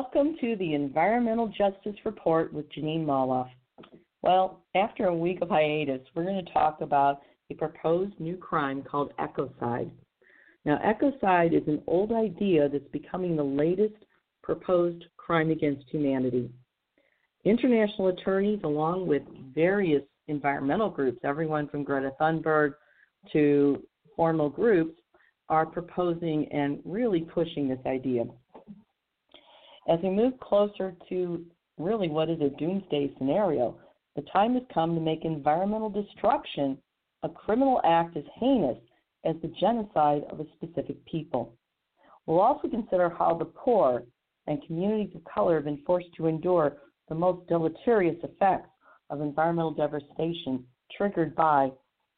Welcome 0.00 0.36
to 0.40 0.54
the 0.54 0.74
Environmental 0.74 1.48
Justice 1.48 1.96
Report 2.04 2.54
with 2.54 2.70
Jeanine 2.70 3.04
Molloff. 3.04 3.48
Well, 4.22 4.62
after 4.76 5.06
a 5.06 5.14
week 5.14 5.40
of 5.42 5.48
hiatus, 5.48 6.02
we're 6.14 6.22
going 6.22 6.44
to 6.44 6.52
talk 6.52 6.82
about 6.82 7.22
a 7.50 7.54
proposed 7.54 8.12
new 8.20 8.36
crime 8.36 8.84
called 8.88 9.12
ecocide. 9.18 9.90
Now, 10.64 10.78
ecocide 10.86 11.52
is 11.52 11.66
an 11.66 11.82
old 11.88 12.12
idea 12.12 12.68
that's 12.68 12.86
becoming 12.92 13.34
the 13.34 13.42
latest 13.42 13.96
proposed 14.40 15.04
crime 15.16 15.50
against 15.50 15.90
humanity. 15.90 16.48
International 17.44 18.06
attorneys, 18.06 18.60
along 18.62 19.08
with 19.08 19.22
various 19.52 20.04
environmental 20.28 20.90
groups, 20.90 21.18
everyone 21.24 21.68
from 21.68 21.82
Greta 21.82 22.12
Thunberg 22.20 22.74
to 23.32 23.82
formal 24.14 24.48
groups, 24.48 25.00
are 25.48 25.66
proposing 25.66 26.46
and 26.52 26.78
really 26.84 27.22
pushing 27.22 27.68
this 27.68 27.84
idea. 27.84 28.26
As 29.88 29.98
we 30.02 30.10
move 30.10 30.38
closer 30.40 30.94
to 31.08 31.46
really 31.78 32.08
what 32.08 32.28
is 32.28 32.40
a 32.42 32.50
doomsday 32.50 33.10
scenario, 33.16 33.78
the 34.16 34.22
time 34.32 34.52
has 34.54 34.62
come 34.72 34.94
to 34.94 35.00
make 35.00 35.24
environmental 35.24 35.88
destruction 35.88 36.76
a 37.22 37.28
criminal 37.28 37.80
act 37.84 38.16
as 38.16 38.24
heinous 38.38 38.76
as 39.24 39.34
the 39.40 39.52
genocide 39.58 40.24
of 40.30 40.40
a 40.40 40.46
specific 40.56 41.02
people. 41.06 41.54
We'll 42.26 42.40
also 42.40 42.68
consider 42.68 43.08
how 43.08 43.34
the 43.34 43.46
poor 43.46 44.02
and 44.46 44.62
communities 44.66 45.14
of 45.14 45.24
color 45.24 45.54
have 45.56 45.64
been 45.64 45.82
forced 45.86 46.12
to 46.18 46.26
endure 46.26 46.76
the 47.08 47.14
most 47.14 47.48
deleterious 47.48 48.16
effects 48.22 48.68
of 49.08 49.22
environmental 49.22 49.72
devastation 49.72 50.66
triggered 50.96 51.34
by 51.34 51.70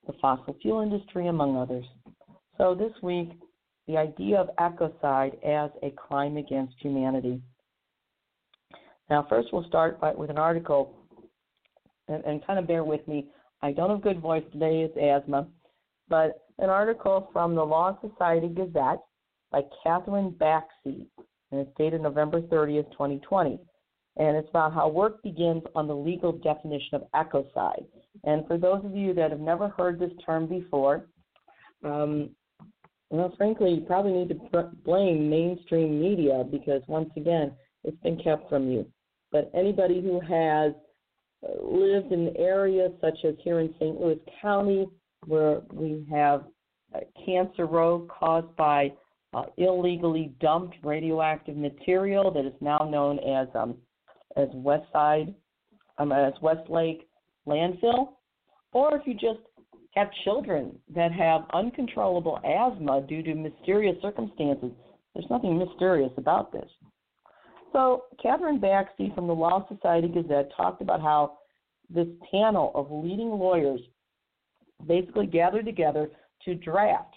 the 0.07 0.13
fossil 0.21 0.57
fuel 0.61 0.81
industry, 0.81 1.29
among 1.29 1.57
others. 1.57 1.85
So, 2.59 2.75
this 2.75 2.93
week, 3.03 3.31
the 3.87 3.97
idea 3.97 4.41
of 4.41 4.51
ecocide 4.59 5.35
as 5.45 5.71
a 5.83 5.91
crime 5.91 6.37
against 6.37 6.75
humanity. 6.81 7.41
Now, 9.11 9.27
first, 9.29 9.49
we'll 9.53 9.65
start 9.65 10.01
by, 10.01 10.13
with 10.13 10.31
an 10.31 10.39
article, 10.39 10.95
and, 12.07 12.25
and 12.25 12.47
kind 12.47 12.61
of 12.61 12.69
bear 12.69 12.85
with 12.85 13.07
me. 13.09 13.27
I 13.61 13.73
don't 13.73 13.91
have 13.91 14.03
good 14.03 14.21
voice 14.21 14.45
today, 14.53 14.83
it's 14.83 14.97
asthma, 14.97 15.49
but 16.09 16.47
an 16.59 16.71
article 16.71 17.29
from 17.33 17.57
the 17.57 17.65
Law 17.65 17.99
Society 18.01 18.49
Gazette 18.49 19.01
by 19.51 19.63
Catherine 19.83 20.31
Baksi, 20.41 21.07
and 21.51 21.61
it's 21.61 21.71
dated 21.77 22.03
November 22.03 22.41
30th, 22.41 22.91
2020. 22.93 23.59
And 24.17 24.37
it's 24.37 24.49
about 24.49 24.73
how 24.73 24.89
work 24.89 25.23
begins 25.23 25.63
on 25.75 25.89
the 25.89 25.95
legal 25.95 26.33
definition 26.33 26.95
of 26.95 27.03
ecocide. 27.15 27.85
And 28.25 28.47
for 28.47 28.59
those 28.59 28.85
of 28.85 28.95
you 28.95 29.13
that 29.15 29.31
have 29.31 29.41
never 29.41 29.69
heard 29.69 29.99
this 29.99 30.11
term 30.25 30.47
before, 30.47 31.07
um, 31.85 32.31
well, 33.09 33.33
frankly, 33.37 33.71
you 33.73 33.81
probably 33.81 34.13
need 34.13 34.29
to 34.29 34.71
blame 34.85 35.29
mainstream 35.29 36.01
media 36.01 36.45
because 36.49 36.83
once 36.87 37.11
again, 37.17 37.53
it's 37.83 38.01
been 38.03 38.21
kept 38.23 38.49
from 38.49 38.71
you. 38.71 38.87
But 39.33 39.51
anybody 39.55 40.01
who 40.01 40.21
has 40.21 40.73
uh, 41.43 41.65
lived 41.65 42.13
in 42.13 42.35
areas 42.37 42.93
such 43.01 43.19
as 43.25 43.35
here 43.43 43.61
in 43.61 43.73
St. 43.79 44.01
Louis 44.01 44.19
County, 44.43 44.89
where 45.27 45.61
we 45.73 46.07
have 46.11 46.45
Cancer 47.25 47.67
Row 47.67 48.07
caused 48.09 48.55
by 48.57 48.93
uh, 49.33 49.45
illegally 49.57 50.33
dumped 50.41 50.77
radioactive 50.83 51.57
material 51.57 52.31
that 52.33 52.45
is 52.45 52.55
now 52.61 52.79
known 52.91 53.19
as 53.21 53.49
um, 53.55 53.77
as 54.37 54.49
West 54.55 54.91
Side, 54.93 55.35
um, 55.99 56.13
as 56.13 56.33
Westlake 56.41 57.09
landfill, 57.47 58.13
or 58.73 58.97
if 58.97 59.07
you 59.07 59.15
just 59.15 59.41
have 59.95 60.09
children 60.25 60.79
that 60.95 61.13
have 61.13 61.43
uncontrollable 61.53 62.39
asthma 62.45 63.03
due 63.09 63.23
to 63.23 63.35
mysterious 63.35 63.97
circumstances, 64.01 64.71
there's 65.15 65.27
nothing 65.31 65.59
mysterious 65.59 66.13
about 66.17 66.53
this. 66.53 66.69
So, 67.73 68.05
Catherine 68.21 68.61
Baksi 68.61 69.15
from 69.15 69.27
the 69.27 69.35
Law 69.35 69.67
Society 69.69 70.09
Gazette 70.09 70.51
talked 70.57 70.83
about 70.83 71.01
how 71.01 71.39
this 71.89 72.09
panel 72.31 72.73
of 72.75 72.91
leading 72.91 73.31
lawyers 73.31 73.81
basically 74.87 75.27
gathered 75.27 75.67
together 75.67 76.11
to 76.45 76.55
draft 76.55 77.15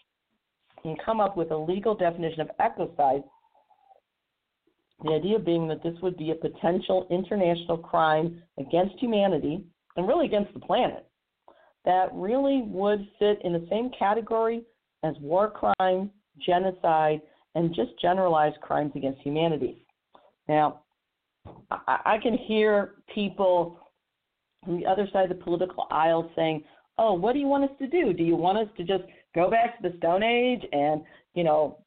and 0.83 0.99
come 1.03 1.19
up 1.19 1.37
with 1.37 1.51
a 1.51 1.57
legal 1.57 1.95
definition 1.95 2.41
of 2.41 2.49
ecocide. 2.59 3.23
The 5.03 5.11
idea 5.11 5.39
being 5.39 5.67
that 5.69 5.83
this 5.83 5.95
would 6.01 6.17
be 6.17 6.31
a 6.31 6.35
potential 6.35 7.07
international 7.09 7.77
crime 7.77 8.41
against 8.59 8.99
humanity 8.99 9.65
and 9.95 10.07
really 10.07 10.25
against 10.25 10.53
the 10.53 10.59
planet 10.59 11.07
that 11.85 12.09
really 12.13 12.63
would 12.65 13.07
fit 13.19 13.39
in 13.43 13.53
the 13.53 13.67
same 13.69 13.91
category 13.97 14.63
as 15.03 15.15
war 15.19 15.51
crime, 15.51 16.09
genocide, 16.39 17.21
and 17.55 17.75
just 17.75 17.91
generalized 18.01 18.59
crimes 18.61 18.91
against 18.95 19.21
humanity. 19.21 19.82
Now, 20.47 20.81
I, 21.87 22.17
can 22.21 22.37
hear 22.37 22.95
people 23.13 23.79
on 24.67 24.77
the 24.77 24.85
other 24.85 25.07
side 25.11 25.29
of 25.29 25.37
the 25.37 25.43
political 25.43 25.87
aisle 25.91 26.29
saying, 26.35 26.63
"Oh, 26.97 27.13
what 27.13 27.33
do 27.33 27.39
you 27.39 27.47
want 27.47 27.65
us 27.65 27.77
to 27.79 27.87
do? 27.87 28.13
Do 28.13 28.23
you 28.23 28.35
want 28.35 28.57
us 28.57 28.67
to 28.77 28.83
just 28.83 29.03
go 29.35 29.49
back 29.49 29.77
to 29.77 29.89
the 29.89 29.97
Stone 29.97 30.23
Age 30.23 30.61
and, 30.71 31.01
you 31.33 31.43
know, 31.43 31.79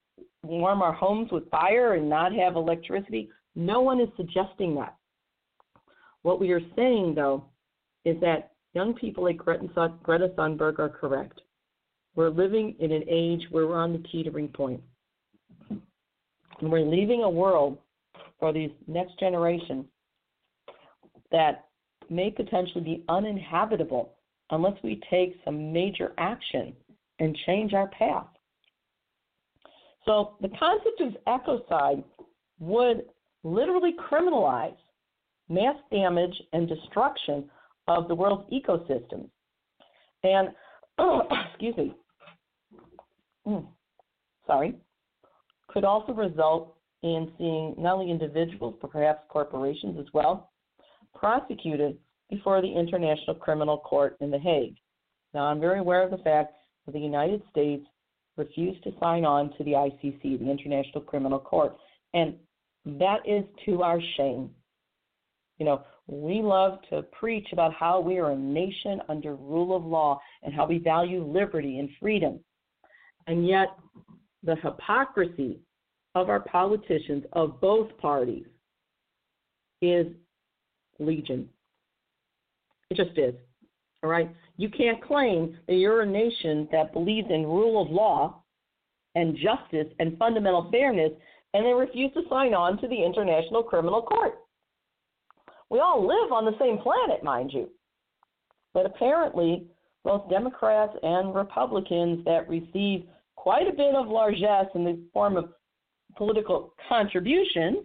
warm 0.42 0.82
our 0.82 0.92
homes 0.92 1.30
with 1.30 1.50
fire 1.50 1.94
and 1.94 2.08
not 2.08 2.32
have 2.34 2.56
electricity?" 2.56 3.30
No 3.54 3.80
one 3.80 4.00
is 4.00 4.08
suggesting 4.16 4.74
that. 4.76 4.96
What 6.22 6.40
we 6.40 6.52
are 6.52 6.60
saying, 6.76 7.14
though, 7.14 7.44
is 8.04 8.20
that 8.20 8.52
young 8.74 8.94
people 8.94 9.24
like 9.24 9.38
Greta 9.38 10.28
Thunberg 10.36 10.78
are 10.78 10.88
correct. 10.88 11.40
We're 12.14 12.30
living 12.30 12.74
in 12.80 12.92
an 12.92 13.04
age 13.08 13.46
where 13.50 13.66
we're 13.66 13.80
on 13.80 13.92
the 13.92 14.06
teetering 14.10 14.48
point. 14.48 14.80
And 15.70 16.72
we're 16.72 16.80
leaving 16.80 17.22
a 17.22 17.30
world 17.30 17.78
for 18.38 18.52
these 18.52 18.70
next 18.86 19.18
generation 19.18 19.84
that 21.30 21.66
may 22.08 22.30
potentially 22.30 22.84
be 22.84 23.04
uninhabitable 23.08 24.12
unless 24.50 24.74
we 24.82 25.00
take 25.10 25.36
some 25.44 25.72
major 25.72 26.12
action 26.18 26.72
and 27.18 27.36
change 27.46 27.74
our 27.74 27.88
path. 27.88 28.26
So 30.04 30.36
the 30.40 30.48
concept 30.48 31.00
of 31.00 31.16
ecocide 31.26 32.04
would 32.60 33.06
literally 33.42 33.94
criminalize 34.10 34.76
mass 35.48 35.76
damage 35.90 36.34
and 36.52 36.68
destruction 36.68 37.48
of 37.88 38.08
the 38.08 38.14
world's 38.14 38.48
ecosystems. 38.50 39.28
And, 40.22 40.48
oh, 40.98 41.22
excuse 41.50 41.76
me, 41.76 41.94
sorry, 44.46 44.74
could 45.68 45.84
also 45.84 46.12
result 46.12 46.75
in 47.14 47.32
seeing 47.38 47.74
not 47.78 47.94
only 47.94 48.10
individuals, 48.10 48.74
but 48.80 48.90
perhaps 48.90 49.22
corporations 49.28 49.96
as 49.98 50.06
well, 50.12 50.50
prosecuted 51.14 51.96
before 52.30 52.60
the 52.60 52.72
International 52.72 53.34
Criminal 53.36 53.78
Court 53.78 54.16
in 54.20 54.30
The 54.30 54.38
Hague. 54.38 54.76
Now, 55.32 55.44
I'm 55.44 55.60
very 55.60 55.78
aware 55.78 56.02
of 56.02 56.10
the 56.10 56.18
fact 56.18 56.54
that 56.86 56.92
the 56.92 57.00
United 57.00 57.42
States 57.50 57.84
refused 58.36 58.82
to 58.84 58.92
sign 59.00 59.24
on 59.24 59.50
to 59.56 59.64
the 59.64 59.72
ICC, 59.72 60.38
the 60.38 60.50
International 60.50 61.00
Criminal 61.00 61.38
Court, 61.38 61.76
and 62.14 62.34
that 62.84 63.18
is 63.26 63.44
to 63.64 63.82
our 63.82 64.00
shame. 64.16 64.50
You 65.58 65.66
know, 65.66 65.82
we 66.06 66.40
love 66.42 66.78
to 66.90 67.02
preach 67.18 67.48
about 67.52 67.72
how 67.74 68.00
we 68.00 68.18
are 68.18 68.30
a 68.30 68.36
nation 68.36 69.00
under 69.08 69.34
rule 69.34 69.74
of 69.74 69.84
law 69.84 70.20
and 70.42 70.54
how 70.54 70.66
we 70.66 70.78
value 70.78 71.24
liberty 71.24 71.78
and 71.78 71.88
freedom. 72.00 72.40
And 73.26 73.48
yet, 73.48 73.68
the 74.42 74.56
hypocrisy 74.56 75.58
of 76.16 76.30
our 76.30 76.40
politicians 76.40 77.24
of 77.34 77.60
both 77.60 77.96
parties 77.98 78.46
is 79.82 80.06
legion. 80.98 81.46
It 82.90 82.96
just 82.96 83.18
is. 83.18 83.34
All 84.02 84.08
right? 84.08 84.34
You 84.56 84.70
can't 84.70 85.04
claim 85.04 85.58
that 85.68 85.74
you're 85.74 86.00
a 86.00 86.06
nation 86.06 86.68
that 86.72 86.94
believes 86.94 87.28
in 87.30 87.42
rule 87.42 87.82
of 87.82 87.90
law 87.90 88.42
and 89.14 89.36
justice 89.36 89.92
and 89.98 90.16
fundamental 90.16 90.70
fairness 90.70 91.12
and 91.52 91.66
then 91.66 91.74
refuse 91.74 92.12
to 92.14 92.22
sign 92.30 92.54
on 92.54 92.80
to 92.80 92.88
the 92.88 93.04
International 93.04 93.62
Criminal 93.62 94.00
Court. 94.00 94.38
We 95.68 95.80
all 95.80 96.00
live 96.00 96.32
on 96.32 96.46
the 96.46 96.58
same 96.58 96.78
planet, 96.78 97.22
mind 97.22 97.52
you. 97.52 97.68
But 98.72 98.86
apparently, 98.86 99.66
both 100.02 100.30
Democrats 100.30 100.96
and 101.02 101.34
Republicans 101.34 102.24
that 102.24 102.48
receive 102.48 103.04
quite 103.34 103.68
a 103.68 103.76
bit 103.76 103.94
of 103.94 104.08
largesse 104.08 104.70
in 104.74 104.84
the 104.84 104.98
form 105.12 105.36
of 105.36 105.50
political 106.16 106.74
contributions 106.88 107.78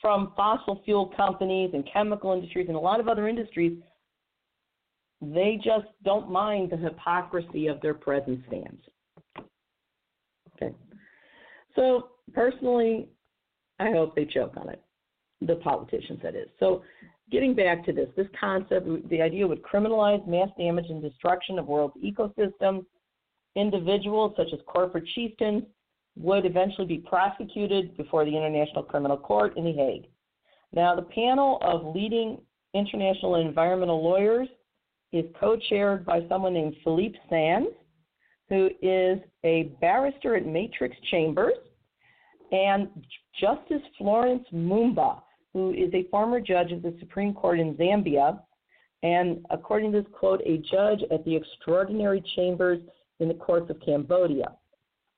from 0.00 0.32
fossil 0.36 0.82
fuel 0.84 1.12
companies 1.16 1.70
and 1.72 1.88
chemical 1.90 2.32
industries 2.32 2.68
and 2.68 2.76
a 2.76 2.80
lot 2.80 3.00
of 3.00 3.08
other 3.08 3.28
industries, 3.28 3.78
they 5.22 5.58
just 5.64 5.86
don't 6.04 6.30
mind 6.30 6.70
the 6.70 6.76
hypocrisy 6.76 7.68
of 7.68 7.80
their 7.80 7.94
present 7.94 8.40
stance. 8.46 8.82
Okay. 10.54 10.74
So, 11.74 12.10
personally, 12.32 13.08
I 13.80 13.90
hope 13.90 14.14
they 14.14 14.26
choke 14.26 14.56
on 14.56 14.68
it 14.68 14.80
the 15.40 15.56
politicians, 15.56 16.20
that 16.22 16.34
is. 16.34 16.48
So, 16.58 16.82
getting 17.30 17.54
back 17.54 17.84
to 17.86 17.92
this, 17.92 18.08
this 18.16 18.26
concept, 18.38 18.86
the 19.08 19.20
idea 19.20 19.46
would 19.46 19.62
criminalize 19.62 20.26
mass 20.26 20.48
damage 20.58 20.86
and 20.88 21.02
destruction 21.02 21.58
of 21.58 21.66
world's 21.66 21.96
ecosystems. 21.96 22.84
Individuals 23.56 24.34
such 24.36 24.48
as 24.52 24.58
corporate 24.66 25.06
chieftains 25.14 25.62
would 26.16 26.46
eventually 26.46 26.86
be 26.86 26.98
prosecuted 26.98 27.96
before 27.96 28.24
the 28.24 28.36
International 28.36 28.82
Criminal 28.82 29.16
Court 29.16 29.56
in 29.56 29.64
The 29.64 29.72
Hague. 29.72 30.06
Now, 30.72 30.94
the 30.94 31.02
panel 31.02 31.58
of 31.62 31.94
leading 31.94 32.40
international 32.72 33.36
environmental 33.36 34.02
lawyers 34.02 34.48
is 35.12 35.24
co 35.38 35.56
chaired 35.56 36.04
by 36.04 36.26
someone 36.28 36.54
named 36.54 36.74
Philippe 36.82 37.18
Sands, 37.30 37.68
who 38.48 38.70
is 38.82 39.18
a 39.44 39.74
barrister 39.80 40.36
at 40.36 40.46
Matrix 40.46 40.96
Chambers, 41.10 41.54
and 42.52 42.88
Justice 43.40 43.82
Florence 43.96 44.44
Mumba, 44.52 45.20
who 45.52 45.70
is 45.70 45.92
a 45.94 46.08
former 46.10 46.40
judge 46.40 46.72
of 46.72 46.82
the 46.82 46.94
Supreme 47.00 47.32
Court 47.32 47.60
in 47.60 47.74
Zambia, 47.74 48.40
and 49.02 49.44
according 49.50 49.92
to 49.92 50.02
this 50.02 50.10
quote, 50.12 50.40
a 50.46 50.58
judge 50.58 51.00
at 51.12 51.24
the 51.24 51.36
Extraordinary 51.36 52.22
Chambers 52.34 52.80
in 53.20 53.28
the 53.28 53.34
Courts 53.34 53.70
of 53.70 53.80
Cambodia. 53.84 54.46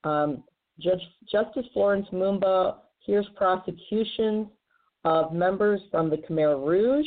Um, 0.05 0.45
Judge, 0.81 1.01
Justice 1.31 1.67
Florence 1.73 2.07
Mumba 2.13 2.77
hears 3.01 3.27
prosecutions 3.37 4.49
of 5.05 5.33
members 5.33 5.81
from 5.91 6.11
the 6.11 6.17
Khmer 6.17 6.67
Rouge 6.67 7.07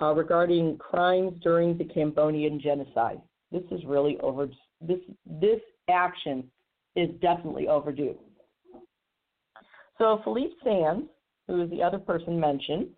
uh, 0.00 0.14
regarding 0.14 0.78
crimes 0.78 1.32
during 1.42 1.76
the 1.76 1.84
Cambodian 1.84 2.60
genocide. 2.60 3.20
This 3.52 3.64
is 3.70 3.84
really 3.86 4.18
over. 4.20 4.48
This 4.80 5.00
this 5.26 5.60
action 5.88 6.44
is 6.96 7.10
definitely 7.20 7.68
overdue. 7.68 8.16
So 9.98 10.20
Philippe 10.24 10.54
Sands, 10.64 11.06
who 11.46 11.62
is 11.62 11.70
the 11.70 11.82
other 11.82 11.98
person 11.98 12.38
mentioned, 12.38 12.88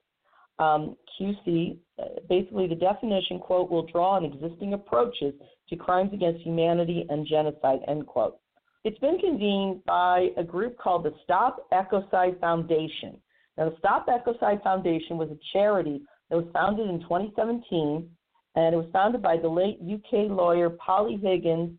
um, 0.58 0.96
QC, 1.20 1.78
uh, 1.98 2.04
basically 2.28 2.66
the 2.66 2.74
definition 2.74 3.38
quote 3.38 3.70
will 3.70 3.86
draw 3.86 4.12
on 4.12 4.24
existing 4.24 4.72
approaches 4.72 5.34
to 5.68 5.76
crimes 5.76 6.10
against 6.14 6.42
humanity 6.42 7.06
and 7.10 7.26
genocide 7.26 7.80
end 7.88 8.06
quote. 8.06 8.38
It's 8.86 8.98
been 9.00 9.18
convened 9.18 9.84
by 9.84 10.28
a 10.36 10.44
group 10.44 10.78
called 10.78 11.02
the 11.02 11.12
Stop 11.24 11.68
Ecocide 11.72 12.38
Foundation. 12.38 13.20
Now, 13.58 13.68
the 13.68 13.76
Stop 13.80 14.06
Ecocide 14.06 14.62
Foundation 14.62 15.18
was 15.18 15.28
a 15.28 15.38
charity 15.52 16.02
that 16.30 16.36
was 16.36 16.46
founded 16.52 16.88
in 16.88 17.00
2017, 17.00 18.08
and 18.54 18.74
it 18.74 18.76
was 18.78 18.86
founded 18.92 19.22
by 19.22 19.38
the 19.38 19.48
late 19.48 19.80
UK 19.82 20.30
lawyer 20.30 20.70
Polly 20.70 21.18
Higgins 21.20 21.76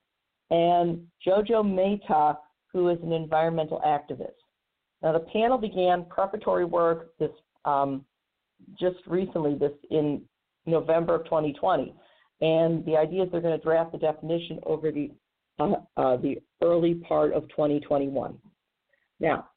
and 0.49 1.07
Jojo 1.25 1.63
Mehta, 1.63 2.39
who 2.73 2.89
is 2.89 2.97
an 3.01 3.13
environmental 3.13 3.81
activist. 3.87 4.35
Now, 5.01 5.13
the 5.13 5.25
panel 5.31 5.57
began 5.57 6.07
preparatory 6.09 6.65
work 6.65 7.17
this 7.19 7.31
um, 7.63 8.03
just 8.77 8.97
recently, 9.07 9.55
this 9.55 9.71
in 9.91 10.23
November 10.65 11.15
of 11.15 11.23
2020, 11.23 11.95
and 12.41 12.83
the 12.83 12.97
idea 12.97 13.23
is 13.23 13.31
they're 13.31 13.39
going 13.39 13.57
to 13.57 13.63
draft 13.63 13.93
the 13.93 13.97
definition 13.97 14.59
over 14.65 14.91
the 14.91 15.09
the 15.57 16.35
early 16.61 16.95
part 16.95 17.33
of 17.33 17.47
2021. 17.49 18.37
Now, 19.19 19.49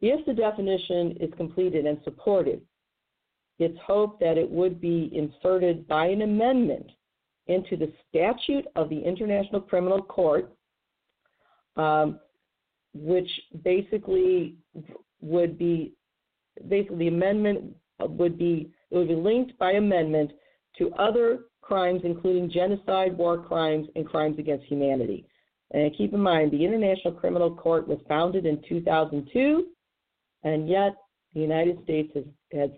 if 0.00 0.24
the 0.26 0.34
definition 0.34 1.16
is 1.20 1.30
completed 1.36 1.86
and 1.86 1.98
supported, 2.04 2.60
it's 3.58 3.78
hoped 3.86 4.20
that 4.20 4.36
it 4.36 4.50
would 4.50 4.80
be 4.80 5.10
inserted 5.14 5.86
by 5.86 6.06
an 6.06 6.22
amendment 6.22 6.90
into 7.46 7.76
the 7.76 7.92
statute 8.08 8.66
of 8.74 8.88
the 8.88 8.98
International 8.98 9.60
Criminal 9.60 10.02
Court, 10.02 10.52
um, 11.76 12.18
which 12.94 13.28
basically 13.62 14.56
would 15.20 15.58
be 15.58 15.92
basically 16.68 16.96
the 16.96 17.08
amendment 17.08 17.74
would 18.00 18.38
be 18.38 18.70
it 18.90 18.96
would 18.96 19.08
be 19.08 19.14
linked 19.14 19.56
by 19.58 19.72
amendment 19.72 20.32
to 20.78 20.92
other 20.94 21.40
crimes, 21.62 22.02
including 22.04 22.50
genocide, 22.50 23.16
war 23.16 23.38
crimes, 23.38 23.88
and 23.96 24.06
crimes 24.06 24.38
against 24.38 24.64
humanity. 24.66 25.26
And 25.74 25.94
keep 25.96 26.14
in 26.14 26.20
mind, 26.20 26.52
the 26.52 26.64
International 26.64 27.12
Criminal 27.12 27.52
Court 27.52 27.88
was 27.88 27.98
founded 28.08 28.46
in 28.46 28.62
2002, 28.68 29.66
and 30.44 30.68
yet 30.68 30.94
the 31.34 31.40
United 31.40 31.82
States 31.82 32.12
has, 32.14 32.24
has 32.52 32.70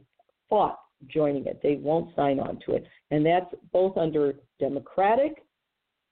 fought 0.49 0.79
joining 1.07 1.45
it. 1.45 1.61
They 1.63 1.77
won't 1.77 2.17
sign 2.17 2.41
on 2.41 2.59
to 2.65 2.73
it. 2.73 2.87
And 3.11 3.25
that's 3.25 3.55
both 3.71 3.99
under 3.99 4.37
Democratic 4.59 5.45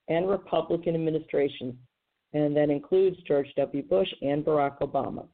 and 0.08 0.28
Republican 0.28 0.94
administrations. 0.94 1.74
And 2.34 2.54
that 2.54 2.68
includes 2.68 3.16
George 3.26 3.48
W. 3.56 3.82
Bush 3.82 4.08
and 4.20 4.44
Barack 4.44 4.80
Obama. 4.80 5.26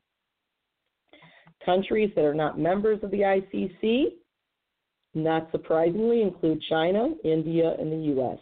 Countries 1.66 2.12
that 2.14 2.24
are 2.24 2.34
not 2.34 2.60
members 2.60 3.00
of 3.02 3.10
the 3.10 3.18
ICC, 3.18 4.04
not 5.14 5.50
surprisingly, 5.50 6.22
include 6.22 6.62
China, 6.68 7.08
India, 7.24 7.74
and 7.80 7.90
the 7.90 8.06
U.S. 8.14 8.38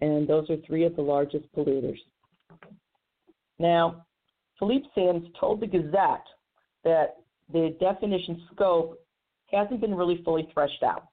And 0.00 0.28
those 0.28 0.48
are 0.50 0.56
three 0.66 0.84
of 0.84 0.94
the 0.96 1.02
largest 1.02 1.44
polluters. 1.56 1.98
Now, 3.58 4.06
Philippe 4.58 4.86
Sands 4.94 5.26
told 5.38 5.60
the 5.60 5.66
Gazette 5.66 6.26
that 6.84 7.16
the 7.52 7.76
definition 7.80 8.42
scope 8.52 8.98
hasn't 9.50 9.80
been 9.80 9.94
really 9.94 10.22
fully 10.24 10.48
threshed 10.52 10.82
out, 10.82 11.08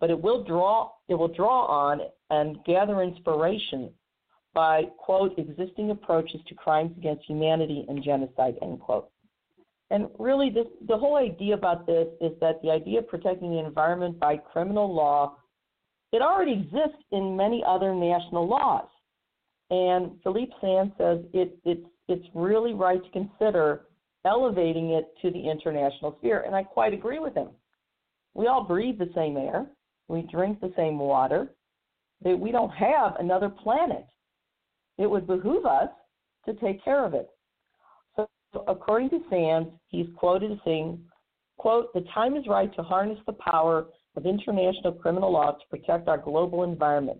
but 0.00 0.10
it 0.10 0.20
will 0.20 0.44
draw 0.44 0.90
it 1.08 1.14
will 1.14 1.28
draw 1.28 1.66
on 1.66 2.00
and 2.30 2.62
gather 2.64 3.02
inspiration 3.02 3.90
by 4.54 4.84
quote 4.98 5.38
existing 5.38 5.90
approaches 5.90 6.40
to 6.46 6.54
crimes 6.54 6.92
against 6.98 7.24
humanity 7.24 7.84
and 7.88 8.02
genocide 8.02 8.56
end 8.62 8.80
quote. 8.80 9.08
And 9.90 10.08
really, 10.18 10.48
this, 10.48 10.66
the 10.88 10.96
whole 10.96 11.16
idea 11.16 11.54
about 11.54 11.86
this 11.86 12.08
is 12.20 12.32
that 12.40 12.62
the 12.62 12.70
idea 12.70 13.00
of 13.00 13.08
protecting 13.08 13.50
the 13.50 13.58
environment 13.58 14.18
by 14.18 14.38
criminal 14.38 14.92
law, 14.92 15.36
it 16.12 16.22
already 16.22 16.52
exists 16.52 17.02
in 17.10 17.36
many 17.36 17.64
other 17.66 17.94
national 17.94 18.46
laws. 18.46 18.88
And 19.70 20.12
Philippe 20.22 20.52
Sands 20.60 20.92
says 20.98 21.20
it, 21.32 21.58
it's, 21.64 21.86
it's 22.08 22.26
really 22.34 22.74
right 22.74 23.02
to 23.02 23.10
consider 23.10 23.86
elevating 24.24 24.90
it 24.90 25.06
to 25.22 25.30
the 25.30 25.50
international 25.50 26.16
sphere. 26.18 26.44
And 26.46 26.54
I 26.54 26.62
quite 26.62 26.92
agree 26.92 27.18
with 27.18 27.34
him. 27.34 27.48
We 28.34 28.46
all 28.46 28.64
breathe 28.64 28.98
the 28.98 29.10
same 29.14 29.36
air, 29.36 29.66
we 30.08 30.22
drink 30.30 30.60
the 30.60 30.72
same 30.76 30.98
water. 30.98 31.48
We 32.24 32.52
don't 32.52 32.70
have 32.70 33.16
another 33.18 33.48
planet. 33.48 34.06
It 34.96 35.10
would 35.10 35.26
behoove 35.26 35.66
us 35.66 35.88
to 36.46 36.54
take 36.54 36.84
care 36.84 37.04
of 37.04 37.14
it 37.14 37.28
So, 38.16 38.28
according 38.68 39.10
to 39.10 39.20
Sands, 39.28 39.70
he's 39.88 40.06
quoted 40.16 40.52
as 40.52 40.58
saying, 40.64 41.00
quote, 41.56 41.92
the 41.94 42.04
time 42.14 42.36
is 42.36 42.46
right 42.46 42.72
to 42.76 42.82
harness 42.82 43.18
the 43.26 43.32
power 43.32 43.86
of 44.16 44.26
international 44.26 44.92
criminal 44.92 45.32
law 45.32 45.52
to 45.52 45.68
protect 45.70 46.08
our 46.08 46.18
global 46.18 46.64
environment. 46.64 47.18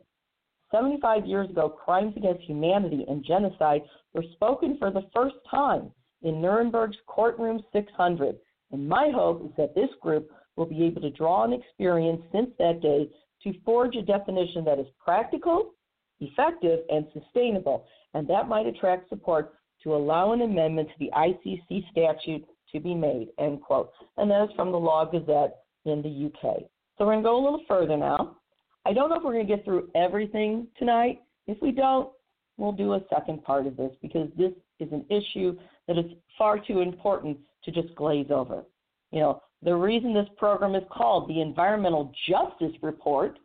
75 0.70 1.26
years 1.26 1.50
ago, 1.50 1.68
crimes 1.68 2.14
against 2.16 2.42
humanity 2.42 3.04
and 3.08 3.24
genocide 3.24 3.82
were 4.14 4.24
spoken 4.32 4.76
for 4.78 4.90
the 4.90 5.06
first 5.14 5.36
time 5.50 5.90
in 6.22 6.40
Nuremberg's 6.40 6.96
Courtroom 7.06 7.62
600. 7.72 8.36
And 8.70 8.88
my 8.88 9.10
hope 9.14 9.44
is 9.44 9.50
that 9.58 9.74
this 9.74 9.90
group 10.00 10.30
will 10.56 10.66
be 10.66 10.84
able 10.84 11.02
to 11.02 11.10
draw 11.10 11.42
on 11.42 11.52
experience 11.52 12.22
since 12.32 12.50
that 12.58 12.80
day 12.80 13.08
to 13.42 13.60
forge 13.64 13.96
a 13.96 14.02
definition 14.02 14.64
that 14.64 14.78
is 14.78 14.86
practical, 15.02 15.74
effective, 16.20 16.80
and 16.90 17.06
sustainable. 17.12 17.84
And 18.14 18.28
that 18.28 18.48
might 18.48 18.66
attract 18.66 19.08
support 19.08 19.54
to 19.82 19.94
allow 19.94 20.32
an 20.32 20.42
amendment 20.42 20.88
to 20.88 20.94
the 20.98 21.10
ICC 21.14 21.90
statute 21.90 22.46
to 22.72 22.80
be 22.80 22.94
made, 22.94 23.28
end 23.38 23.60
quote. 23.60 23.90
And 24.16 24.30
that 24.30 24.44
is 24.44 24.50
from 24.56 24.72
the 24.72 24.78
Law 24.78 25.04
Gazette 25.04 25.56
in 25.84 26.02
the 26.02 26.30
UK. 26.30 26.62
So 26.98 27.06
we're 27.06 27.12
going 27.12 27.24
to 27.24 27.28
go 27.28 27.42
a 27.42 27.44
little 27.44 27.64
further 27.66 27.96
now. 27.96 28.36
I 28.84 28.92
don't 28.92 29.08
know 29.08 29.16
if 29.16 29.22
we're 29.22 29.32
going 29.32 29.46
to 29.46 29.56
get 29.56 29.64
through 29.64 29.90
everything 29.94 30.66
tonight. 30.78 31.20
If 31.46 31.60
we 31.62 31.72
don't, 31.72 32.10
we'll 32.56 32.72
do 32.72 32.94
a 32.94 33.00
second 33.12 33.42
part 33.44 33.66
of 33.66 33.76
this 33.76 33.92
because 34.02 34.28
this 34.36 34.52
is 34.80 34.92
an 34.92 35.04
issue 35.08 35.56
that 35.88 35.98
is 35.98 36.06
far 36.36 36.58
too 36.58 36.80
important 36.80 37.38
to 37.64 37.70
just 37.70 37.94
glaze 37.94 38.26
over. 38.30 38.64
You 39.10 39.20
know, 39.20 39.42
the 39.62 39.74
reason 39.74 40.12
this 40.12 40.28
program 40.36 40.74
is 40.74 40.82
called 40.90 41.28
the 41.28 41.40
Environmental 41.40 42.12
Justice 42.28 42.76
Report 42.82 43.38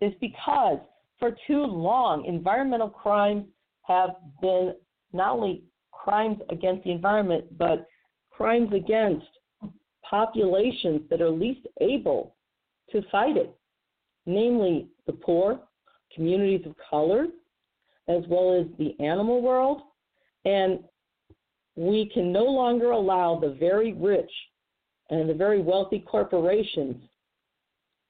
is 0.00 0.12
because 0.20 0.78
for 1.18 1.36
too 1.46 1.62
long, 1.62 2.24
environmental 2.24 2.90
crimes 2.90 3.44
have 3.82 4.10
been 4.40 4.74
not 5.12 5.32
only 5.32 5.62
crimes 5.92 6.38
against 6.50 6.84
the 6.84 6.90
environment, 6.90 7.56
but 7.56 7.86
crimes 8.30 8.72
against 8.74 9.26
populations 10.14 11.00
that 11.10 11.20
are 11.20 11.28
least 11.28 11.66
able 11.80 12.36
to 12.88 13.02
fight 13.10 13.36
it, 13.36 13.52
namely 14.26 14.86
the 15.08 15.12
poor, 15.12 15.58
communities 16.14 16.64
of 16.66 16.74
color, 16.88 17.26
as 18.06 18.22
well 18.28 18.54
as 18.56 18.66
the 18.78 18.94
animal 19.04 19.42
world. 19.42 19.80
And 20.44 20.84
we 21.74 22.08
can 22.14 22.32
no 22.32 22.44
longer 22.44 22.92
allow 22.92 23.40
the 23.40 23.56
very 23.58 23.92
rich 23.92 24.30
and 25.10 25.28
the 25.28 25.34
very 25.34 25.60
wealthy 25.60 25.98
corporations 25.98 26.94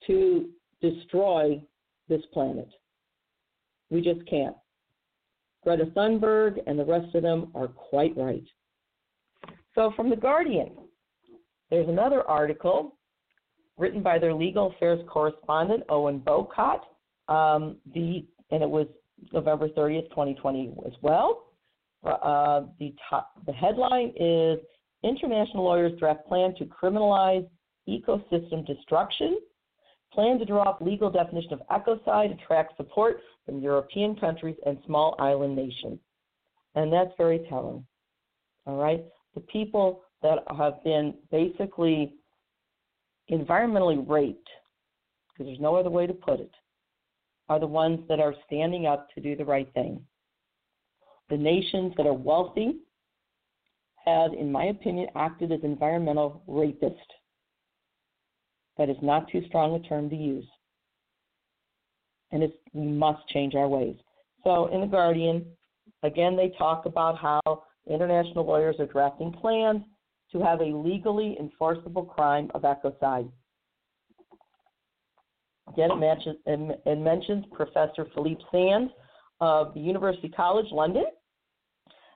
to 0.07 0.51
destroy 0.83 1.59
this 2.11 2.21
planet. 2.35 2.69
We 3.89 4.03
just 4.03 4.29
can't. 4.29 4.57
Greta 5.63 5.87
Thunberg 5.97 6.59
and 6.67 6.79
the 6.79 6.85
rest 6.85 7.15
of 7.15 7.23
them 7.23 7.51
are 7.55 7.69
quite 7.69 8.15
right. 8.15 8.45
So, 9.75 9.91
from 9.97 10.11
The 10.11 10.17
Guardian, 10.17 10.73
there's 11.75 11.89
another 11.89 12.23
article 12.23 12.97
written 13.77 14.01
by 14.01 14.17
their 14.17 14.33
legal 14.33 14.71
affairs 14.71 15.01
correspondent, 15.09 15.83
Owen 15.89 16.21
Bowcott, 16.21 16.83
um, 17.29 17.77
the, 17.95 18.25
and 18.53 18.63
it 18.63 18.71
was 18.71 18.87
November 19.33 19.69
30th, 19.69 20.09
2020 20.11 20.73
as 20.87 20.93
well. 21.03 21.47
uh, 22.05 22.67
the 22.79 22.95
top, 23.11 23.33
the 23.47 23.53
headline 23.53 24.13
is 24.17 24.61
International 25.03 25.65
lawyers 25.65 25.99
draft 25.99 26.27
plan 26.27 26.55
to 26.57 26.65
criminalize 26.65 27.47
ecosystem 27.89 28.65
destruction. 28.67 29.39
Plan 30.13 30.39
to 30.39 30.45
draw 30.45 30.63
up 30.63 30.81
legal 30.81 31.11
definition 31.11 31.55
of 31.55 31.61
ecocide 31.73 32.33
attracts 32.41 32.77
support 32.77 33.19
from 33.45 33.61
European 33.61 34.15
countries 34.15 34.57
and 34.65 34.79
small 34.87 35.17
island 35.19 35.57
nations. 35.57 35.99
And 36.77 36.93
that's 36.93 37.11
very 37.19 37.45
telling. 37.51 37.85
All 38.65 38.77
right? 38.77 39.05
The 39.35 39.41
people 39.41 40.05
that 40.25 40.39
have 40.57 40.83
been 40.83 41.15
basically 41.31 42.15
environmentally 43.31 44.03
raped, 44.09 44.49
because 45.29 45.47
there's 45.47 45.61
no 45.61 45.77
other 45.77 45.91
way 45.91 46.07
to 46.07 46.15
put 46.15 46.41
it, 46.41 46.51
are 47.51 47.61
the 47.61 47.67
ones 47.67 48.01
that 48.09 48.21
are 48.21 48.35
standing 48.47 48.87
up 48.87 49.07
to 49.15 49.21
do 49.21 49.37
the 49.37 49.45
right 49.45 49.71
thing. 49.75 50.01
The 51.29 51.37
nations 51.37 51.93
that 51.99 52.07
are 52.07 52.15
wealthy 52.15 52.79
have, 54.07 54.33
in 54.33 54.51
my 54.51 54.65
opinion, 54.65 55.09
acted 55.15 55.53
as 55.53 55.61
environmental 55.63 56.43
rapists. 56.49 56.97
That 58.79 58.89
is 58.89 58.97
not 59.03 59.31
too 59.31 59.43
strong 59.47 59.75
a 59.75 59.87
term 59.87 60.09
to 60.09 60.17
use. 60.17 60.47
And 62.33 62.43
it's, 62.43 62.57
we 62.73 62.87
must 62.87 63.29
change 63.29 63.55
our 63.55 63.69
ways. 63.69 63.97
So, 64.43 64.67
in 64.73 64.81
The 64.81 64.87
Guardian, 64.87 65.45
again, 66.03 66.35
they 66.35 66.53
talk 66.57 66.87
about 66.87 67.19
how 67.19 67.65
international 67.87 68.47
lawyers 68.47 68.77
are 68.79 68.87
drafting 68.87 69.31
plans 69.31 69.83
to 70.33 70.41
have 70.41 70.61
a 70.61 70.65
legally 70.65 71.37
enforceable 71.39 72.05
crime 72.05 72.51
of 72.55 72.63
ecocide. 72.63 73.31
Again, 75.73 75.91
it 75.93 75.97
mentions, 75.97 76.37
it 76.47 76.99
mentions 76.99 77.45
Professor 77.53 78.07
Philippe 78.15 78.43
Sands 78.51 78.93
of 79.41 79.73
the 79.75 79.81
University 79.81 80.29
College 80.29 80.71
London 80.71 81.07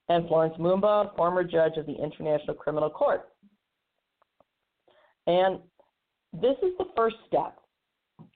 and 0.09 0.27
Florence 0.29 0.55
Mumba, 0.59 1.15
former 1.17 1.45
judge 1.45 1.77
of 1.77 1.87
the 1.87 1.95
International 1.95 2.55
Criminal 2.55 2.91
Court. 2.91 3.29
And 5.27 5.59
this 6.33 6.57
is 6.63 6.73
the 6.79 6.87
first 6.97 7.17
step. 7.27 7.59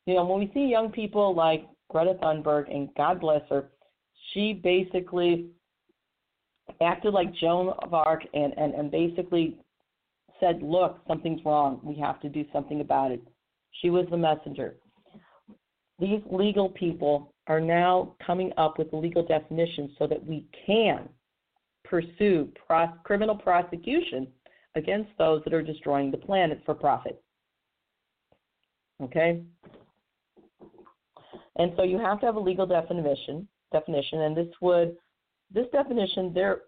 You 0.07 0.14
know, 0.14 0.25
when 0.25 0.38
we 0.41 0.50
see 0.55 0.67
young 0.67 0.91
people 0.91 1.35
like 1.35 1.67
Greta 1.91 2.14
Thunberg, 2.23 2.75
and 2.75 2.88
God 2.97 3.21
bless 3.21 3.43
her, 3.50 3.71
she 4.33 4.52
basically 4.52 5.49
acted 6.81 7.12
like 7.12 7.35
Joan 7.35 7.75
of 7.81 7.95
Arc 7.95 8.23
and, 8.35 8.52
and, 8.57 8.75
and 8.75 8.91
basically 8.91 9.57
said, 10.41 10.62
Look, 10.62 10.99
something's 11.07 11.45
wrong. 11.45 11.81
We 11.83 11.99
have 12.00 12.21
to 12.21 12.29
do 12.29 12.45
something 12.52 12.81
about 12.81 13.12
it. 13.12 13.23
She 13.81 13.91
was 13.91 14.07
the 14.11 14.17
messenger. 14.17 14.76
These 15.99 16.21
legal 16.31 16.69
people 16.71 17.33
are 17.47 17.61
now 17.61 18.14
coming 18.25 18.52
up 18.57 18.79
with 18.79 18.93
legal 18.93 19.25
definitions 19.25 19.91
so 19.99 20.07
that 20.07 20.25
we 20.25 20.47
can 20.67 21.09
pursue 21.85 22.49
pros- 22.67 22.88
criminal 23.05 23.37
prosecution 23.37 24.26
against 24.75 25.11
those 25.19 25.43
that 25.45 25.52
are 25.52 25.62
destroying 25.62 26.11
the 26.11 26.17
planet 26.17 26.61
for 26.64 26.75
profit. 26.75 27.23
Okay? 29.02 29.43
And 31.57 31.73
so 31.76 31.83
you 31.83 31.99
have 31.99 32.21
to 32.21 32.26
have 32.26 32.37
a 32.37 32.41
legal 32.41 32.67
definition 32.67 33.47
definition 33.73 34.21
and 34.23 34.37
this 34.37 34.49
would 34.61 34.97
this 35.52 35.66
definition 35.73 36.32
their 36.35 36.62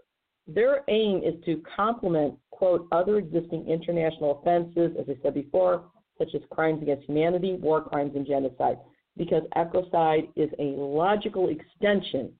their 0.46 0.82
aim 0.88 1.22
is 1.24 1.34
to 1.44 1.62
complement 1.76 2.34
quote 2.50 2.86
other 2.92 3.18
existing 3.18 3.66
international 3.68 4.38
offenses 4.40 4.96
as 4.98 5.06
I 5.08 5.20
said 5.22 5.34
before 5.34 5.84
such 6.18 6.34
as 6.34 6.42
crimes 6.50 6.80
against 6.82 7.06
humanity, 7.06 7.54
war 7.54 7.82
crimes 7.82 8.12
and 8.14 8.26
genocide 8.26 8.78
because 9.16 9.42
ecocide 9.56 10.28
is 10.36 10.50
a 10.58 10.74
logical 10.76 11.48
extension 11.48 12.32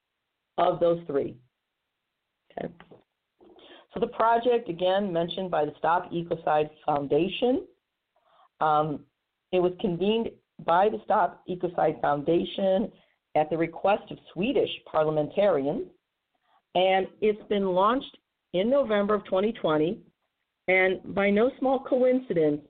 of 0.59 0.81
those 0.81 1.01
three. 1.07 1.37
Okay. 2.59 2.73
So 3.93 4.01
the 4.01 4.09
project, 4.09 4.69
again, 4.69 5.13
mentioned 5.13 5.51
by 5.51 5.65
the 5.65 5.73
Stop 5.79 6.11
Ecocide 6.11 6.71
Foundation, 6.85 7.65
um, 8.61 9.01
it 9.53 9.61
was 9.61 9.73
convened 9.81 10.31
by 10.65 10.89
the 10.89 11.01
Stop 11.05 11.45
Ecocide 11.49 12.01
Foundation 12.01 12.91
at 13.37 13.51
the 13.51 13.57
request 13.57 14.11
of 14.11 14.19
Swedish 14.33 14.71
parliamentarians, 14.91 15.87
and 16.75 17.07
it's 17.21 17.43
been 17.49 17.67
launched 17.67 18.17
in 18.53 18.71
November 18.71 19.15
of 19.15 19.25
2020. 19.25 19.99
And 20.67 21.15
by 21.15 21.31
no 21.31 21.51
small 21.59 21.81
coincidence, 21.81 22.63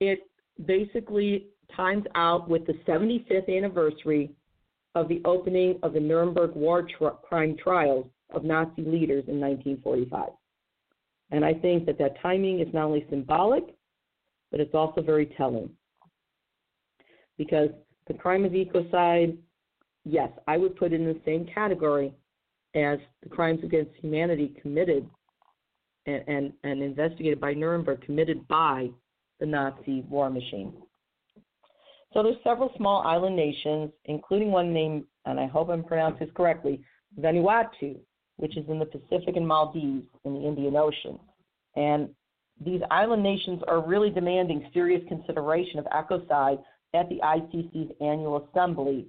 it 0.00 0.20
basically 0.66 1.48
times 1.76 2.04
out 2.14 2.48
with 2.48 2.66
the 2.66 2.72
75th 2.86 3.54
anniversary 3.54 4.30
of 4.94 5.08
the 5.08 5.20
opening 5.24 5.78
of 5.82 5.92
the 5.92 6.00
Nuremberg 6.00 6.54
war 6.54 6.82
tri- 6.82 7.10
crime 7.28 7.56
trials 7.62 8.06
of 8.30 8.44
Nazi 8.44 8.82
leaders 8.82 9.24
in 9.28 9.40
1945. 9.40 10.30
And 11.30 11.44
I 11.44 11.52
think 11.52 11.84
that 11.86 11.98
that 11.98 12.20
timing 12.22 12.60
is 12.60 12.68
not 12.72 12.84
only 12.84 13.06
symbolic, 13.10 13.64
but 14.50 14.60
it's 14.60 14.74
also 14.74 15.02
very 15.02 15.26
telling. 15.36 15.70
Because 17.36 17.68
the 18.06 18.14
crime 18.14 18.44
of 18.44 18.52
ecocide, 18.52 19.36
yes, 20.04 20.30
I 20.46 20.56
would 20.56 20.76
put 20.76 20.92
in 20.94 21.04
the 21.04 21.20
same 21.24 21.46
category 21.54 22.14
as 22.74 22.98
the 23.22 23.28
crimes 23.28 23.60
against 23.64 23.90
humanity 24.00 24.54
committed 24.60 25.08
and, 26.06 26.24
and, 26.26 26.52
and 26.64 26.82
investigated 26.82 27.40
by 27.40 27.54
Nuremberg, 27.54 28.02
committed 28.02 28.46
by 28.48 28.88
the 29.40 29.46
Nazi 29.46 30.02
war 30.08 30.30
machine. 30.30 30.72
So 32.14 32.22
there's 32.22 32.36
several 32.42 32.72
small 32.76 33.02
island 33.02 33.36
nations, 33.36 33.90
including 34.06 34.50
one 34.50 34.72
named, 34.72 35.04
and 35.26 35.38
I 35.38 35.46
hope 35.46 35.68
I'm 35.68 35.84
pronouncing 35.84 36.26
this 36.26 36.34
correctly, 36.34 36.80
Vanuatu, 37.20 37.98
which 38.36 38.56
is 38.56 38.64
in 38.68 38.78
the 38.78 38.86
Pacific 38.86 39.36
and 39.36 39.46
Maldives 39.46 40.06
in 40.24 40.34
the 40.34 40.40
Indian 40.40 40.76
Ocean. 40.76 41.18
And 41.76 42.08
these 42.64 42.80
island 42.90 43.22
nations 43.22 43.62
are 43.68 43.86
really 43.86 44.10
demanding 44.10 44.68
serious 44.72 45.02
consideration 45.08 45.78
of 45.78 45.84
ecocide 45.86 46.62
at 46.94 47.08
the 47.08 47.20
ICC's 47.22 47.92
annual 48.00 48.48
assembly. 48.48 49.06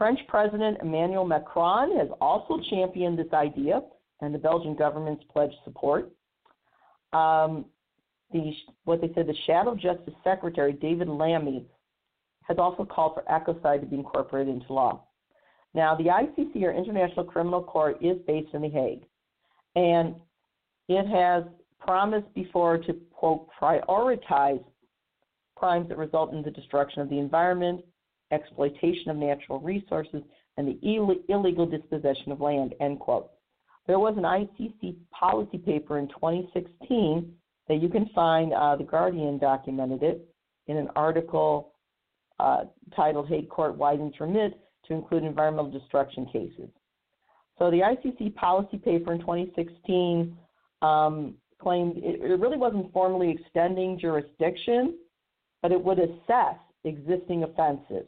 French 0.00 0.18
President 0.28 0.78
Emmanuel 0.80 1.26
Macron 1.26 1.94
has 1.98 2.08
also 2.22 2.58
championed 2.70 3.18
this 3.18 3.30
idea, 3.34 3.82
and 4.22 4.34
the 4.34 4.38
Belgian 4.38 4.74
government's 4.74 5.22
pledged 5.30 5.56
support. 5.62 6.10
Um, 7.12 7.66
the 8.32 8.50
what 8.84 9.02
they 9.02 9.12
said 9.14 9.26
the 9.26 9.34
Shadow 9.46 9.74
Justice 9.74 10.14
Secretary 10.24 10.72
David 10.72 11.06
Lammy 11.06 11.66
has 12.44 12.56
also 12.56 12.86
called 12.86 13.12
for 13.12 13.24
ecocide 13.30 13.80
to 13.80 13.86
be 13.86 13.96
incorporated 13.96 14.54
into 14.54 14.72
law. 14.72 15.04
Now, 15.74 15.94
the 15.96 16.04
ICC 16.04 16.62
or 16.62 16.72
International 16.72 17.26
Criminal 17.26 17.62
Court 17.62 17.98
is 18.00 18.16
based 18.26 18.54
in 18.54 18.62
The 18.62 18.70
Hague, 18.70 19.02
and 19.76 20.14
it 20.88 21.06
has 21.08 21.44
promised 21.78 22.32
before 22.32 22.78
to 22.78 22.94
quote 23.12 23.48
prioritize 23.60 24.64
crimes 25.56 25.90
that 25.90 25.98
result 25.98 26.32
in 26.32 26.42
the 26.42 26.50
destruction 26.50 27.02
of 27.02 27.10
the 27.10 27.18
environment, 27.18 27.84
exploitation 28.30 29.10
of 29.10 29.16
natural 29.16 29.60
resources, 29.60 30.22
and 30.56 30.68
the 30.68 30.78
Ill- 30.82 31.16
illegal 31.28 31.66
dispossession 31.66 32.32
of 32.32 32.40
land. 32.40 32.74
End 32.80 32.98
quote. 33.00 33.30
There 33.86 33.98
was 33.98 34.14
an 34.16 34.24
ICC 34.24 34.96
policy 35.10 35.58
paper 35.58 35.98
in 35.98 36.08
2016 36.08 37.32
that 37.68 37.76
you 37.76 37.88
can 37.88 38.08
find. 38.14 38.52
Uh, 38.52 38.76
the 38.76 38.84
Guardian 38.84 39.38
documented 39.38 40.02
it 40.02 40.28
in 40.66 40.76
an 40.76 40.88
article 40.94 41.72
uh, 42.38 42.64
titled 42.94 43.28
"Hague 43.28 43.48
Court 43.48 43.76
Widens 43.76 44.14
Remit 44.20 44.60
to 44.86 44.94
Include 44.94 45.24
Environmental 45.24 45.70
Destruction 45.70 46.26
Cases." 46.26 46.68
So 47.58 47.70
the 47.70 47.80
ICC 47.80 48.34
policy 48.36 48.78
paper 48.78 49.12
in 49.12 49.20
2016 49.20 50.36
um, 50.82 51.34
claimed 51.60 51.98
it, 51.98 52.20
it 52.22 52.40
really 52.40 52.56
wasn't 52.56 52.92
formally 52.92 53.30
extending 53.30 53.98
jurisdiction, 53.98 54.96
but 55.62 55.72
it 55.72 55.82
would 55.82 55.98
assess 55.98 56.56
existing 56.84 57.44
offenses. 57.44 58.06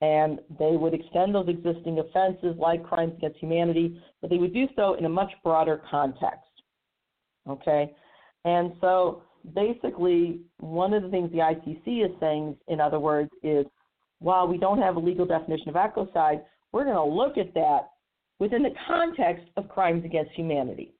And 0.00 0.38
they 0.58 0.76
would 0.76 0.94
extend 0.94 1.34
those 1.34 1.48
existing 1.48 1.98
offenses 1.98 2.54
like 2.56 2.84
crimes 2.84 3.14
against 3.16 3.38
humanity, 3.38 4.00
but 4.20 4.30
they 4.30 4.36
would 4.38 4.54
do 4.54 4.66
so 4.76 4.94
in 4.94 5.04
a 5.04 5.08
much 5.08 5.32
broader 5.42 5.82
context. 5.90 6.50
Okay? 7.48 7.92
And 8.44 8.72
so 8.80 9.22
basically, 9.54 10.40
one 10.58 10.94
of 10.94 11.02
the 11.02 11.08
things 11.08 11.30
the 11.32 11.38
ICC 11.38 12.04
is 12.04 12.12
saying, 12.20 12.56
in 12.68 12.80
other 12.80 13.00
words, 13.00 13.30
is 13.42 13.66
while 14.20 14.46
we 14.46 14.58
don't 14.58 14.80
have 14.80 14.96
a 14.96 15.00
legal 15.00 15.26
definition 15.26 15.68
of 15.68 15.74
ecocide, 15.74 16.42
we're 16.72 16.84
going 16.84 16.94
to 16.94 17.04
look 17.04 17.38
at 17.38 17.54
that 17.54 17.90
within 18.38 18.62
the 18.62 18.74
context 18.86 19.44
of 19.56 19.68
crimes 19.68 20.04
against 20.04 20.30
humanity. 20.32 20.94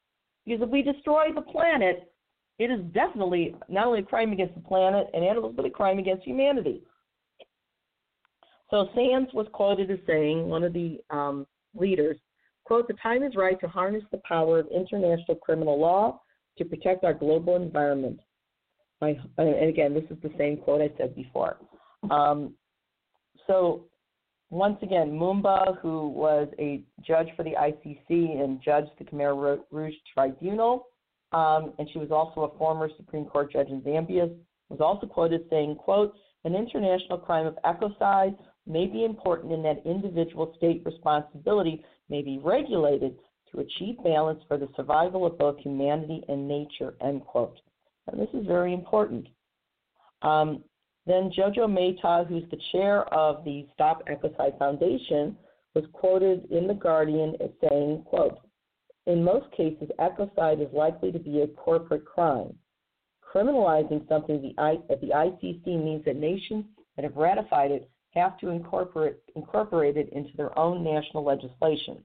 Because 0.44 0.62
if 0.62 0.70
we 0.70 0.82
destroy 0.82 1.26
the 1.34 1.42
planet, 1.42 2.12
it 2.58 2.70
is 2.70 2.80
definitely 2.92 3.54
not 3.68 3.86
only 3.86 4.00
a 4.00 4.04
crime 4.04 4.32
against 4.32 4.54
the 4.54 4.60
planet 4.60 5.06
and 5.14 5.24
animals, 5.24 5.54
but 5.56 5.64
a 5.64 5.70
crime 5.70 5.98
against 5.98 6.24
humanity. 6.24 6.82
So 8.70 8.88
Sands 8.94 9.30
was 9.32 9.46
quoted 9.52 9.90
as 9.90 9.98
saying, 10.06 10.46
one 10.46 10.62
of 10.62 10.72
the 10.72 10.98
um, 11.10 11.46
leaders, 11.74 12.16
quote, 12.64 12.86
the 12.86 12.94
time 13.02 13.22
is 13.22 13.34
right 13.34 13.58
to 13.60 13.68
harness 13.68 14.04
the 14.10 14.20
power 14.28 14.58
of 14.58 14.66
international 14.68 15.36
criminal 15.36 15.80
law 15.80 16.20
to 16.58 16.64
protect 16.64 17.04
our 17.04 17.14
global 17.14 17.56
environment. 17.56 18.20
I, 19.00 19.16
and 19.38 19.68
again, 19.68 19.94
this 19.94 20.04
is 20.10 20.18
the 20.22 20.32
same 20.36 20.58
quote 20.58 20.82
I 20.82 20.90
said 20.98 21.14
before. 21.14 21.56
Um, 22.10 22.54
so 23.46 23.84
once 24.50 24.76
again, 24.82 25.10
Mumba, 25.10 25.78
who 25.80 26.08
was 26.08 26.48
a 26.58 26.82
judge 27.06 27.28
for 27.36 27.44
the 27.44 27.52
ICC 27.52 28.42
and 28.42 28.60
judged 28.62 28.90
the 28.98 29.04
Khmer 29.04 29.60
Rouge 29.70 29.94
Tribunal, 30.12 30.86
um, 31.32 31.74
and 31.78 31.88
she 31.92 31.98
was 31.98 32.10
also 32.10 32.52
a 32.52 32.58
former 32.58 32.90
Supreme 32.96 33.26
Court 33.26 33.52
judge 33.52 33.68
in 33.68 33.82
Zambia, 33.82 34.34
was 34.68 34.80
also 34.80 35.06
quoted 35.06 35.42
saying, 35.50 35.76
quote, 35.76 36.14
an 36.44 36.54
international 36.54 37.18
crime 37.18 37.46
of 37.46 37.58
ecocide 37.64 38.36
may 38.68 38.86
be 38.86 39.04
important 39.04 39.52
in 39.52 39.62
that 39.62 39.82
individual 39.84 40.52
state 40.56 40.82
responsibility 40.84 41.84
may 42.08 42.22
be 42.22 42.38
regulated 42.42 43.16
to 43.50 43.60
achieve 43.60 43.96
balance 44.04 44.42
for 44.46 44.58
the 44.58 44.68
survival 44.76 45.24
of 45.26 45.38
both 45.38 45.58
humanity 45.58 46.22
and 46.28 46.46
nature, 46.46 46.94
end 47.00 47.22
quote. 47.22 47.58
And 48.06 48.20
this 48.20 48.28
is 48.34 48.46
very 48.46 48.72
important. 48.74 49.26
Um, 50.22 50.62
then 51.06 51.30
Jojo 51.30 51.70
Mehta, 51.70 52.26
who's 52.28 52.44
the 52.50 52.60
chair 52.72 53.02
of 53.14 53.44
the 53.44 53.66
Stop 53.72 54.06
Ecocide 54.08 54.58
Foundation, 54.58 55.36
was 55.74 55.84
quoted 55.92 56.50
in 56.50 56.66
The 56.66 56.74
Guardian 56.74 57.34
as 57.40 57.50
saying, 57.68 58.02
quote, 58.06 58.38
in 59.06 59.24
most 59.24 59.50
cases, 59.52 59.88
ecocide 59.98 60.60
is 60.60 60.72
likely 60.74 61.10
to 61.12 61.18
be 61.18 61.40
a 61.40 61.46
corporate 61.46 62.04
crime. 62.04 62.54
Criminalizing 63.34 64.06
something 64.06 64.54
at 64.58 65.00
the 65.00 65.08
ICC 65.08 65.66
means 65.66 66.04
that 66.04 66.16
nations 66.16 66.66
that 66.94 67.04
have 67.04 67.16
ratified 67.16 67.70
it 67.70 67.88
have 68.14 68.38
to 68.38 68.48
incorporate, 68.48 69.16
incorporate 69.36 69.96
it 69.96 70.10
into 70.12 70.30
their 70.36 70.56
own 70.58 70.82
national 70.82 71.24
legislation. 71.24 71.98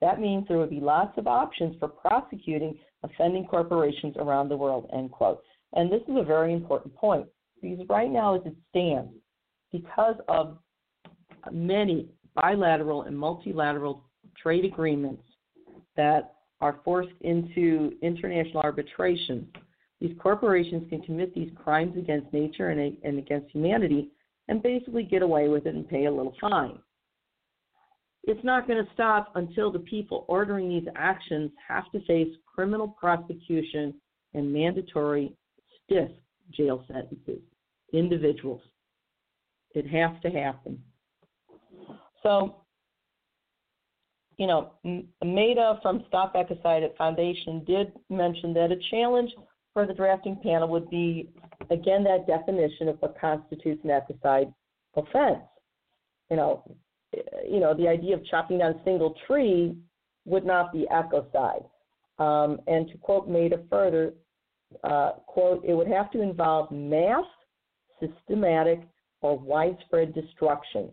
That 0.00 0.20
means 0.20 0.46
there 0.48 0.58
would 0.58 0.70
be 0.70 0.80
lots 0.80 1.16
of 1.18 1.26
options 1.26 1.76
for 1.78 1.88
prosecuting 1.88 2.78
offending 3.02 3.46
corporations 3.46 4.16
around 4.18 4.48
the 4.48 4.56
world, 4.56 4.88
end 4.92 5.10
quote. 5.10 5.42
And 5.74 5.90
this 5.90 6.02
is 6.08 6.16
a 6.16 6.22
very 6.22 6.52
important 6.52 6.94
point 6.94 7.26
because 7.60 7.84
right 7.88 8.10
now, 8.10 8.34
as 8.34 8.42
it 8.44 8.54
stands, 8.70 9.12
because 9.72 10.16
of 10.28 10.58
many 11.52 12.08
bilateral 12.34 13.02
and 13.02 13.16
multilateral 13.16 14.04
trade 14.36 14.64
agreements 14.64 15.22
that 15.96 16.34
are 16.60 16.80
forced 16.84 17.14
into 17.20 17.92
international 18.02 18.62
arbitration, 18.62 19.46
these 20.00 20.16
corporations 20.20 20.88
can 20.90 21.00
commit 21.02 21.34
these 21.34 21.50
crimes 21.62 21.96
against 21.96 22.32
nature 22.32 22.70
and, 22.70 22.96
and 23.04 23.18
against 23.18 23.50
humanity 23.50 24.10
and 24.48 24.62
basically 24.62 25.02
get 25.02 25.22
away 25.22 25.48
with 25.48 25.66
it 25.66 25.74
and 25.74 25.88
pay 25.88 26.06
a 26.06 26.12
little 26.12 26.34
fine. 26.40 26.78
It's 28.24 28.44
not 28.44 28.66
going 28.66 28.82
to 28.82 28.90
stop 28.94 29.32
until 29.34 29.70
the 29.70 29.80
people 29.80 30.24
ordering 30.28 30.68
these 30.68 30.88
actions 30.96 31.50
have 31.66 31.90
to 31.92 32.04
face 32.06 32.28
criminal 32.46 32.88
prosecution 32.88 33.94
and 34.32 34.52
mandatory 34.52 35.34
stiff 35.84 36.10
jail 36.52 36.84
sentences. 36.88 37.40
Individuals. 37.92 38.62
It 39.74 39.86
has 39.88 40.20
to 40.22 40.30
happen. 40.30 40.82
So, 42.22 42.56
you 44.38 44.46
know, 44.46 44.72
Mehta 45.22 45.78
from 45.82 46.04
Stop 46.08 46.34
Ecocide 46.34 46.96
Foundation 46.96 47.62
did 47.66 47.92
mention 48.08 48.54
that 48.54 48.72
a 48.72 48.76
challenge 48.90 49.30
for 49.74 49.86
the 49.86 49.92
drafting 49.92 50.38
panel 50.42 50.68
would 50.68 50.88
be, 50.88 51.28
again, 51.70 52.04
that 52.04 52.26
definition 52.26 52.88
of 52.88 52.96
what 53.00 53.20
constitutes 53.20 53.84
an 53.84 53.90
ecocide 53.90 54.54
offense. 54.96 55.42
You 56.30 56.36
know, 56.36 56.76
you 57.46 57.60
know, 57.60 57.74
the 57.74 57.88
idea 57.88 58.14
of 58.14 58.24
chopping 58.26 58.58
down 58.58 58.72
a 58.72 58.84
single 58.84 59.14
tree 59.26 59.76
would 60.24 60.46
not 60.46 60.72
be 60.72 60.86
ecocide. 60.90 61.66
Um, 62.18 62.60
and 62.66 62.88
to 62.88 62.98
quote 62.98 63.28
Mehta 63.28 63.60
further, 63.68 64.14
uh, 64.84 65.12
quote, 65.26 65.64
it 65.64 65.74
would 65.74 65.88
have 65.88 66.10
to 66.12 66.22
involve 66.22 66.70
mass, 66.70 67.24
systematic, 68.00 68.80
or 69.20 69.38
widespread 69.38 70.14
destruction. 70.14 70.90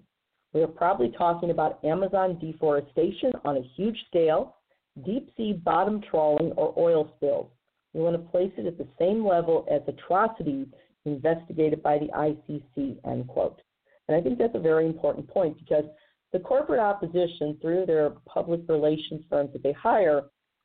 We 0.53 0.61
are 0.63 0.67
probably 0.67 1.13
talking 1.17 1.51
about 1.51 1.83
Amazon 1.83 2.37
deforestation 2.39 3.31
on 3.45 3.57
a 3.57 3.69
huge 3.75 3.97
scale, 4.07 4.57
deep 5.05 5.29
sea 5.37 5.53
bottom 5.53 6.01
trawling, 6.09 6.51
or 6.53 6.73
oil 6.77 7.13
spills. 7.15 7.47
We 7.93 8.01
want 8.01 8.15
to 8.15 8.31
place 8.31 8.51
it 8.57 8.65
at 8.65 8.77
the 8.77 8.87
same 8.99 9.25
level 9.25 9.65
as 9.69 9.81
atrocities 9.87 10.67
investigated 11.05 11.81
by 11.83 11.97
the 11.97 12.07
ICC, 12.07 12.97
end 13.05 13.27
quote. 13.27 13.61
And 14.07 14.15
I 14.15 14.21
think 14.21 14.37
that's 14.37 14.55
a 14.55 14.59
very 14.59 14.85
important 14.85 15.27
point 15.27 15.57
because 15.59 15.85
the 16.31 16.39
corporate 16.39 16.79
opposition, 16.79 17.57
through 17.61 17.85
their 17.85 18.11
public 18.25 18.61
relations 18.69 19.23
firms 19.29 19.51
that 19.53 19.63
they 19.63 19.73
hire, 19.73 20.23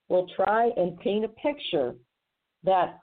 will 0.09 0.29
try 0.37 0.71
and 0.77 0.99
paint 1.01 1.25
a 1.25 1.29
picture 1.29 1.95
that 2.63 3.01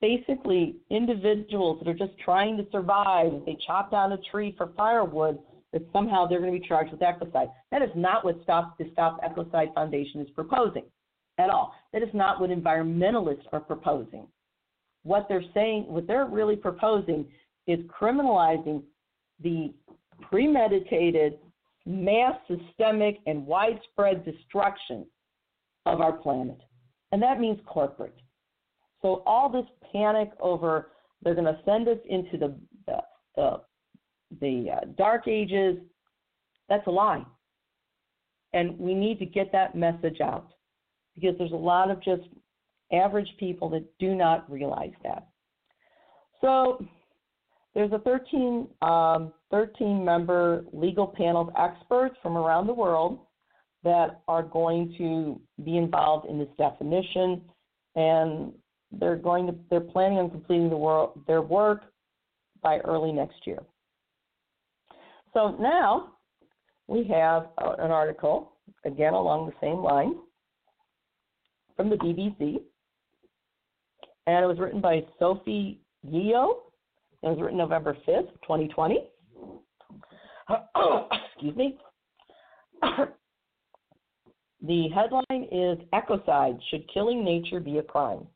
basically 0.00 0.76
individuals 0.90 1.78
that 1.78 1.88
are 1.88 1.94
just 1.94 2.18
trying 2.24 2.56
to 2.56 2.66
survive, 2.72 3.32
if 3.32 3.46
they 3.46 3.56
chop 3.66 3.90
down 3.92 4.12
a 4.12 4.18
tree 4.30 4.54
for 4.56 4.72
firewood, 4.76 5.38
that 5.72 5.82
somehow 5.92 6.26
they're 6.26 6.40
going 6.40 6.52
to 6.52 6.60
be 6.60 6.66
charged 6.66 6.90
with 6.90 7.00
ecocide. 7.00 7.50
That 7.70 7.82
is 7.82 7.90
not 7.94 8.24
what 8.24 8.40
Stop, 8.42 8.76
the 8.78 8.88
Stop 8.92 9.20
Ecocide 9.22 9.72
Foundation 9.74 10.20
is 10.20 10.30
proposing 10.30 10.84
at 11.38 11.50
all. 11.50 11.74
That 11.92 12.02
is 12.02 12.08
not 12.12 12.40
what 12.40 12.50
environmentalists 12.50 13.46
are 13.52 13.60
proposing. 13.60 14.26
What 15.02 15.26
they're 15.28 15.44
saying, 15.54 15.84
what 15.86 16.06
they're 16.06 16.26
really 16.26 16.56
proposing 16.56 17.26
is 17.66 17.78
criminalizing 17.80 18.82
the 19.42 19.72
premeditated, 20.20 21.38
mass, 21.84 22.34
systemic, 22.48 23.18
and 23.26 23.46
widespread 23.46 24.24
destruction 24.24 25.06
of 25.84 26.00
our 26.00 26.12
planet. 26.12 26.58
And 27.12 27.22
that 27.22 27.38
means 27.38 27.58
corporate. 27.66 28.16
So 29.02 29.22
all 29.26 29.48
this 29.48 29.66
panic 29.92 30.30
over 30.40 30.90
they're 31.22 31.34
going 31.34 31.46
to 31.46 31.58
send 31.64 31.88
us 31.88 31.98
into 32.08 32.36
the 32.36 32.54
the, 32.86 32.98
the, 33.36 33.60
the 34.40 34.70
uh, 34.70 34.84
dark 34.96 35.26
ages, 35.28 35.76
that's 36.68 36.86
a 36.86 36.90
lie. 36.90 37.24
And 38.52 38.78
we 38.78 38.94
need 38.94 39.18
to 39.18 39.26
get 39.26 39.50
that 39.52 39.74
message 39.74 40.20
out 40.20 40.52
because 41.16 41.36
there's 41.38 41.52
a 41.52 41.56
lot 41.56 41.90
of 41.90 42.02
just 42.02 42.22
average 42.92 43.28
people 43.38 43.68
that 43.70 43.84
do 43.98 44.14
not 44.14 44.50
realize 44.50 44.92
that. 45.02 45.26
So 46.40 46.84
there's 47.74 47.92
a 47.92 47.98
13, 47.98 48.68
um, 48.82 49.32
13 49.50 50.04
member 50.04 50.64
legal 50.72 51.06
panel 51.06 51.42
of 51.42 51.48
experts 51.58 52.16
from 52.22 52.36
around 52.36 52.66
the 52.66 52.74
world 52.74 53.20
that 53.82 54.20
are 54.28 54.42
going 54.42 54.94
to 54.98 55.40
be 55.64 55.76
involved 55.76 56.28
in 56.28 56.38
this 56.38 56.48
definition, 56.58 57.42
and 57.94 58.52
they're 58.92 59.16
going 59.16 59.46
to 59.46 59.54
they're 59.70 59.80
planning 59.80 60.18
on 60.18 60.30
completing 60.30 60.70
the 60.70 60.76
world, 60.76 61.20
their 61.26 61.42
work 61.42 61.82
by 62.62 62.78
early 62.78 63.12
next 63.12 63.46
year. 63.46 63.62
So 65.34 65.56
now 65.60 66.12
we 66.88 67.04
have 67.04 67.48
an 67.58 67.90
article 67.90 68.52
again 68.84 69.12
along 69.12 69.46
the 69.46 69.54
same 69.60 69.78
line 69.78 70.14
from 71.76 71.90
the 71.90 71.96
BBC, 71.96 72.60
and 74.26 74.44
it 74.44 74.48
was 74.48 74.58
written 74.58 74.80
by 74.80 75.04
Sophie 75.18 75.80
Yeo. 76.02 76.62
It 77.22 77.28
was 77.28 77.38
written 77.40 77.58
November 77.58 77.96
5th, 78.06 78.32
2020. 78.42 79.08
Excuse 81.34 81.56
me. 81.56 81.78
the 84.62 84.88
headline 84.88 85.48
is 85.50 85.78
Ecocide 85.92 86.58
Should 86.70 86.88
Killing 86.92 87.24
Nature 87.24 87.60
Be 87.60 87.78
a 87.78 87.82
Crime? 87.82 88.26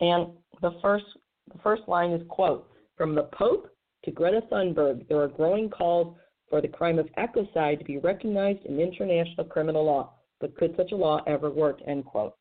And 0.00 0.28
the 0.60 0.72
first, 0.82 1.04
the 1.52 1.58
first 1.62 1.82
line 1.86 2.10
is, 2.10 2.22
quote, 2.28 2.68
from 2.96 3.14
the 3.14 3.28
Pope 3.32 3.68
to 4.04 4.10
Greta 4.10 4.42
Thunberg, 4.50 5.08
there 5.08 5.20
are 5.20 5.28
growing 5.28 5.70
calls 5.70 6.16
for 6.50 6.60
the 6.60 6.68
crime 6.68 6.98
of 6.98 7.08
ecocide 7.18 7.78
to 7.78 7.84
be 7.84 7.98
recognized 7.98 8.64
in 8.66 8.78
international 8.78 9.46
criminal 9.46 9.84
law. 9.84 10.13
But 10.40 10.56
could 10.56 10.74
such 10.76 10.92
a 10.92 10.96
law 10.96 11.20
ever 11.26 11.50
work? 11.50 11.80
End 11.86 12.04
quote. 12.04 12.34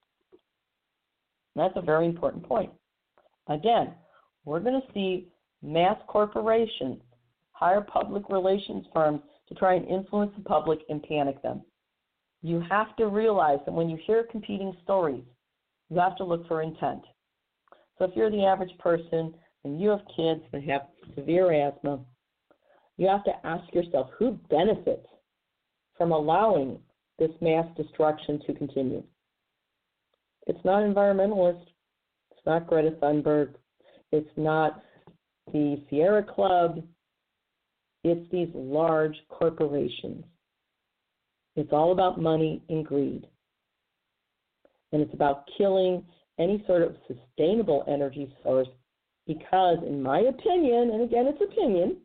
That's 1.55 1.73
a 1.75 1.81
very 1.81 2.05
important 2.05 2.43
point. 2.43 2.71
Again, 3.47 3.93
we're 4.45 4.59
going 4.59 4.81
to 4.81 4.93
see 4.93 5.27
mass 5.61 5.97
corporations 6.07 7.01
hire 7.51 7.81
public 7.81 8.29
relations 8.29 8.85
firms 8.93 9.21
to 9.47 9.55
try 9.55 9.75
and 9.75 9.87
influence 9.87 10.31
the 10.37 10.43
public 10.43 10.79
and 10.89 11.03
panic 11.03 11.41
them. 11.41 11.61
You 12.41 12.61
have 12.69 12.95
to 12.97 13.07
realize 13.07 13.59
that 13.65 13.73
when 13.73 13.89
you 13.89 13.97
hear 14.05 14.25
competing 14.29 14.75
stories, 14.83 15.23
you 15.89 15.99
have 15.99 16.17
to 16.17 16.23
look 16.23 16.47
for 16.47 16.61
intent. 16.61 17.03
So 17.97 18.05
if 18.05 18.11
you're 18.15 18.31
the 18.31 18.45
average 18.45 18.75
person 18.79 19.33
and 19.63 19.79
you 19.79 19.89
have 19.89 20.01
kids 20.15 20.41
that 20.51 20.63
have 20.63 20.81
severe 21.15 21.53
asthma, 21.53 21.99
you 22.97 23.07
have 23.07 23.23
to 23.25 23.45
ask 23.45 23.73
yourself 23.73 24.09
who 24.17 24.39
benefits 24.49 25.05
from 25.97 26.11
allowing 26.11 26.79
this 27.27 27.35
mass 27.41 27.65
destruction 27.77 28.41
to 28.45 28.53
continue. 28.53 29.01
It's 30.45 30.63
not 30.65 30.83
environmentalists. 30.83 31.67
It's 32.31 32.45
not 32.45 32.67
Greta 32.67 32.91
Thunberg. 33.01 33.53
It's 34.11 34.29
not 34.35 34.83
the 35.53 35.81
Sierra 35.89 36.21
Club. 36.21 36.83
It's 38.03 38.29
these 38.29 38.49
large 38.53 39.15
corporations. 39.29 40.25
It's 41.55 41.71
all 41.71 41.93
about 41.93 42.19
money 42.19 42.61
and 42.67 42.85
greed. 42.85 43.25
And 44.91 45.01
it's 45.01 45.13
about 45.13 45.45
killing 45.57 46.03
any 46.39 46.61
sort 46.67 46.81
of 46.81 46.97
sustainable 47.07 47.85
energy 47.87 48.33
source 48.43 48.67
because, 49.25 49.77
in 49.87 50.03
my 50.03 50.19
opinion, 50.19 50.89
and 50.91 51.03
again, 51.03 51.27
it's 51.27 51.41
opinion, 51.41 51.97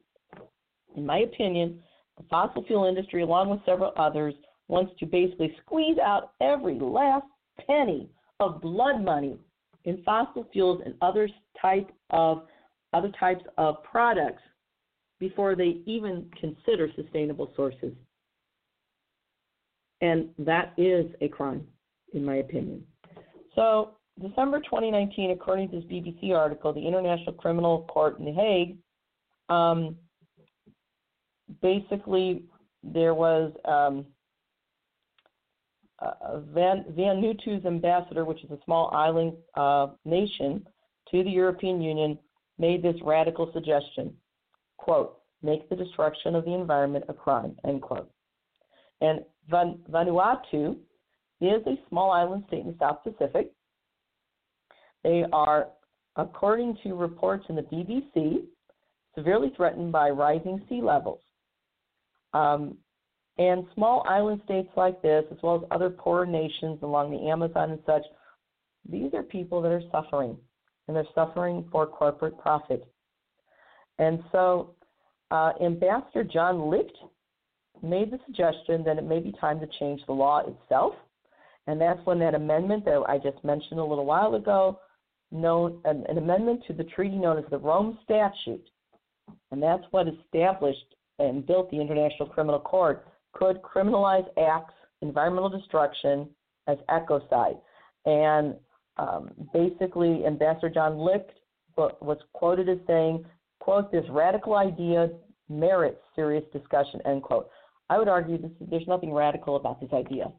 in 0.96 1.04
my 1.04 1.18
opinion, 1.18 1.82
The 2.18 2.24
fossil 2.28 2.64
fuel 2.64 2.84
industry, 2.84 3.22
along 3.22 3.48
with 3.48 3.60
several 3.64 3.92
others, 3.96 4.34
wants 4.68 4.92
to 5.00 5.06
basically 5.06 5.54
squeeze 5.62 5.98
out 5.98 6.32
every 6.40 6.78
last 6.78 7.26
penny 7.66 8.08
of 8.40 8.60
blood 8.60 9.02
money 9.02 9.38
in 9.84 10.02
fossil 10.04 10.46
fuels 10.52 10.82
and 10.84 10.94
other 11.00 11.28
type 11.60 11.90
of 12.10 12.42
other 12.92 13.10
types 13.18 13.44
of 13.58 13.82
products 13.82 14.42
before 15.18 15.54
they 15.56 15.80
even 15.86 16.30
consider 16.40 16.88
sustainable 16.94 17.50
sources. 17.56 17.92
And 20.00 20.28
that 20.38 20.72
is 20.76 21.06
a 21.20 21.28
crime, 21.28 21.66
in 22.12 22.24
my 22.24 22.36
opinion. 22.36 22.84
So, 23.54 23.90
December 24.20 24.60
2019, 24.60 25.32
according 25.32 25.70
to 25.70 25.80
this 25.80 25.84
BBC 25.84 26.32
article, 26.34 26.72
the 26.72 26.86
International 26.86 27.32
Criminal 27.32 27.84
Court 27.90 28.18
in 28.18 28.24
The 28.24 28.32
Hague, 28.32 28.76
um, 29.48 29.96
basically 31.62 32.44
there 32.82 33.14
was 33.14 33.52
um, 33.64 34.06
uh, 36.00 36.40
Van, 36.52 36.84
Vanuatu's 36.92 37.64
ambassador, 37.66 38.24
which 38.24 38.44
is 38.44 38.50
a 38.50 38.58
small 38.64 38.90
island 38.92 39.32
uh, 39.54 39.88
nation, 40.04 40.66
to 41.10 41.24
the 41.24 41.30
European 41.30 41.80
Union, 41.80 42.18
made 42.58 42.82
this 42.82 42.96
radical 43.02 43.50
suggestion, 43.52 44.14
quote, 44.76 45.18
make 45.42 45.68
the 45.68 45.76
destruction 45.76 46.34
of 46.34 46.44
the 46.44 46.52
environment 46.52 47.04
a 47.08 47.14
crime, 47.14 47.56
end 47.66 47.82
quote. 47.82 48.10
And 49.00 49.20
Van, 49.48 49.78
Vanuatu 49.90 50.76
is 51.40 51.66
a 51.66 51.78
small 51.88 52.10
island 52.10 52.44
state 52.48 52.60
in 52.64 52.68
the 52.68 52.76
South 52.78 53.02
Pacific. 53.04 53.52
They 55.04 55.24
are, 55.32 55.68
according 56.16 56.78
to 56.82 56.94
reports 56.94 57.46
in 57.48 57.56
the 57.56 57.62
BBC, 57.62 58.42
severely 59.14 59.52
threatened 59.56 59.92
by 59.92 60.10
rising 60.10 60.62
sea 60.68 60.82
levels. 60.82 61.20
Um, 62.34 62.76
and 63.38 63.64
small 63.74 64.04
island 64.08 64.40
states 64.44 64.70
like 64.76 65.00
this, 65.00 65.24
as 65.30 65.38
well 65.42 65.56
as 65.56 65.62
other 65.70 65.90
poorer 65.90 66.26
nations 66.26 66.80
along 66.82 67.10
the 67.10 67.30
Amazon 67.30 67.70
and 67.70 67.80
such, 67.86 68.02
these 68.88 69.14
are 69.14 69.22
people 69.22 69.62
that 69.62 69.70
are 69.72 69.82
suffering, 69.92 70.36
and 70.86 70.96
they're 70.96 71.04
suffering 71.14 71.64
for 71.70 71.86
corporate 71.86 72.38
profit. 72.38 72.86
And 73.98 74.22
so, 74.32 74.74
uh, 75.30 75.52
Ambassador 75.62 76.24
John 76.24 76.70
Licht 76.70 76.96
made 77.82 78.10
the 78.10 78.18
suggestion 78.26 78.82
that 78.84 78.98
it 78.98 79.04
may 79.04 79.20
be 79.20 79.32
time 79.40 79.60
to 79.60 79.68
change 79.78 80.00
the 80.06 80.12
law 80.12 80.40
itself. 80.40 80.94
And 81.66 81.80
that's 81.80 82.00
when 82.04 82.18
that 82.20 82.34
amendment 82.34 82.84
that 82.86 83.04
I 83.08 83.18
just 83.18 83.44
mentioned 83.44 83.78
a 83.78 83.84
little 83.84 84.06
while 84.06 84.34
ago, 84.34 84.80
known 85.30 85.80
an, 85.84 86.04
an 86.08 86.18
amendment 86.18 86.62
to 86.66 86.72
the 86.72 86.84
treaty 86.84 87.16
known 87.16 87.38
as 87.38 87.44
the 87.50 87.58
Rome 87.58 87.98
Statute, 88.04 88.66
and 89.50 89.62
that's 89.62 89.84
what 89.90 90.06
established 90.08 90.94
and 91.18 91.46
built 91.46 91.70
the 91.70 91.80
International 91.80 92.28
Criminal 92.28 92.60
Court 92.60 93.06
could 93.38 93.62
criminalize 93.62 94.26
acts, 94.38 94.74
environmental 95.00 95.48
destruction, 95.48 96.28
as 96.66 96.76
ecocide. 96.90 97.58
And 98.04 98.54
um, 98.96 99.30
basically, 99.52 100.24
Ambassador 100.26 100.68
John 100.68 100.98
Licht 100.98 101.30
was 101.76 102.18
quoted 102.32 102.68
as 102.68 102.78
saying, 102.86 103.24
quote, 103.60 103.92
this 103.92 104.04
radical 104.10 104.54
idea 104.54 105.10
merits 105.48 106.00
serious 106.16 106.44
discussion, 106.52 107.00
end 107.06 107.22
quote. 107.22 107.48
I 107.88 107.98
would 107.98 108.08
argue 108.08 108.38
this, 108.38 108.50
there's 108.60 108.86
nothing 108.88 109.14
radical 109.14 109.56
about 109.56 109.80
this 109.80 109.92
idea. 109.92 110.32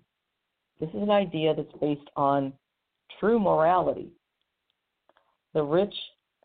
This 0.80 0.90
is 0.90 1.02
an 1.02 1.10
idea 1.10 1.56
that's 1.56 1.72
based 1.80 2.10
on 2.16 2.54
true 3.20 3.40
morality. 3.40 4.10
The 5.54 5.64
rich 5.64 5.94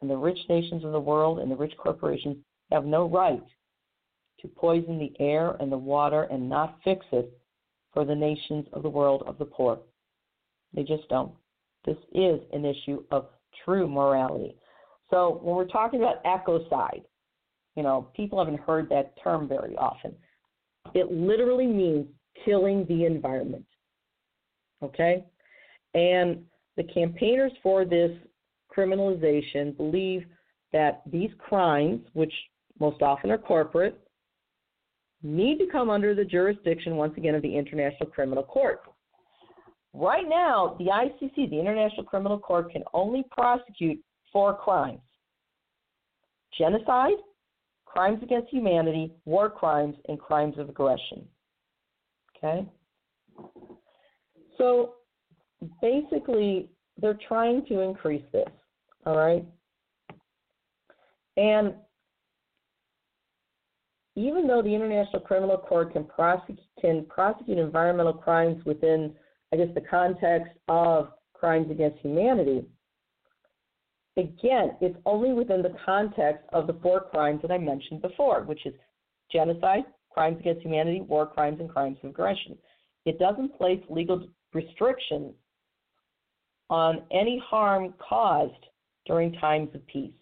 and 0.01 0.09
the 0.09 0.17
rich 0.17 0.39
nations 0.49 0.85
of 0.85 0.93
the 0.93 1.01
world 1.01 1.41
and 1.41 1.51
the 1.51 1.57
rich 1.57 1.75
corporations 1.77 2.37
have 2.71 2.85
no 2.85 3.09
right 3.09 3.43
to 4.45 4.49
poison 4.49 4.99
the 4.99 5.13
air 5.25 5.57
and 5.59 5.73
the 5.73 5.79
water 5.79 6.25
and 6.25 6.49
not 6.49 6.79
fix 6.85 7.05
it 7.13 7.33
for 7.95 8.05
the 8.05 8.15
nations 8.15 8.67
of 8.75 8.83
the 8.83 8.91
world 8.91 9.23
of 9.27 9.39
the 9.39 9.45
poor. 9.47 9.79
They 10.75 10.83
just 10.83 11.09
don't. 11.09 11.33
This 11.87 11.97
is 12.13 12.41
an 12.53 12.67
issue 12.67 13.03
of 13.11 13.29
true 13.65 13.89
morality. 13.89 14.55
So 15.11 15.41
when 15.43 15.57
we're 15.57 15.67
talking 15.67 16.01
about 16.01 16.23
ecocide, 16.25 17.05
you 17.75 17.83
know, 17.83 18.09
people 18.15 18.39
haven't 18.39 18.61
heard 18.61 18.89
that 18.91 19.15
term 19.23 19.49
very 19.49 19.77
often. 19.77 20.15
It 20.95 21.11
literally 21.11 21.67
means 21.67 22.07
killing 22.45 22.85
the 22.87 23.07
environment. 23.07 23.65
Okay? 24.83 25.25
And 25.95 26.45
the 26.77 26.85
campaigners 26.85 27.53
for 27.63 27.87
this 27.87 28.11
criminalization 28.77 29.75
believe 29.75 30.25
that 30.73 31.03
these 31.11 31.31
crimes, 31.39 32.01
which 32.13 32.33
most 32.79 33.01
often 33.01 33.31
are 33.31 33.39
corporate, 33.39 34.04
need 35.25 35.59
to 35.59 35.67
come 35.67 35.91
under 35.91 36.15
the 36.15 36.25
jurisdiction, 36.25 36.97
once 36.97 37.15
again, 37.17 37.35
of 37.35 37.43
the 37.43 37.57
International 37.57 38.09
Criminal 38.09 38.45
Court. 38.45 38.81
Right 39.95 40.29
now, 40.29 40.77
the 40.79 40.87
ICC, 40.87 41.51
the 41.51 41.59
International 41.59 42.05
Criminal 42.05 42.39
Court, 42.39 42.71
can 42.71 42.83
only 42.93 43.25
prosecute 43.31 43.99
four 44.33 44.55
crimes 44.55 45.01
genocide, 46.57 47.15
crimes 47.85 48.23
against 48.23 48.49
humanity, 48.51 49.13
war 49.25 49.51
crimes, 49.51 49.97
and 50.09 50.19
crimes 50.21 50.59
of 50.59 50.69
aggression. 50.69 51.27
Okay? 52.37 52.67
So 54.59 54.95
basically, 55.81 56.69
they're 57.01 57.19
trying 57.27 57.65
to 57.67 57.81
increase 57.81 58.25
this. 58.33 58.49
All 59.07 59.17
right? 59.17 59.45
And 61.37 61.75
even 64.17 64.47
though 64.47 64.63
the 64.63 64.75
International 64.75 65.21
Criminal 65.21 65.59
Court 65.59 65.93
can 65.93 66.05
prosecute, 66.05 66.61
can 66.81 67.05
prosecute 67.07 67.59
environmental 67.59 68.13
crimes 68.13 68.65
within, 68.65 69.13
I 69.53 69.57
guess, 69.57 69.69
the 69.75 69.81
context 69.81 70.53
of 70.69 71.09
crimes 71.33 71.71
against 71.71 71.99
humanity, 72.01 72.65
again, 74.17 74.77
it's 74.81 74.97
only 75.05 75.33
within 75.33 75.63
the 75.63 75.75
context 75.85 76.45
of 76.53 76.67
the 76.67 76.75
four 76.75 77.01
crimes 77.01 77.43
that 77.43 77.51
I 77.51 77.59
mentioned 77.59 78.03
before, 78.03 78.43
which 78.43 78.65
is 78.67 78.75
genocide, 79.33 79.85
crimes 80.11 80.39
against 80.39 80.63
humanity, 80.63 81.01
war 81.01 81.27
crimes, 81.27 81.59
and 81.61 81.69
crimes 81.69 81.99
of 82.03 82.11
aggression. 82.11 82.57
It 83.05 83.19
doesn't 83.19 83.59
place 83.59 83.83
legal 83.91 84.27
restrictions 84.53 85.35
on 86.71 87.03
any 87.11 87.43
harm 87.45 87.95
caused 87.99 88.53
during 89.07 89.33
times 89.33 89.75
of 89.75 89.87
peace. 89.87 90.13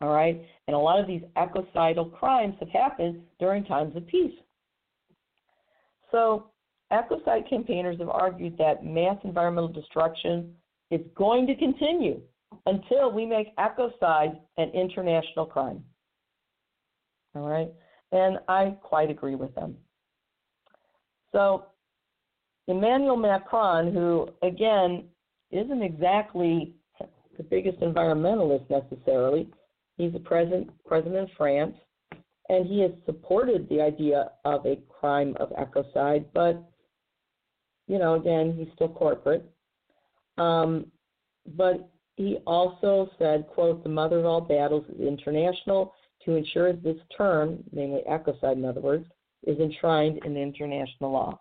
All 0.00 0.10
right? 0.10 0.40
And 0.66 0.76
a 0.76 0.78
lot 0.78 1.00
of 1.00 1.06
these 1.06 1.22
ecocidal 1.36 2.06
crimes 2.06 2.54
have 2.60 2.68
happened 2.68 3.22
during 3.38 3.64
times 3.64 3.96
of 3.96 4.06
peace. 4.06 4.34
So, 6.12 6.50
ecocide 6.92 7.48
campaigners 7.48 7.98
have 7.98 8.08
argued 8.08 8.56
that 8.58 8.84
mass 8.84 9.16
environmental 9.24 9.72
destruction 9.72 10.54
is 10.90 11.00
going 11.14 11.46
to 11.46 11.56
continue 11.56 12.20
until 12.66 13.10
we 13.10 13.26
make 13.26 13.56
ecocide 13.56 14.38
an 14.56 14.70
international 14.70 15.46
crime. 15.46 15.82
All 17.34 17.48
right? 17.48 17.72
And 18.12 18.38
I 18.48 18.76
quite 18.82 19.10
agree 19.10 19.34
with 19.34 19.54
them. 19.54 19.76
So, 21.32 21.66
Emmanuel 22.68 23.16
Macron, 23.16 23.92
who, 23.92 24.28
again, 24.42 25.04
isn't 25.50 25.82
exactly 25.82 26.74
the 27.36 27.42
biggest 27.42 27.80
environmentalist 27.80 28.68
necessarily, 28.70 29.48
He's 29.96 30.12
the 30.12 30.20
president, 30.20 30.70
president 30.84 31.30
of 31.30 31.36
France, 31.36 31.74
and 32.48 32.66
he 32.66 32.80
has 32.80 32.92
supported 33.04 33.68
the 33.68 33.80
idea 33.80 34.30
of 34.44 34.64
a 34.66 34.78
crime 34.88 35.36
of 35.40 35.50
ecocide, 35.50 36.26
but, 36.34 36.62
you 37.88 37.98
know, 37.98 38.14
again, 38.14 38.54
he's 38.56 38.72
still 38.74 38.88
corporate. 38.88 39.50
Um, 40.38 40.86
but 41.56 41.88
he 42.16 42.38
also 42.46 43.10
said, 43.18 43.46
quote, 43.48 43.82
the 43.82 43.88
mother 43.88 44.18
of 44.18 44.26
all 44.26 44.40
battles 44.40 44.84
is 44.94 45.00
international 45.00 45.94
to 46.24 46.34
ensure 46.34 46.72
this 46.72 46.96
term, 47.16 47.62
namely 47.72 48.02
ecocide 48.08 48.54
in 48.54 48.64
other 48.64 48.80
words, 48.80 49.06
is 49.46 49.58
enshrined 49.58 50.18
in 50.24 50.36
international 50.36 51.12
law. 51.12 51.40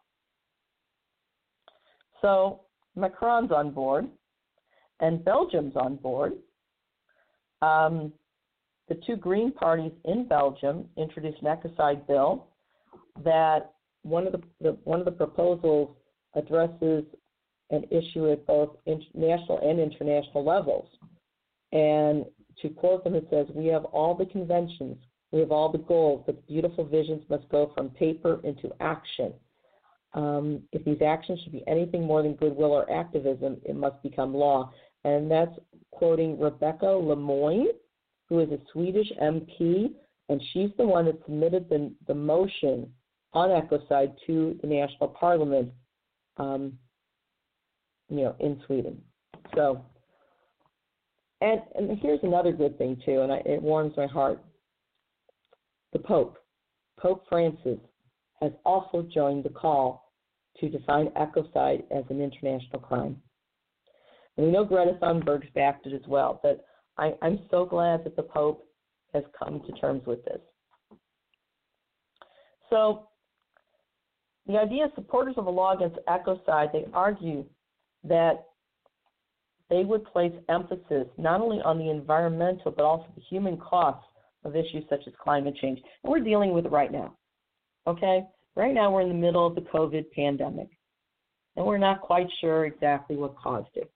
So 2.21 2.61
Macron's 2.95 3.51
on 3.51 3.71
board, 3.71 4.07
and 4.99 5.23
Belgium's 5.25 5.75
on 5.75 5.97
board. 5.97 6.33
Um, 7.61 8.13
the 8.87 8.99
two 9.05 9.15
Green 9.15 9.51
parties 9.51 9.91
in 10.05 10.27
Belgium 10.27 10.85
introduced 10.97 11.41
an 11.41 11.47
ecocide 11.47 12.05
bill 12.07 12.47
that 13.23 13.73
one 14.03 14.27
of 14.27 14.33
the, 14.33 14.41
the 14.61 14.71
one 14.83 14.99
of 14.99 15.05
the 15.05 15.11
proposals 15.11 15.95
addresses 16.35 17.03
an 17.71 17.83
issue 17.89 18.31
at 18.31 18.45
both 18.45 18.77
national 19.15 19.59
and 19.67 19.79
international 19.79 20.45
levels. 20.45 20.87
And 21.71 22.25
to 22.61 22.69
quote 22.69 23.03
them, 23.03 23.15
it 23.15 23.27
says, 23.31 23.47
"We 23.55 23.65
have 23.67 23.85
all 23.85 24.13
the 24.13 24.27
conventions, 24.27 24.97
we 25.31 25.39
have 25.39 25.51
all 25.51 25.71
the 25.71 25.79
goals, 25.79 26.23
but 26.25 26.35
the 26.35 26.41
beautiful 26.43 26.85
visions 26.85 27.23
must 27.29 27.49
go 27.49 27.71
from 27.73 27.89
paper 27.89 28.39
into 28.43 28.71
action. 28.79 29.33
Um, 30.13 30.61
if 30.71 30.85
these 30.85 31.01
actions 31.01 31.39
should 31.41 31.51
be 31.51 31.67
anything 31.67 32.03
more 32.03 32.21
than 32.21 32.35
goodwill 32.35 32.71
or 32.71 32.89
activism, 32.91 33.59
it 33.65 33.75
must 33.75 34.01
become 34.03 34.35
law." 34.35 34.71
And 35.03 35.29
that's 35.29 35.57
quoting 35.91 36.37
Rebecka 36.37 36.83
Le 36.83 37.15
Moine, 37.15 37.67
who 38.29 38.39
is 38.39 38.49
a 38.51 38.59
Swedish 38.71 39.11
MP 39.21 39.89
and 40.29 40.41
she's 40.51 40.69
the 40.77 40.85
one 40.85 41.05
that 41.05 41.21
submitted 41.25 41.69
the, 41.69 41.91
the 42.07 42.15
motion 42.15 42.91
on 43.33 43.49
ecocide 43.49 44.13
to 44.25 44.57
the 44.61 44.67
national 44.67 45.09
parliament, 45.09 45.71
um, 46.37 46.73
you 48.09 48.17
know, 48.17 48.35
in 48.39 48.61
Sweden. 48.65 49.01
So, 49.55 49.83
and 51.41 51.61
and 51.75 51.99
here's 51.99 52.21
another 52.23 52.51
good 52.51 52.77
thing 52.77 52.99
too, 53.05 53.21
and 53.21 53.31
I, 53.31 53.37
it 53.45 53.61
warms 53.61 53.93
my 53.97 54.07
heart. 54.07 54.43
The 55.93 55.99
Pope, 55.99 56.37
Pope 56.97 57.23
Francis, 57.29 57.79
has 58.41 58.51
also 58.65 59.07
joined 59.13 59.43
the 59.43 59.49
call 59.49 60.11
to 60.59 60.69
define 60.69 61.07
ecocide 61.09 61.83
as 61.91 62.03
an 62.09 62.21
international 62.21 62.79
crime. 62.79 63.17
And 64.37 64.47
we 64.47 64.51
know 64.51 64.65
Greta 64.65 64.97
Thunberg's 65.01 65.47
backed 65.53 65.85
it 65.85 65.93
as 65.93 66.07
well, 66.07 66.39
but 66.41 66.65
I, 66.97 67.13
I'm 67.21 67.39
so 67.51 67.65
glad 67.65 68.03
that 68.05 68.15
the 68.15 68.23
Pope 68.23 68.65
has 69.13 69.23
come 69.37 69.61
to 69.65 69.71
terms 69.73 70.03
with 70.05 70.23
this. 70.25 70.39
So, 72.69 73.07
the 74.47 74.57
idea 74.57 74.87
supporters 74.95 75.35
of 75.37 75.47
a 75.47 75.49
law 75.49 75.75
against 75.75 75.97
ecocide, 76.07 76.71
they 76.71 76.85
argue 76.93 77.45
that 78.03 78.45
they 79.69 79.83
would 79.83 80.05
place 80.05 80.33
emphasis 80.49 81.07
not 81.17 81.41
only 81.41 81.57
on 81.61 81.79
the 81.79 81.89
environmental 81.89 82.71
but 82.71 82.83
also 82.83 83.07
the 83.15 83.21
human 83.21 83.57
costs 83.57 84.07
of 84.43 84.55
issues 84.55 84.83
such 84.89 85.01
as 85.07 85.13
climate 85.21 85.55
change. 85.59 85.79
And 86.03 86.11
we're 86.11 86.19
dealing 86.19 86.53
with 86.53 86.65
it 86.65 86.71
right 86.71 86.91
now. 86.91 87.15
Okay? 87.87 88.23
Right 88.55 88.73
now 88.73 88.91
we're 88.91 89.01
in 89.01 89.09
the 89.09 89.15
middle 89.15 89.45
of 89.47 89.55
the 89.55 89.61
COVID 89.61 90.11
pandemic. 90.11 90.69
And 91.55 91.65
we're 91.65 91.79
not 91.79 92.01
quite 92.01 92.27
sure 92.41 92.65
exactly 92.65 93.15
what 93.15 93.35
caused 93.37 93.69
it. 93.75 93.91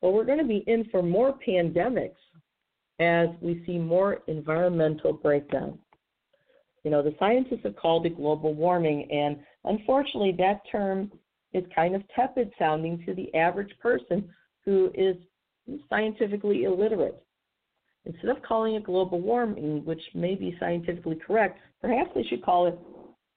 But 0.00 0.10
we're 0.10 0.24
going 0.24 0.38
to 0.38 0.44
be 0.44 0.64
in 0.66 0.84
for 0.90 1.02
more 1.02 1.38
pandemics 1.46 2.16
as 2.98 3.28
we 3.40 3.62
see 3.66 3.78
more 3.78 4.20
environmental 4.26 5.12
breakdown. 5.12 5.78
You 6.84 6.90
know, 6.90 7.02
the 7.02 7.14
scientists 7.18 7.60
have 7.64 7.76
called 7.76 8.06
it 8.06 8.16
global 8.16 8.54
warming, 8.54 9.10
and 9.10 9.38
unfortunately, 9.64 10.34
that 10.38 10.60
term 10.70 11.12
is 11.52 11.64
kind 11.74 11.94
of 11.94 12.02
tepid 12.14 12.50
sounding 12.58 13.02
to 13.06 13.14
the 13.14 13.34
average 13.34 13.72
person 13.82 14.28
who 14.64 14.90
is 14.94 15.16
scientifically 15.88 16.64
illiterate. 16.64 17.22
Instead 18.06 18.30
of 18.30 18.42
calling 18.42 18.76
it 18.76 18.84
global 18.84 19.20
warming, 19.20 19.84
which 19.84 20.00
may 20.14 20.34
be 20.34 20.56
scientifically 20.58 21.16
correct, 21.16 21.58
perhaps 21.82 22.10
they 22.14 22.22
should 22.24 22.42
call 22.42 22.66
it 22.66 22.78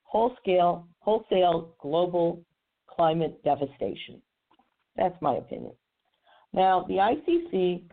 whole 0.04 0.36
scale, 0.42 0.88
wholesale 1.00 1.76
global 1.82 2.42
climate 2.88 3.44
devastation. 3.44 4.22
That's 4.96 5.20
my 5.22 5.36
opinion. 5.36 5.74
Now, 6.54 6.86
the 6.88 6.96
ICC 6.96 7.84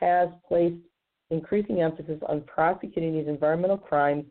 has 0.00 0.28
placed 0.48 0.76
increasing 1.30 1.80
emphasis 1.80 2.20
on 2.28 2.42
prosecuting 2.42 3.14
these 3.14 3.28
environmental 3.28 3.78
crimes, 3.78 4.24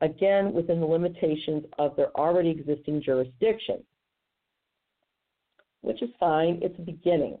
again, 0.00 0.52
within 0.52 0.80
the 0.80 0.86
limitations 0.86 1.64
of 1.78 1.96
their 1.96 2.14
already 2.16 2.50
existing 2.50 3.02
jurisdiction, 3.02 3.82
which 5.80 6.02
is 6.02 6.10
fine. 6.18 6.58
It's 6.60 6.78
a 6.78 6.82
beginning. 6.82 7.38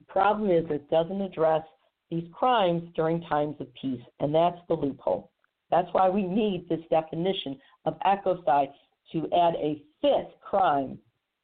The 0.00 0.12
problem 0.12 0.50
is 0.50 0.64
it 0.68 0.90
doesn't 0.90 1.20
address 1.20 1.62
these 2.10 2.24
crimes 2.32 2.82
during 2.94 3.22
times 3.22 3.56
of 3.60 3.68
peace, 3.80 4.02
and 4.20 4.34
that's 4.34 4.58
the 4.68 4.74
loophole. 4.74 5.30
That's 5.70 5.88
why 5.92 6.08
we 6.10 6.22
need 6.22 6.68
this 6.68 6.80
definition 6.90 7.58
of 7.86 7.98
ecocide 8.00 8.72
to 9.12 9.18
add 9.32 9.54
a 9.54 9.82
fifth 10.02 10.38
crime 10.40 10.98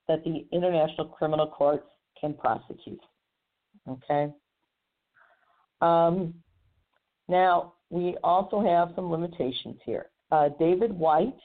that 0.08 0.22
the 0.24 0.46
International 0.52 1.06
Criminal 1.06 1.46
Court 1.46 1.84
can 2.20 2.34
prosecute. 2.34 3.00
Okay? 3.88 4.32
Um, 5.80 6.34
now, 7.28 7.74
we 7.90 8.16
also 8.22 8.60
have 8.60 8.92
some 8.94 9.10
limitations 9.10 9.76
here. 9.84 10.10
Uh, 10.30 10.50
David 10.58 10.92
Whyte, 10.92 11.38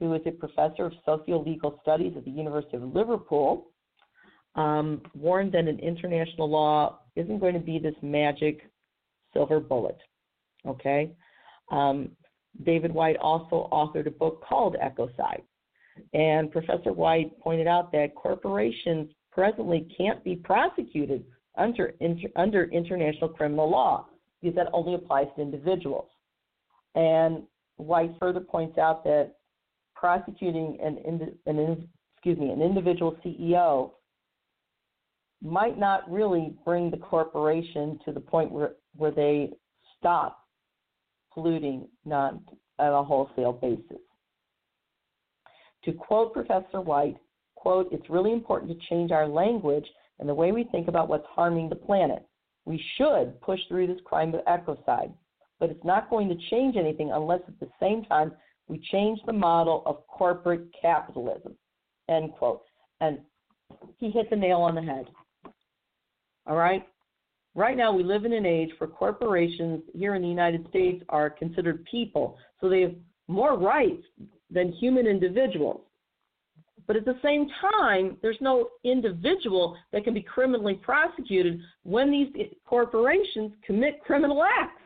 who 0.00 0.14
is 0.14 0.22
a 0.26 0.30
professor 0.30 0.86
of 0.86 0.92
socio-legal 1.04 1.78
studies 1.82 2.14
at 2.16 2.24
the 2.24 2.30
University 2.30 2.76
of 2.76 2.82
Liverpool, 2.94 3.70
um, 4.56 5.02
warned 5.14 5.52
that 5.52 5.66
an 5.66 5.78
international 5.80 6.48
law 6.48 7.00
isn't 7.16 7.38
going 7.38 7.54
to 7.54 7.60
be 7.60 7.78
this 7.78 7.94
magic 8.02 8.70
silver 9.32 9.60
bullet. 9.60 9.98
Okay? 10.66 11.10
Um, 11.70 12.10
David 12.64 12.92
Whyte 12.92 13.16
also 13.16 13.68
authored 13.72 14.06
a 14.06 14.10
book 14.10 14.42
called 14.48 14.76
Ecocide. 14.82 15.42
And 16.12 16.50
Professor 16.50 16.92
Whyte 16.92 17.38
pointed 17.40 17.66
out 17.66 17.92
that 17.92 18.14
corporations 18.14 19.10
presently 19.30 19.88
can't 19.96 20.22
be 20.24 20.36
prosecuted 20.36 21.24
under, 21.56 21.94
inter, 22.00 22.28
under 22.36 22.64
international 22.64 23.28
criminal 23.28 23.70
law 23.70 24.06
because 24.40 24.54
that 24.56 24.68
only 24.72 24.94
applies 24.94 25.26
to 25.36 25.42
individuals. 25.42 26.08
And 26.94 27.44
Whyte 27.76 28.14
further 28.20 28.40
points 28.40 28.78
out 28.78 29.02
that 29.04 29.34
prosecuting 29.96 30.78
an, 30.82 30.98
an 31.46 31.88
excuse 32.14 32.38
me 32.38 32.50
an 32.50 32.62
individual 32.62 33.16
CEO 33.24 33.90
might 35.42 35.78
not 35.78 36.10
really 36.10 36.54
bring 36.64 36.90
the 36.90 36.96
corporation 36.96 37.98
to 38.04 38.12
the 38.12 38.20
point 38.20 38.50
where, 38.50 38.74
where 38.96 39.10
they 39.10 39.50
stop 39.98 40.38
polluting 41.32 41.88
not 42.04 42.34
on 42.78 42.92
a 42.92 43.02
wholesale 43.02 43.52
basis. 43.52 44.00
To 45.84 45.92
quote 45.92 46.32
Professor 46.32 46.80
Whyte, 46.80 47.16
quote, 47.56 47.88
it's 47.92 48.08
really 48.08 48.32
important 48.32 48.70
to 48.70 48.86
change 48.88 49.10
our 49.10 49.26
language 49.26 49.86
and 50.18 50.28
the 50.28 50.34
way 50.34 50.52
we 50.52 50.64
think 50.64 50.88
about 50.88 51.08
what's 51.08 51.26
harming 51.28 51.68
the 51.68 51.76
planet. 51.76 52.24
We 52.64 52.82
should 52.96 53.40
push 53.40 53.60
through 53.68 53.88
this 53.88 54.00
crime 54.04 54.34
of 54.34 54.44
ecocide, 54.46 55.12
but 55.60 55.70
it's 55.70 55.84
not 55.84 56.10
going 56.10 56.28
to 56.28 56.50
change 56.50 56.76
anything 56.76 57.12
unless 57.12 57.40
at 57.46 57.60
the 57.60 57.68
same 57.80 58.04
time 58.04 58.32
we 58.68 58.78
change 58.90 59.20
the 59.26 59.32
model 59.32 59.82
of 59.86 60.06
corporate 60.06 60.68
capitalism. 60.80 61.54
End 62.08 62.32
quote. 62.32 62.62
And 63.00 63.18
he 63.98 64.10
hit 64.10 64.30
the 64.30 64.36
nail 64.36 64.58
on 64.58 64.74
the 64.74 64.82
head. 64.82 65.06
All 66.46 66.56
right? 66.56 66.86
Right 67.54 67.76
now, 67.76 67.92
we 67.92 68.02
live 68.02 68.24
in 68.24 68.32
an 68.32 68.46
age 68.46 68.70
where 68.78 68.88
corporations 68.88 69.82
here 69.94 70.14
in 70.14 70.22
the 70.22 70.28
United 70.28 70.66
States 70.68 71.04
are 71.08 71.30
considered 71.30 71.84
people, 71.84 72.36
so 72.60 72.68
they 72.68 72.80
have 72.80 72.94
more 73.28 73.56
rights 73.56 74.02
than 74.50 74.72
human 74.72 75.06
individuals. 75.06 75.82
But 76.86 76.96
at 76.96 77.04
the 77.04 77.18
same 77.22 77.48
time, 77.72 78.18
there's 78.20 78.40
no 78.40 78.68
individual 78.84 79.76
that 79.92 80.04
can 80.04 80.12
be 80.12 80.22
criminally 80.22 80.74
prosecuted 80.74 81.60
when 81.82 82.10
these 82.10 82.28
corporations 82.66 83.52
commit 83.66 84.02
criminal 84.04 84.42
acts. 84.42 84.82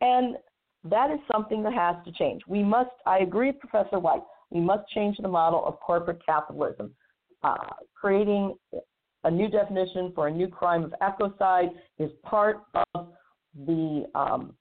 And 0.00 0.36
that 0.84 1.10
is 1.10 1.18
something 1.30 1.62
that 1.64 1.72
has 1.72 1.96
to 2.04 2.12
change. 2.12 2.42
We 2.46 2.62
must, 2.62 2.90
I 3.04 3.18
agree 3.18 3.48
with 3.48 3.58
Professor 3.58 3.98
Whyte, 3.98 4.22
we 4.50 4.60
must 4.60 4.88
change 4.90 5.16
the 5.20 5.28
model 5.28 5.64
of 5.66 5.80
corporate 5.80 6.24
capitalism, 6.24 6.94
uh, 7.42 7.56
creating 7.94 8.54
a 9.24 9.30
new 9.30 9.48
definition 9.48 10.12
for 10.14 10.28
a 10.28 10.30
new 10.30 10.48
crime 10.48 10.84
of 10.84 10.94
ecocide 11.02 11.70
is 11.98 12.10
part 12.22 12.60
of 12.94 13.08
the 13.66 14.04
um, 14.14 14.54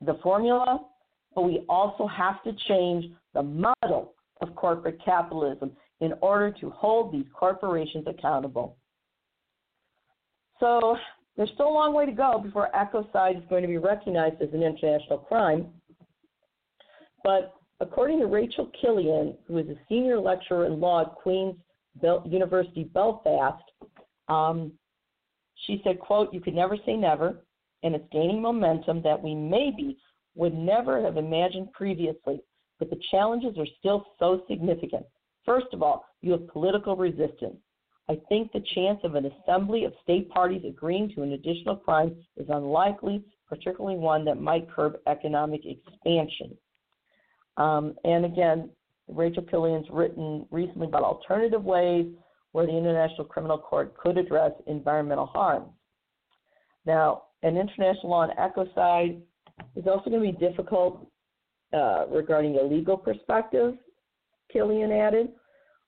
the 0.00 0.18
formula, 0.22 0.80
but 1.34 1.42
we 1.42 1.64
also 1.68 2.06
have 2.06 2.42
to 2.42 2.52
change 2.68 3.06
the 3.32 3.42
model 3.42 4.13
of 4.44 4.54
corporate 4.54 4.98
capitalism 5.04 5.72
in 6.00 6.12
order 6.20 6.52
to 6.60 6.70
hold 6.70 7.12
these 7.12 7.26
corporations 7.32 8.04
accountable. 8.06 8.76
So 10.60 10.96
there's 11.36 11.50
still 11.54 11.68
a 11.68 11.70
long 11.70 11.94
way 11.94 12.06
to 12.06 12.12
go 12.12 12.38
before 12.38 12.68
ecocide 12.74 13.36
is 13.36 13.48
going 13.48 13.62
to 13.62 13.68
be 13.68 13.78
recognized 13.78 14.40
as 14.40 14.50
an 14.52 14.62
international 14.62 15.18
crime. 15.18 15.66
But 17.22 17.54
according 17.80 18.20
to 18.20 18.26
Rachel 18.26 18.70
Killean, 18.82 19.36
who 19.46 19.58
is 19.58 19.68
a 19.68 19.76
senior 19.88 20.20
lecturer 20.20 20.66
in 20.66 20.80
law 20.80 21.02
at 21.02 21.14
Queen's 21.14 21.56
University 22.24 22.84
Belfast, 22.84 23.62
um, 24.28 24.72
she 25.66 25.80
said, 25.84 25.98
quote, 25.98 26.32
you 26.32 26.40
could 26.40 26.54
never 26.54 26.76
say 26.84 26.96
never, 26.96 27.44
and 27.82 27.94
it's 27.94 28.04
gaining 28.12 28.42
momentum 28.42 29.02
that 29.02 29.20
we 29.20 29.34
maybe 29.34 29.96
would 30.34 30.54
never 30.54 31.02
have 31.02 31.16
imagined 31.16 31.72
previously, 31.72 32.40
but 32.84 32.96
the 32.96 33.02
challenges 33.10 33.56
are 33.58 33.66
still 33.78 34.04
so 34.18 34.42
significant. 34.48 35.06
First 35.46 35.66
of 35.72 35.82
all, 35.82 36.04
you 36.20 36.32
have 36.32 36.46
political 36.48 36.96
resistance. 36.96 37.56
I 38.10 38.18
think 38.28 38.52
the 38.52 38.62
chance 38.74 39.00
of 39.04 39.14
an 39.14 39.26
assembly 39.26 39.84
of 39.84 39.94
state 40.02 40.28
parties 40.28 40.62
agreeing 40.68 41.10
to 41.14 41.22
an 41.22 41.32
additional 41.32 41.76
crime 41.76 42.14
is 42.36 42.46
unlikely, 42.50 43.24
particularly 43.48 43.96
one 43.96 44.24
that 44.26 44.40
might 44.40 44.70
curb 44.70 44.96
economic 45.06 45.62
expansion. 45.64 46.56
Um, 47.56 47.94
and 48.04 48.26
again, 48.26 48.68
Rachel 49.08 49.42
Killean's 49.42 49.88
written 49.90 50.46
recently 50.50 50.86
about 50.86 51.04
alternative 51.04 51.64
ways 51.64 52.06
where 52.52 52.66
the 52.66 52.76
International 52.76 53.24
Criminal 53.24 53.58
Court 53.58 53.96
could 53.96 54.18
address 54.18 54.52
environmental 54.66 55.26
harms. 55.26 55.70
Now, 56.84 57.22
an 57.42 57.56
international 57.56 58.10
law 58.10 58.28
on 58.28 58.30
ecocide 58.36 59.20
is 59.76 59.86
also 59.86 60.10
going 60.10 60.22
to 60.22 60.38
be 60.38 60.46
difficult 60.46 61.06
uh, 61.72 62.06
regarding 62.08 62.56
a 62.56 62.62
legal 62.62 62.96
perspective, 62.96 63.74
Killean 64.54 64.92
added. 64.92 65.28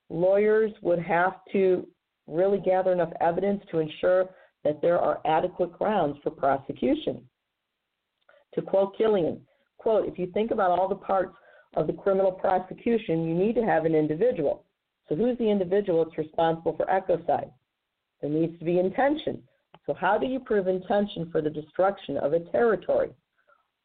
Lawyers 0.09 0.71
would 0.81 0.99
have 0.99 1.33
to 1.51 1.87
really 2.27 2.59
gather 2.59 2.91
enough 2.91 3.11
evidence 3.21 3.63
to 3.71 3.79
ensure 3.79 4.29
that 4.63 4.81
there 4.81 4.99
are 4.99 5.21
adequate 5.25 5.71
grounds 5.77 6.17
for 6.23 6.31
prosecution. 6.31 7.21
To 8.55 8.61
quote 8.61 8.97
Killean, 8.97 9.39
quote, 9.77 10.07
if 10.07 10.17
you 10.17 10.27
think 10.27 10.51
about 10.51 10.77
all 10.77 10.87
the 10.87 10.95
parts 10.95 11.35
of 11.75 11.87
the 11.87 11.93
criminal 11.93 12.31
prosecution, 12.31 13.27
you 13.27 13.35
need 13.35 13.55
to 13.55 13.65
have 13.65 13.85
an 13.85 13.95
individual. 13.95 14.63
So 15.07 15.15
who's 15.15 15.37
the 15.37 15.49
individual 15.49 16.03
that's 16.03 16.17
responsible 16.17 16.75
for 16.75 16.85
ecocide? 16.85 17.51
There 18.21 18.29
needs 18.29 18.57
to 18.59 18.65
be 18.65 18.79
intention. 18.79 19.43
So 19.85 19.93
how 19.93 20.17
do 20.17 20.25
you 20.25 20.39
prove 20.39 20.67
intention 20.67 21.29
for 21.31 21.41
the 21.41 21.49
destruction 21.49 22.17
of 22.17 22.33
a 22.33 22.39
territory? 22.51 23.11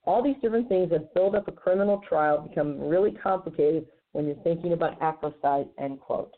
All 0.04 0.22
these 0.22 0.36
different 0.42 0.68
things 0.68 0.90
that 0.90 1.14
build 1.14 1.34
up 1.34 1.46
a 1.48 1.52
criminal 1.52 2.00
trial 2.08 2.46
become 2.48 2.80
really 2.80 3.12
complicated 3.12 3.86
when 4.12 4.26
you're 4.26 4.36
thinking 4.36 4.72
about 4.72 4.98
ecocide, 5.00 5.68
end 5.78 6.00
quote. 6.00 6.34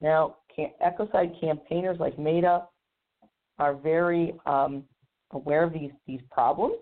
Now, 0.00 0.36
ecocide 0.58 1.40
campaigners 1.40 1.98
like 1.98 2.18
Mehta 2.18 2.64
are 3.58 3.74
very 3.74 4.34
um, 4.44 4.84
aware 5.30 5.64
of 5.64 5.72
these, 5.72 5.90
these 6.06 6.20
problems. 6.30 6.76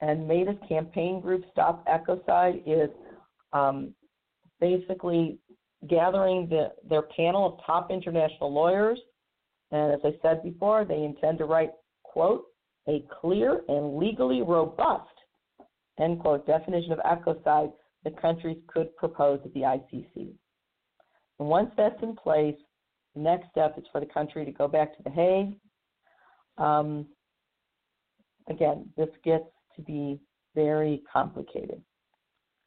And 0.00 0.28
Mehta's 0.28 0.58
campaign 0.68 1.20
group, 1.20 1.44
Stop 1.50 1.86
Ecocide, 1.86 2.62
is 2.66 2.90
um, 3.52 3.94
basically 4.60 5.38
gathering 5.88 6.48
the, 6.48 6.72
their 6.88 7.02
panel 7.02 7.46
of 7.46 7.66
top 7.66 7.90
international 7.90 8.52
lawyers. 8.52 8.98
And 9.70 9.92
as 9.92 10.00
I 10.04 10.14
said 10.22 10.42
before, 10.42 10.84
they 10.84 11.02
intend 11.02 11.38
to 11.38 11.46
write, 11.46 11.70
quote, 12.02 12.44
a 12.88 13.04
clear 13.20 13.62
and 13.68 13.96
legally 13.96 14.42
robust, 14.42 15.08
end 15.98 16.20
quote, 16.20 16.46
definition 16.46 16.92
of 16.92 16.98
ecocide 16.98 17.72
that 18.04 18.20
countries 18.20 18.58
could 18.68 18.94
propose 18.96 19.40
at 19.44 19.52
the 19.54 19.60
ICC. 19.60 20.32
And 21.38 21.48
once 21.48 21.70
that's 21.76 22.00
in 22.02 22.14
place, 22.14 22.56
the 23.14 23.22
next 23.22 23.50
step 23.50 23.76
is 23.78 23.84
for 23.90 24.00
the 24.00 24.06
country 24.06 24.44
to 24.44 24.52
go 24.52 24.68
back 24.68 24.96
to 24.96 25.02
The 25.02 25.10
Hague. 25.10 25.56
Um, 26.58 27.06
again, 28.48 28.88
this 28.96 29.08
gets 29.24 29.44
to 29.76 29.82
be 29.82 30.20
very 30.54 31.02
complicated. 31.10 31.80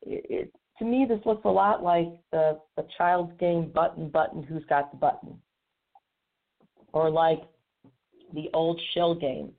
It, 0.01 0.25
it, 0.29 0.53
to 0.79 0.85
me, 0.85 1.05
this 1.07 1.19
looks 1.25 1.45
a 1.45 1.49
lot 1.49 1.83
like 1.83 2.07
the, 2.31 2.59
the 2.75 2.85
child's 2.97 3.33
game 3.39 3.71
button, 3.73 4.09
button, 4.09 4.43
who's 4.43 4.65
got 4.65 4.91
the 4.91 4.97
button? 4.97 5.37
Or 6.93 7.09
like 7.09 7.41
the 8.33 8.49
old 8.53 8.79
shell 8.93 9.15
game 9.15 9.51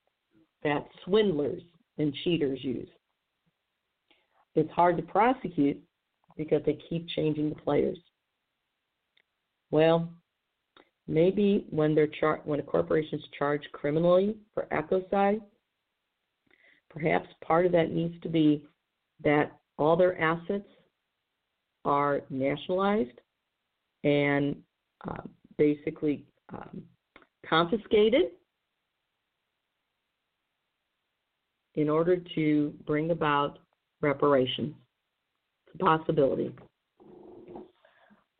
that 0.62 0.87
swindlers 1.05 1.62
and 1.99 2.14
cheaters 2.25 2.59
use. 2.62 2.88
It's 4.55 4.71
hard 4.73 4.97
to 4.97 5.03
prosecute 5.03 5.81
because 6.37 6.62
they 6.64 6.79
keep 6.88 7.09
changing 7.09 7.49
the 7.51 7.57
players. 7.57 7.99
Well, 9.71 10.09
maybe 11.07 11.66
when 11.71 11.94
they're 11.94 12.07
char- 12.07 12.40
when 12.44 12.61
a 12.61 12.62
corporation 12.62 13.18
is 13.18 13.25
charged 13.38 13.68
criminally 13.73 14.37
for 14.55 14.66
ecocide, 14.73 15.40
perhaps 16.90 17.29
part 17.44 17.66
of 17.66 17.73
that 17.73 17.92
needs 17.92 18.21
to 18.23 18.29
be 18.29 18.64
that 19.23 19.59
all 19.79 19.97
their 19.97 20.18
assets 20.21 20.68
are 21.85 22.23
nationalized 22.31 23.21
and 24.05 24.57
uh, 25.07 25.23
basically 25.57 26.25
um, 26.53 26.83
confiscated 27.49 28.31
in 31.79 31.88
order 31.88 32.17
to 32.35 32.75
bring 32.85 33.12
about 33.12 33.61
reparations. 34.01 34.75
It's 35.69 35.77
a 35.81 35.85
possibility. 35.85 36.53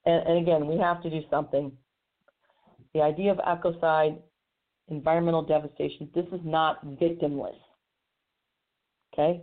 And, 0.07 0.27
and 0.27 0.39
again, 0.39 0.67
we 0.67 0.77
have 0.79 1.01
to 1.05 1.11
do 1.11 1.21
something. 1.31 1.71
The 2.95 3.01
idea 3.01 3.31
of 3.31 3.39
ecocide, 3.39 4.19
environmental 4.89 5.43
devastation, 5.43 6.11
this 6.17 6.27
is 6.33 6.41
not 6.43 6.85
victimless. 6.85 7.55
Okay? 9.15 9.43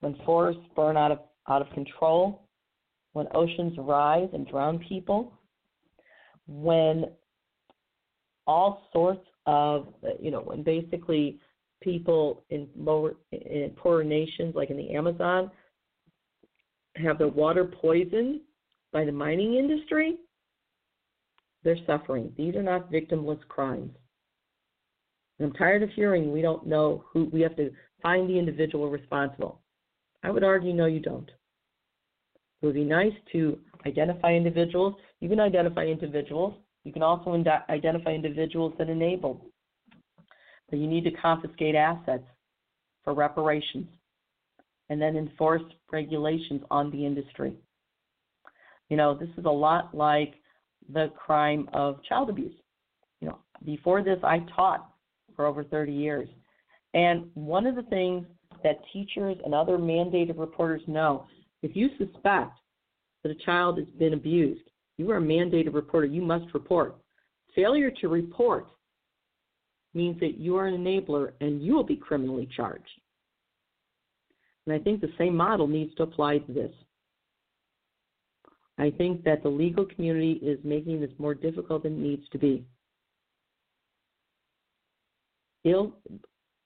When 0.00 0.14
forests 0.26 0.60
burn 0.76 0.98
out 0.98 1.10
of, 1.10 1.20
out 1.48 1.62
of 1.62 1.72
control, 1.72 2.42
when 3.14 3.28
oceans 3.34 3.72
rise 3.78 4.28
and 4.34 4.46
drown 4.46 4.78
people, 4.86 5.32
when 6.46 7.06
all 8.46 8.82
sorts 8.92 9.26
of, 9.46 9.88
you 10.20 10.30
know, 10.30 10.40
when 10.40 10.62
basically 10.62 11.40
people 11.84 12.42
in 12.50 12.66
lower, 12.76 13.16
in 13.30 13.70
poorer 13.76 14.02
nations 14.02 14.54
like 14.54 14.70
in 14.70 14.76
the 14.76 14.90
Amazon 14.94 15.50
have 16.96 17.18
their 17.18 17.28
water 17.28 17.64
poisoned 17.64 18.40
by 18.92 19.04
the 19.04 19.12
mining 19.12 19.54
industry, 19.54 20.16
they're 21.62 21.76
suffering. 21.86 22.32
These 22.36 22.54
are 22.56 22.62
not 22.62 22.90
victimless 22.90 23.40
crimes. 23.48 23.90
And 25.38 25.48
I'm 25.48 25.54
tired 25.54 25.82
of 25.82 25.90
hearing 25.90 26.32
we 26.32 26.42
don't 26.42 26.66
know 26.66 27.04
who, 27.12 27.28
we 27.32 27.40
have 27.40 27.56
to 27.56 27.70
find 28.02 28.28
the 28.28 28.38
individual 28.38 28.90
responsible. 28.90 29.60
I 30.22 30.30
would 30.30 30.44
argue, 30.44 30.72
no, 30.72 30.86
you 30.86 31.00
don't. 31.00 31.28
It 32.62 32.66
would 32.66 32.74
be 32.74 32.84
nice 32.84 33.12
to 33.32 33.58
identify 33.86 34.32
individuals. 34.32 34.94
You 35.20 35.28
can 35.28 35.40
identify 35.40 35.84
individuals. 35.84 36.54
You 36.84 36.92
can 36.92 37.02
also 37.02 37.34
ind- 37.34 37.48
identify 37.68 38.10
individuals 38.12 38.74
that 38.78 38.88
enable. 38.88 39.46
But 40.74 40.80
you 40.80 40.88
need 40.88 41.04
to 41.04 41.12
confiscate 41.12 41.76
assets 41.76 42.24
for 43.04 43.14
reparations 43.14 43.86
and 44.88 45.00
then 45.00 45.16
enforce 45.16 45.62
regulations 45.92 46.62
on 46.68 46.90
the 46.90 47.06
industry. 47.06 47.54
You 48.88 48.96
know, 48.96 49.14
this 49.14 49.28
is 49.38 49.44
a 49.44 49.48
lot 49.48 49.96
like 49.96 50.34
the 50.92 51.12
crime 51.16 51.68
of 51.72 52.02
child 52.02 52.28
abuse. 52.28 52.56
You 53.20 53.28
know, 53.28 53.38
before 53.64 54.02
this, 54.02 54.18
I 54.24 54.40
taught 54.56 54.90
for 55.36 55.46
over 55.46 55.62
30 55.62 55.92
years. 55.92 56.28
And 56.92 57.26
one 57.34 57.68
of 57.68 57.76
the 57.76 57.84
things 57.84 58.26
that 58.64 58.80
teachers 58.92 59.36
and 59.44 59.54
other 59.54 59.78
mandated 59.78 60.36
reporters 60.40 60.82
know 60.88 61.24
if 61.62 61.76
you 61.76 61.90
suspect 61.98 62.58
that 63.22 63.30
a 63.30 63.44
child 63.46 63.78
has 63.78 63.86
been 63.96 64.14
abused, 64.14 64.68
you 64.98 65.08
are 65.12 65.18
a 65.18 65.22
mandated 65.22 65.72
reporter. 65.72 66.08
You 66.08 66.22
must 66.22 66.52
report. 66.52 66.96
Failure 67.54 67.92
to 68.00 68.08
report 68.08 68.66
means 69.94 70.18
that 70.20 70.38
you 70.38 70.56
are 70.56 70.66
an 70.66 70.76
enabler 70.76 71.32
and 71.40 71.62
you 71.62 71.74
will 71.74 71.84
be 71.84 71.96
criminally 71.96 72.48
charged. 72.56 73.00
And 74.66 74.74
I 74.74 74.78
think 74.78 75.00
the 75.00 75.12
same 75.18 75.36
model 75.36 75.66
needs 75.66 75.94
to 75.96 76.04
apply 76.04 76.38
to 76.38 76.52
this. 76.52 76.72
I 78.78 78.90
think 78.90 79.22
that 79.24 79.42
the 79.42 79.48
legal 79.48 79.84
community 79.84 80.32
is 80.42 80.58
making 80.64 81.00
this 81.00 81.10
more 81.18 81.34
difficult 81.34 81.84
than 81.84 81.94
it 81.94 82.00
needs 82.00 82.28
to 82.30 82.38
be. 82.38 82.64
Ill 85.64 85.96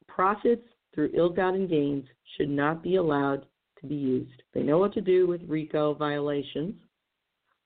profits 0.07 0.67
through 0.95 1.11
ill-gotten 1.15 1.69
gains 1.69 2.05
should 2.37 2.49
not 2.49 2.83
be 2.83 2.97
allowed 2.97 3.47
to 3.81 3.87
be 3.87 3.95
used. 3.95 4.43
They 4.55 4.63
know 4.63 4.79
what 4.79 4.93
to 4.95 5.01
do 5.01 5.27
with 5.27 5.43
RICO 5.47 5.95
violations. 5.95 6.75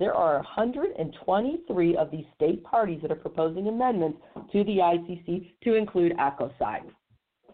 there 0.01 0.15
are 0.15 0.37
123 0.37 1.95
of 1.95 2.09
these 2.09 2.25
state 2.35 2.63
parties 2.63 2.97
that 3.03 3.11
are 3.11 3.15
proposing 3.15 3.67
amendments 3.67 4.17
to 4.51 4.63
the 4.63 4.77
ICC 4.77 5.53
to 5.63 5.75
include 5.75 6.17
ecocide. 6.17 6.89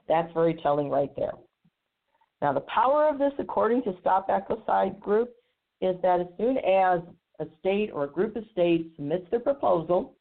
That's 0.07 0.31
very 0.31 0.53
telling 0.63 0.89
right 0.89 1.13
there. 1.17 1.33
Now, 2.41 2.53
the 2.53 2.61
power 2.61 3.09
of 3.09 3.19
this, 3.19 3.33
according 3.37 3.83
to 3.83 3.97
Stop 3.99 4.29
Ecocide 4.29 4.97
Group, 4.97 5.31
is 5.81 5.97
that 6.01 6.21
as 6.21 6.27
soon 6.37 6.57
as 6.59 7.01
a 7.41 7.47
state 7.59 7.91
or 7.93 8.05
a 8.05 8.09
group 8.09 8.37
of 8.37 8.45
states 8.53 8.87
submits 8.95 9.29
their 9.29 9.41
proposal, 9.41 10.15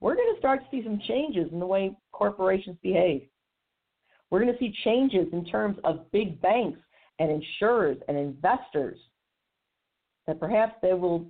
we're 0.00 0.16
going 0.16 0.32
to 0.32 0.38
start 0.38 0.60
to 0.60 0.66
see 0.70 0.82
some 0.82 0.98
changes 1.06 1.52
in 1.52 1.60
the 1.60 1.66
way 1.66 1.94
corporations 2.12 2.78
behave. 2.82 3.20
We're 4.30 4.40
going 4.40 4.52
to 4.54 4.58
see 4.58 4.74
changes 4.82 5.26
in 5.34 5.44
terms 5.44 5.76
of 5.84 6.10
big 6.10 6.40
banks 6.40 6.80
and 7.18 7.30
insurers 7.30 7.98
and 8.08 8.16
investors 8.16 8.98
that 10.26 10.40
perhaps 10.40 10.74
they 10.82 10.94
will 10.94 11.26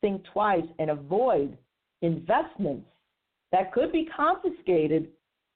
think 0.00 0.22
twice 0.32 0.66
and 0.78 0.90
avoid 0.90 1.56
investments 2.02 2.86
that 3.52 3.72
could 3.72 3.92
be 3.92 4.08
confiscated 4.14 5.08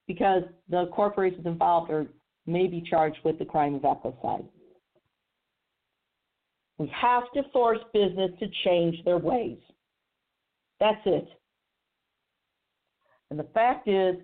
because 0.07 0.43
the 0.68 0.87
corporations 0.93 1.47
involved 1.47 1.91
are 1.91 2.07
maybe 2.47 2.83
charged 2.89 3.18
with 3.25 3.39
the 3.39 3.45
crime 3.45 3.75
of 3.75 3.83
ecocide. 3.83 4.45
We 6.79 6.91
have 6.99 7.25
to 7.35 7.43
force 7.53 7.79
business 7.93 8.31
to 8.41 8.47
change 8.64 8.97
their 9.05 9.18
ways. 9.18 9.59
That's 10.81 11.01
it. 11.05 11.29
And 13.31 13.39
the 13.39 13.47
fact 13.55 13.87
is, 13.87 14.16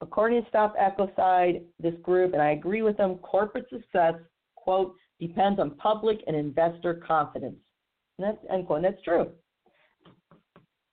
according 0.00 0.42
to 0.42 0.48
Stop 0.48 0.74
Ecocide, 0.76 1.62
this 1.78 1.94
group, 2.02 2.32
and 2.32 2.42
I 2.42 2.52
agree 2.52 2.82
with 2.82 2.96
them, 2.96 3.16
corporate 3.16 3.66
success, 3.70 4.14
quote, 4.56 4.94
depends 5.20 5.58
on 5.60 5.72
public 5.72 6.18
and 6.26 6.36
investor 6.36 6.94
confidence. 6.94 7.58
And 8.18 8.28
that's, 8.28 8.38
end 8.52 8.66
quote, 8.66 8.84
and 8.84 8.84
that's 8.84 9.02
true. 9.02 9.28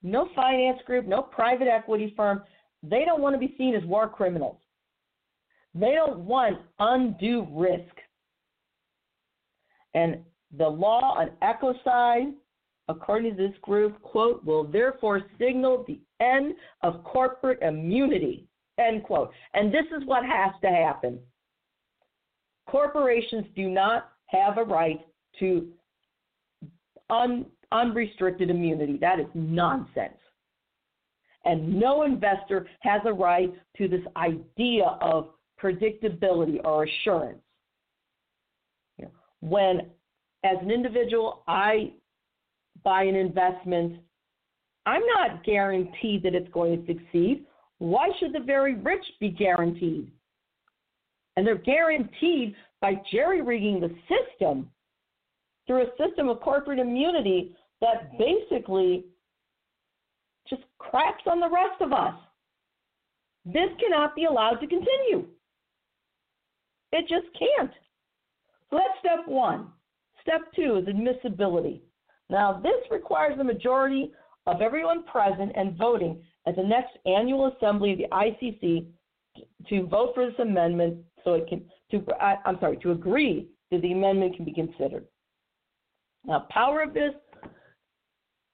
No 0.03 0.29
finance 0.35 0.79
group, 0.85 1.05
no 1.05 1.21
private 1.21 1.67
equity 1.67 2.13
firm, 2.15 2.43
they 2.83 3.03
don't 3.05 3.21
want 3.21 3.33
to 3.33 3.39
be 3.39 3.55
seen 3.57 3.75
as 3.75 3.83
war 3.85 4.07
criminals. 4.07 4.57
They 5.73 5.93
don't 5.93 6.19
want 6.19 6.57
undue 6.79 7.47
risk. 7.51 7.95
And 9.93 10.19
the 10.55 10.67
law 10.67 11.17
on 11.17 11.31
ecocide, 11.41 12.33
according 12.87 13.35
to 13.35 13.47
this 13.47 13.57
group, 13.61 14.01
quote, 14.01 14.43
will 14.45 14.63
therefore 14.63 15.21
signal 15.39 15.83
the 15.87 15.99
end 16.19 16.53
of 16.83 17.03
corporate 17.03 17.61
immunity, 17.61 18.47
end 18.77 19.03
quote. 19.03 19.31
And 19.53 19.73
this 19.73 19.85
is 19.97 20.05
what 20.05 20.23
has 20.23 20.51
to 20.61 20.69
happen. 20.69 21.19
Corporations 22.67 23.45
do 23.55 23.69
not 23.69 24.11
have 24.27 24.57
a 24.57 24.63
right 24.63 24.99
to 25.39 25.67
un, 27.09 27.45
unrestricted 27.71 28.49
immunity. 28.49 28.97
That 28.97 29.19
is 29.19 29.27
nonsense. 29.33 30.17
And 31.45 31.79
no 31.79 32.03
investor 32.03 32.67
has 32.79 33.01
a 33.05 33.13
right 33.13 33.53
to 33.77 33.87
this 33.87 34.01
idea 34.17 34.97
of 35.01 35.29
predictability 35.61 36.59
or 36.63 36.85
assurance. 36.85 37.39
When, 39.41 39.81
as 40.43 40.57
an 40.61 40.71
individual, 40.71 41.43
I 41.47 41.93
buy 42.83 43.03
an 43.03 43.15
investment, 43.15 43.99
I'm 44.87 45.03
not 45.15 45.43
guaranteed 45.43 46.23
that 46.23 46.33
it's 46.33 46.49
going 46.51 46.83
to 46.83 46.93
succeed. 46.93 47.45
Why 47.77 48.09
should 48.19 48.33
the 48.33 48.39
very 48.39 48.73
rich 48.75 49.05
be 49.19 49.29
guaranteed? 49.29 50.11
And 51.35 51.45
they're 51.45 51.55
guaranteed 51.55 52.55
by 52.85 53.01
jerry 53.11 53.41
rigging 53.41 53.79
the 53.79 53.89
system 54.05 54.69
through 55.65 55.81
a 55.81 55.89
system 55.97 56.29
of 56.29 56.39
corporate 56.39 56.77
immunity 56.77 57.55
that 57.81 58.11
basically 58.19 59.05
just 60.47 60.61
craps 60.77 61.23
on 61.25 61.39
the 61.39 61.49
rest 61.49 61.81
of 61.81 61.91
us. 61.91 62.13
This 63.43 63.69
cannot 63.79 64.15
be 64.15 64.25
allowed 64.25 64.57
to 64.57 64.67
continue. 64.67 65.25
It 66.91 67.07
just 67.09 67.25
can't. 67.35 67.71
So 68.69 68.77
that's 68.77 68.99
step 68.99 69.27
one. 69.27 69.69
Step 70.21 70.41
two 70.55 70.75
is 70.75 70.87
admissibility. 70.87 71.81
Now, 72.29 72.61
this 72.61 72.91
requires 72.91 73.35
the 73.35 73.43
majority 73.43 74.11
of 74.45 74.61
everyone 74.61 75.05
present 75.05 75.53
and 75.55 75.75
voting 75.75 76.21
at 76.45 76.55
the 76.55 76.61
next 76.61 76.99
annual 77.07 77.51
assembly 77.55 77.93
of 77.93 77.97
the 77.97 78.07
ICC 78.11 78.85
to 79.69 79.87
vote 79.87 80.11
for 80.13 80.27
this 80.27 80.37
amendment 80.37 80.97
so 81.23 81.33
it 81.33 81.47
can 81.47 81.63
to 81.91 82.03
I'm 82.45 82.57
sorry 82.59 82.77
to 82.77 82.91
agree 82.91 83.47
that 83.71 83.81
the 83.81 83.91
amendment 83.91 84.35
can 84.35 84.45
be 84.45 84.53
considered. 84.53 85.05
Now, 86.25 86.47
power 86.49 86.81
of 86.81 86.93
this, 86.93 87.13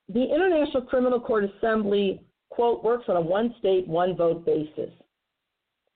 the 0.09 0.23
International 0.23 0.81
Criminal 0.81 1.19
Court 1.19 1.45
Assembly 1.45 2.21
quote 2.49 2.83
works 2.83 3.05
on 3.07 3.15
a 3.15 3.21
one 3.21 3.55
state 3.59 3.87
one 3.87 4.15
vote 4.15 4.45
basis. 4.45 4.91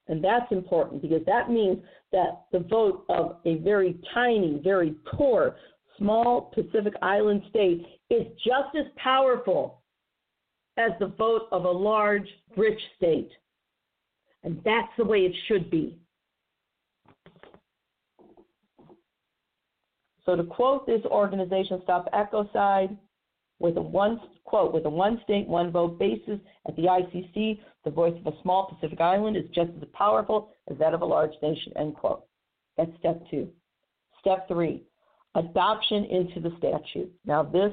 And 0.08 0.24
that's 0.24 0.52
important 0.52 1.02
because 1.02 1.26
that 1.26 1.50
means 1.50 1.80
that 2.12 2.44
the 2.52 2.60
vote 2.60 3.06
of 3.10 3.38
a 3.46 3.56
very 3.58 3.98
tiny, 4.14 4.62
very 4.64 4.96
poor, 5.14 5.56
small 5.98 6.52
Pacific 6.54 6.94
Island 7.02 7.42
state 7.50 7.86
is 8.10 8.28
just 8.38 8.76
as 8.78 8.86
powerful 8.98 9.82
as 10.78 10.92
the 11.00 11.08
vote 11.08 11.48
of 11.52 11.66
a 11.66 11.72
large, 11.72 12.28
rich 12.56 12.80
state. 12.98 13.32
And 14.44 14.62
that's 14.64 14.92
the 14.98 15.06
way 15.06 15.20
it 15.20 15.36
should 15.48 15.72
be. 15.72 15.98
So 20.26 20.36
to 20.36 20.44
quote 20.44 20.86
this 20.86 21.02
organization, 21.06 21.82
Stop 21.84 22.08
Ecocide, 22.14 22.98
with 23.60 23.78
a 23.78 23.82
one 23.82 24.20
quote 24.44 24.74
with 24.74 24.86
a 24.86 24.90
one 24.90 25.20
state 25.24 25.48
one 25.48 25.72
vote 25.72 25.98
basis 25.98 26.40
at 26.68 26.76
the 26.76 26.84
ICC, 26.84 27.60
the 27.84 27.92
voice 27.92 28.14
of 28.20 28.34
a 28.34 28.42
small 28.42 28.66
Pacific 28.66 29.00
island 29.00 29.38
is 29.38 29.46
just 29.54 29.72
as 29.82 29.88
powerful 29.94 30.50
as 30.70 30.78
that 30.78 30.94
of 30.94 31.02
a 31.02 31.06
large 31.06 31.32
nation. 31.42 31.72
End 31.78 31.96
quote. 31.96 32.26
That's 32.78 32.92
step 33.00 33.22
two. 33.32 33.50
Step 34.20 34.48
three, 34.48 34.84
adoption 35.36 36.06
into 36.06 36.40
the 36.40 36.56
statute. 36.58 37.12
Now 37.26 37.44
this 37.44 37.72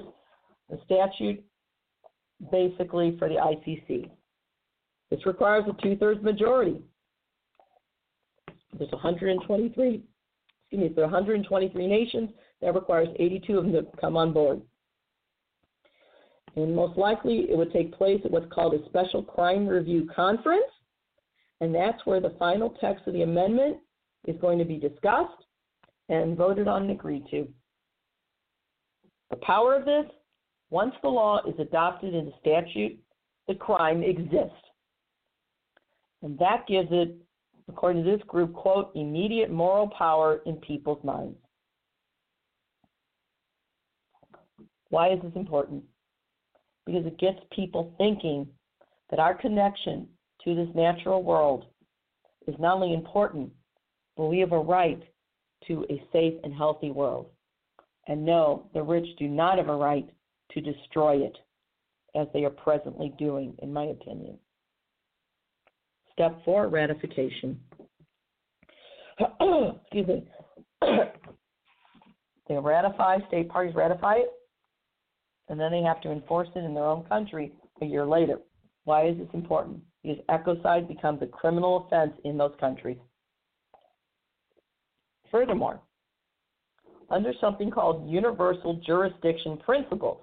the 0.71 0.79
statute 0.85 1.43
basically 2.51 3.17
for 3.19 3.29
the 3.29 3.37
ICC. 3.37 4.11
This 5.11 5.27
requires 5.27 5.65
a 5.69 5.83
two-thirds 5.83 6.23
majority. 6.23 6.81
There's 8.79 8.91
123, 8.91 10.03
excuse 10.73 10.89
me, 10.89 10.95
there 10.95 11.05
are 11.05 11.09
123 11.09 11.87
nations. 11.87 12.31
That 12.63 12.75
requires 12.75 13.09
82 13.19 13.59
of 13.59 13.65
them 13.65 13.73
to 13.75 14.01
come 14.01 14.17
on 14.17 14.33
board. 14.33 14.63
And 16.57 16.75
most 16.75 16.97
likely 16.97 17.47
it 17.51 17.57
would 17.57 17.73
take 17.73 17.93
place 17.93 18.21
at 18.25 18.31
what's 18.31 18.51
called 18.53 18.75
a 18.75 18.85
special 18.87 19.23
crime 19.23 19.67
review 19.67 20.09
conference. 20.15 20.65
And 21.61 21.75
that's 21.75 22.05
where 22.07 22.21
the 22.21 22.35
final 22.39 22.71
text 22.81 23.07
of 23.07 23.13
the 23.13 23.23
amendment 23.23 23.79
is 24.27 24.37
going 24.41 24.59
to 24.59 24.65
be 24.65 24.79
discussed 24.79 25.45
and 26.09 26.37
voted 26.37 26.69
on 26.69 26.83
and 26.83 26.91
agreed 26.91 27.25
to. 27.31 27.47
The 29.31 29.37
power 29.37 29.75
of 29.75 29.85
this 29.85 30.07
once 30.71 30.95
the 31.03 31.09
law 31.09 31.41
is 31.47 31.55
adopted 31.59 32.15
into 32.15 32.33
statute, 32.41 32.99
the 33.47 33.55
crime 33.55 34.03
exists. 34.03 34.57
And 36.23 36.39
that 36.39 36.67
gives 36.67 36.89
it, 36.91 37.15
according 37.69 38.05
to 38.05 38.11
this 38.11 38.27
group, 38.27 38.53
quote, 38.53 38.91
immediate 38.95 39.51
moral 39.51 39.89
power 39.89 40.41
in 40.47 40.57
people's 40.57 41.03
minds. 41.05 41.37
Why 44.91 45.13
is 45.13 45.21
this 45.23 45.33
important? 45.35 45.83
Because 46.85 47.07
it 47.07 47.19
gets 47.19 47.39
people 47.55 47.95
thinking 47.97 48.47
that 49.11 49.21
our 49.21 49.35
connection 49.35 50.07
to 50.45 50.55
this 50.55 50.69
natural 50.75 51.23
world 51.23 51.67
is 52.47 52.55
not 52.59 52.75
only 52.75 52.93
important, 52.93 53.51
but 54.17 54.27
we 54.27 54.39
have 54.41 54.53
a 54.53 54.59
right 54.59 55.03
to 55.69 55.87
a 55.89 56.03
safe 56.13 56.35
and 56.45 56.53
healthy 56.53 56.91
world. 56.91 57.27
And 58.09 58.25
no, 58.25 58.69
the 58.75 58.83
rich 58.83 59.07
do 59.19 59.29
not 59.29 59.59
have 59.59 59.69
a 59.69 59.77
right 59.77 60.09
to 60.51 60.61
destroy 60.61 61.19
it, 61.19 61.39
as 62.15 62.27
they 62.35 62.45
are 62.45 62.51
presently 62.51 63.15
doing, 63.17 63.55
in 63.63 63.73
my 63.73 63.85
opinion. 63.85 64.39
Step 66.23 66.45
four 66.45 66.69
ratification. 66.69 67.59
Excuse 69.19 70.07
me. 70.07 70.25
they 72.49 72.55
ratify, 72.57 73.19
state 73.27 73.49
parties 73.49 73.75
ratify 73.75 74.19
it, 74.19 74.31
and 75.49 75.59
then 75.59 75.73
they 75.73 75.83
have 75.83 76.01
to 76.03 76.13
enforce 76.13 76.47
it 76.55 76.61
in 76.61 76.75
their 76.75 76.85
own 76.85 77.03
country 77.07 77.51
a 77.81 77.85
year 77.85 78.07
later. 78.07 78.39
Why 78.85 79.09
is 79.09 79.19
this 79.19 79.27
important? 79.35 79.81
Because 80.05 80.23
ecocide 80.29 80.87
becomes 80.87 81.21
a 81.23 81.27
criminal 81.27 81.89
offense 81.89 82.13
in 82.25 82.39
those 82.39 82.55
countries. 82.61 82.99
Furthermore, 85.33 85.81
under 87.11 87.33
something 87.41 87.69
called 87.69 88.09
universal 88.09 88.81
jurisdiction 88.87 89.57
principles, 89.57 90.21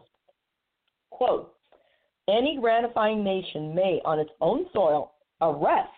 quote, 1.09 1.55
any 2.29 2.57
ratifying 2.57 3.21
nation 3.21 3.75
may, 3.75 3.99
on 4.05 4.17
its 4.17 4.31
own 4.39 4.65
soil, 4.71 5.15
arrest 5.41 5.89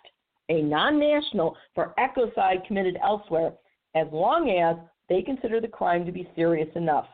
a 0.50 0.62
non 0.62 1.00
national 1.00 1.56
for 1.74 1.94
ecocide 1.98 2.66
committed 2.68 2.98
elsewhere 3.04 3.54
as 3.96 4.08
long 4.12 4.50
as 4.50 4.76
they 5.10 5.22
consider 5.22 5.60
the 5.60 5.68
crime 5.68 6.06
to 6.06 6.12
be 6.12 6.30
serious 6.36 6.70
enough. 6.76 7.08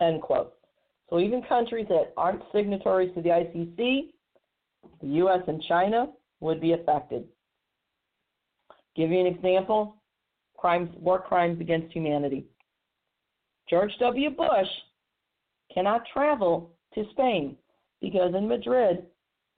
End 0.00 0.20
quote. 0.22 0.54
So 1.10 1.18
even 1.18 1.42
countries 1.42 1.86
that 1.88 2.12
aren't 2.16 2.42
signatories 2.52 3.14
to 3.14 3.22
the 3.22 3.28
ICC, 3.28 4.10
the 5.00 5.06
U.S. 5.06 5.42
and 5.46 5.62
China, 5.68 6.06
would 6.40 6.60
be 6.60 6.72
affected. 6.72 7.24
Give 8.96 9.10
you 9.10 9.20
an 9.20 9.26
example: 9.26 9.96
crimes, 10.56 10.90
war 10.98 11.20
crimes 11.20 11.60
against 11.60 11.92
humanity. 11.92 12.46
George 13.68 13.92
W. 14.00 14.30
Bush 14.30 14.68
cannot 15.72 16.02
travel 16.12 16.72
to 16.94 17.04
Spain 17.12 17.56
because 18.00 18.34
in 18.34 18.48
Madrid 18.48 19.06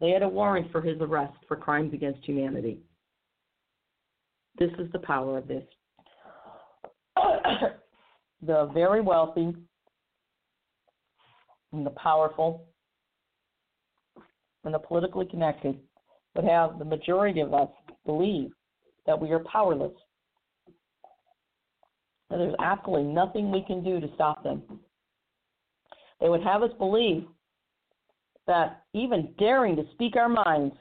They 0.00 0.10
had 0.10 0.22
a 0.22 0.28
warrant 0.28 0.70
for 0.72 0.80
his 0.82 1.00
arrest 1.00 1.36
for 1.46 1.56
crimes 1.56 1.94
against 1.94 2.24
humanity. 2.24 2.80
This 4.58 4.70
is 4.78 4.90
the 4.92 4.98
power 5.00 5.38
of 5.38 5.48
this. 5.48 5.64
the 8.42 8.70
very 8.74 9.00
wealthy 9.00 9.54
and 11.72 11.86
the 11.86 11.90
powerful 11.90 12.66
and 14.64 14.72
the 14.72 14.78
politically 14.78 15.26
connected 15.26 15.78
would 16.34 16.44
have 16.44 16.78
the 16.78 16.84
majority 16.84 17.40
of 17.40 17.52
us 17.54 17.68
believe 18.06 18.50
that 19.06 19.20
we 19.20 19.30
are 19.30 19.40
powerless. 19.40 19.92
That 22.30 22.38
there's 22.38 22.54
absolutely 22.58 23.12
nothing 23.12 23.50
we 23.50 23.64
can 23.66 23.84
do 23.84 24.00
to 24.00 24.08
stop 24.14 24.42
them. 24.42 24.62
They 26.20 26.28
would 26.28 26.42
have 26.42 26.62
us 26.62 26.70
believe 26.78 27.26
that 28.46 28.82
even 28.92 29.32
daring 29.38 29.76
to 29.76 29.84
speak 29.92 30.16
our 30.16 30.28
minds 30.28 30.74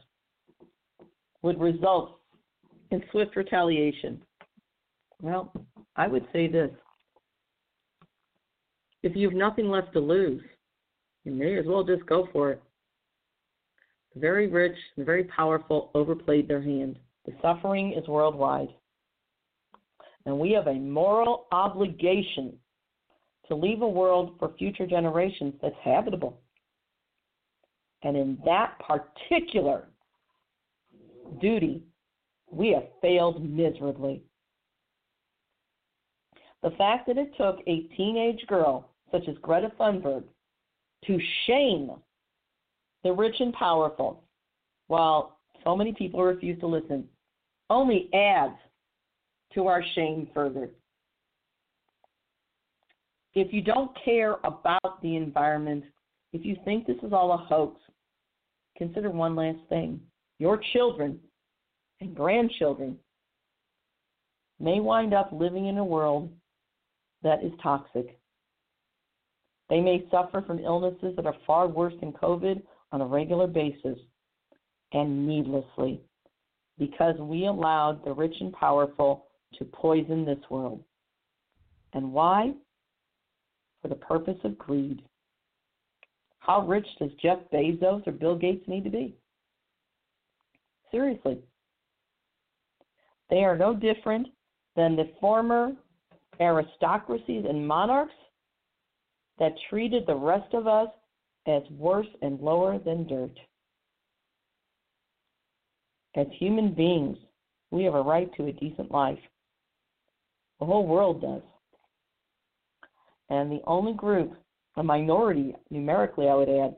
would 1.41 1.59
result 1.59 2.19
in 2.91 3.03
swift 3.11 3.35
retaliation. 3.35 4.21
Well, 5.21 5.53
I 5.95 6.07
would 6.07 6.25
say 6.33 6.47
this 6.47 6.71
if 9.03 9.15
you 9.15 9.29
have 9.29 9.37
nothing 9.37 9.67
left 9.69 9.93
to 9.93 9.99
lose, 9.99 10.41
you 11.25 11.31
may 11.31 11.57
as 11.57 11.65
well 11.65 11.83
just 11.83 12.05
go 12.05 12.27
for 12.31 12.51
it. 12.51 12.63
The 14.13 14.19
very 14.19 14.47
rich, 14.47 14.75
the 14.97 15.03
very 15.03 15.25
powerful 15.25 15.91
overplayed 15.93 16.47
their 16.47 16.61
hand. 16.61 16.97
The 17.25 17.33
suffering 17.41 17.93
is 17.93 18.07
worldwide. 18.07 18.69
And 20.25 20.39
we 20.39 20.51
have 20.51 20.67
a 20.67 20.73
moral 20.73 21.47
obligation 21.51 22.53
to 23.47 23.55
leave 23.55 23.81
a 23.81 23.87
world 23.87 24.35
for 24.39 24.53
future 24.57 24.87
generations 24.87 25.53
that's 25.61 25.75
habitable. 25.83 26.39
And 28.03 28.17
in 28.17 28.37
that 28.45 28.75
particular 28.79 29.87
duty, 31.39 31.83
we 32.51 32.71
have 32.73 32.83
failed 33.01 33.43
miserably. 33.43 34.21
The 36.61 36.71
fact 36.71 37.07
that 37.07 37.17
it 37.17 37.35
took 37.37 37.59
a 37.67 37.87
teenage 37.95 38.45
girl 38.47 38.89
such 39.11 39.27
as 39.27 39.35
Greta 39.41 39.71
Thunberg 39.79 40.23
to 41.05 41.19
shame 41.45 41.91
the 43.03 43.11
rich 43.11 43.35
and 43.39 43.53
powerful 43.53 44.23
while 44.87 45.39
so 45.63 45.75
many 45.75 45.93
people 45.93 46.23
refuse 46.23 46.59
to 46.59 46.67
listen 46.67 47.05
only 47.69 48.09
adds 48.13 48.55
to 49.53 49.67
our 49.67 49.83
shame 49.95 50.27
further. 50.33 50.69
If 53.33 53.51
you 53.51 53.61
don't 53.61 53.91
care 54.03 54.35
about 54.43 55.01
the 55.01 55.15
environment, 55.15 55.83
if 56.33 56.45
you 56.45 56.55
think 56.65 56.85
this 56.85 56.97
is 57.03 57.13
all 57.13 57.33
a 57.33 57.37
hoax, 57.37 57.79
consider 58.77 59.09
one 59.09 59.35
last 59.35 59.59
thing. 59.69 59.99
Your 60.39 60.59
children 60.73 61.19
and 62.01 62.15
grandchildren 62.15 62.97
may 64.59 64.79
wind 64.79 65.13
up 65.13 65.29
living 65.31 65.67
in 65.67 65.77
a 65.77 65.85
world 65.85 66.31
that 67.21 67.43
is 67.43 67.51
toxic. 67.61 68.17
They 69.69 69.79
may 69.79 70.05
suffer 70.11 70.43
from 70.45 70.59
illnesses 70.59 71.15
that 71.15 71.25
are 71.25 71.35
far 71.47 71.67
worse 71.67 71.93
than 71.99 72.11
COVID 72.13 72.61
on 72.91 73.01
a 73.01 73.05
regular 73.05 73.47
basis 73.47 73.97
and 74.91 75.27
needlessly 75.27 76.01
because 76.77 77.15
we 77.19 77.45
allowed 77.45 78.03
the 78.03 78.13
rich 78.13 78.35
and 78.39 78.53
powerful 78.53 79.27
to 79.57 79.65
poison 79.65 80.25
this 80.25 80.39
world. 80.49 80.83
And 81.93 82.11
why? 82.11 82.53
For 83.81 83.87
the 83.87 83.95
purpose 83.95 84.37
of 84.43 84.57
greed. 84.57 85.01
How 86.45 86.67
rich 86.67 86.87
does 86.99 87.11
Jeff 87.21 87.39
Bezos 87.53 88.05
or 88.05 88.11
Bill 88.11 88.35
Gates 88.35 88.67
need 88.67 88.83
to 88.83 88.89
be? 88.89 89.15
Seriously. 90.91 91.39
They 93.29 93.45
are 93.45 93.57
no 93.57 93.73
different 93.73 94.27
than 94.75 94.97
the 94.97 95.09
former 95.21 95.71
aristocracies 96.41 97.45
and 97.47 97.65
monarchs 97.65 98.13
that 99.39 99.53
treated 99.69 100.05
the 100.05 100.15
rest 100.15 100.53
of 100.53 100.67
us 100.67 100.89
as 101.47 101.63
worse 101.71 102.07
and 102.21 102.39
lower 102.41 102.77
than 102.77 103.07
dirt. 103.07 103.39
As 106.15 106.27
human 106.37 106.73
beings, 106.73 107.17
we 107.71 107.85
have 107.85 107.95
a 107.95 108.01
right 108.01 108.29
to 108.35 108.47
a 108.47 108.51
decent 108.51 108.91
life. 108.91 109.19
The 110.59 110.65
whole 110.65 110.85
world 110.85 111.21
does. 111.21 111.41
And 113.29 113.49
the 113.49 113.61
only 113.65 113.93
group, 113.93 114.35
a 114.75 114.83
minority 114.83 115.53
numerically, 115.69 116.27
I 116.27 116.35
would 116.35 116.49
add, 116.49 116.75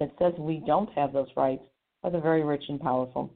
that 0.00 0.10
says 0.18 0.32
we 0.38 0.62
don't 0.66 0.90
have 0.92 1.12
those 1.12 1.28
rights 1.36 1.62
are 2.02 2.10
the 2.10 2.20
very 2.20 2.44
rich 2.44 2.64
and 2.68 2.80
powerful. 2.80 3.32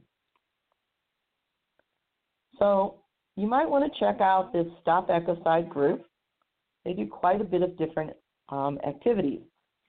So 2.59 2.95
you 3.35 3.47
might 3.47 3.69
want 3.69 3.91
to 3.91 3.99
check 3.99 4.21
out 4.21 4.53
this 4.53 4.67
Stop 4.81 5.09
Ecocide 5.09 5.69
group. 5.69 6.05
They 6.85 6.93
do 6.93 7.07
quite 7.07 7.41
a 7.41 7.45
bit 7.45 7.61
of 7.61 7.77
different 7.77 8.11
um, 8.49 8.79
activities. 8.87 9.41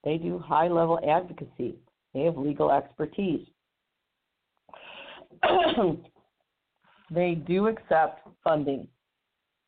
They 0.02 0.16
do 0.16 0.38
high 0.38 0.68
level 0.68 0.98
advocacy. 1.08 1.76
They 2.12 2.22
have 2.22 2.36
legal 2.36 2.70
expertise. 2.70 3.46
they 7.10 7.34
do 7.34 7.66
accept 7.68 8.26
funding. 8.42 8.88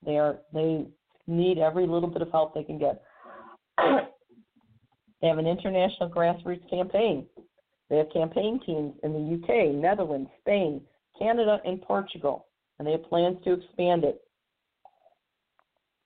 They 0.05 0.19
are 0.19 0.39
they 0.53 0.87
need 1.27 1.59
every 1.59 1.87
little 1.87 2.09
bit 2.09 2.23
of 2.23 2.31
help 2.31 2.55
they 2.55 2.63
can 2.63 2.79
get. 2.79 3.03
they 5.21 5.29
have 5.29 5.39
an 5.39 5.47
international 5.47 6.11
grassroots 6.11 6.69
campaign. 6.69 7.27
They 7.89 7.99
have 7.99 8.13
campaign 8.13 8.61
teams 8.65 8.95
in 9.03 9.13
the 9.13 9.35
UK, 9.35 9.75
Netherlands, 9.75 10.31
Spain, 10.41 10.81
Canada, 11.19 11.61
and 11.65 11.81
Portugal, 11.83 12.47
and 12.79 12.87
they 12.87 12.93
have 12.93 13.05
plans 13.05 13.39
to 13.45 13.55
expand 13.55 14.05
it. 14.05 14.23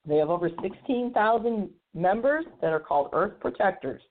They 0.07 0.17
have 0.17 0.31
over 0.31 0.51
16,000 0.63 1.71
members 1.95 2.45
that 2.61 2.73
are 2.73 2.81
called 2.81 3.11
Earth 3.13 3.39
Protectors. 3.41 4.03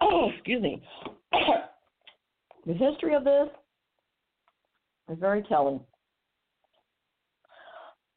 Oh, 0.00 0.30
excuse 0.34 0.62
me. 0.62 0.80
the 2.66 2.72
history 2.72 3.14
of 3.14 3.24
this 3.24 3.48
is 5.10 5.18
very 5.18 5.42
telling. 5.42 5.80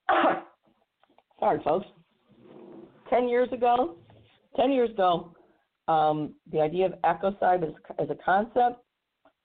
Sorry, 1.40 1.60
folks. 1.64 1.88
Ten 3.10 3.28
years 3.28 3.50
ago, 3.52 3.96
ten 4.56 4.72
years 4.72 4.90
ago, 4.92 5.36
um, 5.88 6.34
the 6.52 6.60
idea 6.60 6.86
of 6.86 6.94
ecocide 7.04 7.64
as, 7.64 7.74
as 8.00 8.10
a 8.10 8.18
concept 8.24 8.84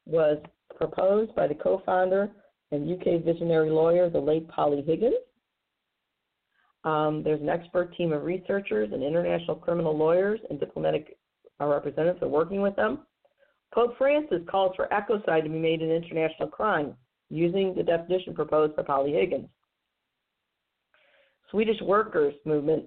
was 0.05 0.39
proposed 0.77 1.35
by 1.35 1.47
the 1.47 1.55
co-founder 1.55 2.31
and 2.73 2.91
UK 2.91 3.25
visionary 3.25 3.71
lawyer, 3.71 4.11
the 4.11 4.19
late 4.19 4.49
Polly 4.49 4.83
Higgins. 4.87 5.15
Um, 6.85 7.23
there's 7.25 7.41
an 7.41 7.49
expert 7.49 7.97
team 7.97 8.13
of 8.13 8.23
researchers 8.23 8.91
and 8.93 9.03
international 9.03 9.57
criminal 9.57 9.97
lawyers 9.97 10.39
and 10.51 10.61
diplomatic 10.61 11.17
uh, 11.61 11.67
representatives 11.67 12.23
are 12.23 12.29
working 12.29 12.61
with 12.61 12.77
them. 12.77 13.01
Pope 13.75 13.97
Francis 13.99 14.41
calls 14.49 14.75
for 14.77 14.89
ecocide 14.93 15.43
to 15.43 15.51
be 15.51 15.59
made 15.59 15.83
an 15.83 15.91
international 15.91 16.49
crime 16.49 16.95
using 17.29 17.75
the 17.75 17.83
definition 17.83 18.35
proposed 18.35 18.77
by 18.77 18.83
Polly 18.83 19.13
Higgins. 19.13 19.49
Swedish 21.51 21.81
workers 21.83 22.35
movement 22.45 22.85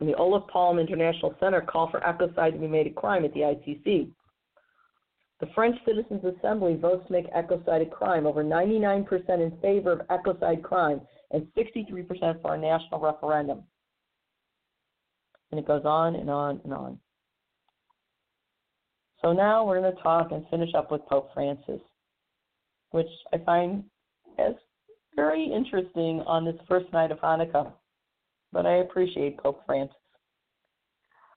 and 0.00 0.08
the 0.08 0.14
Olof 0.14 0.46
Palme 0.48 0.78
International 0.78 1.34
Center 1.40 1.60
call 1.60 1.90
for 1.90 2.00
ecocide 2.00 2.52
to 2.52 2.58
be 2.58 2.66
made 2.66 2.86
a 2.86 2.90
crime 2.90 3.24
at 3.24 3.32
the 3.34 3.40
ICC. 3.40 4.10
The 5.40 5.46
French 5.54 5.76
Citizens 5.84 6.24
Assembly 6.24 6.76
votes 6.76 7.06
to 7.06 7.12
make 7.12 7.30
ecocide 7.32 7.82
a 7.82 7.90
crime, 7.90 8.26
over 8.26 8.42
99% 8.44 9.06
in 9.28 9.58
favor 9.60 9.92
of 9.92 10.06
ecocide 10.08 10.62
crime 10.62 11.00
and 11.32 11.46
63% 11.56 12.40
for 12.40 12.54
a 12.54 12.58
national 12.58 13.00
referendum. 13.00 13.62
And 15.50 15.58
it 15.58 15.66
goes 15.66 15.84
on 15.84 16.14
and 16.16 16.30
on 16.30 16.60
and 16.64 16.72
on. 16.72 16.98
So 19.22 19.32
now 19.32 19.64
we're 19.64 19.80
going 19.80 19.94
to 19.94 20.02
talk 20.02 20.32
and 20.32 20.46
finish 20.50 20.74
up 20.74 20.90
with 20.90 21.04
Pope 21.06 21.30
Francis, 21.32 21.80
which 22.90 23.08
I 23.32 23.38
find 23.38 23.84
as 24.38 24.54
very 25.16 25.44
interesting 25.44 26.22
on 26.26 26.44
this 26.44 26.56
first 26.68 26.92
night 26.92 27.10
of 27.10 27.18
Hanukkah. 27.18 27.72
But 28.54 28.66
I 28.66 28.76
appreciate 28.76 29.36
Pope 29.36 29.60
Francis. 29.66 29.96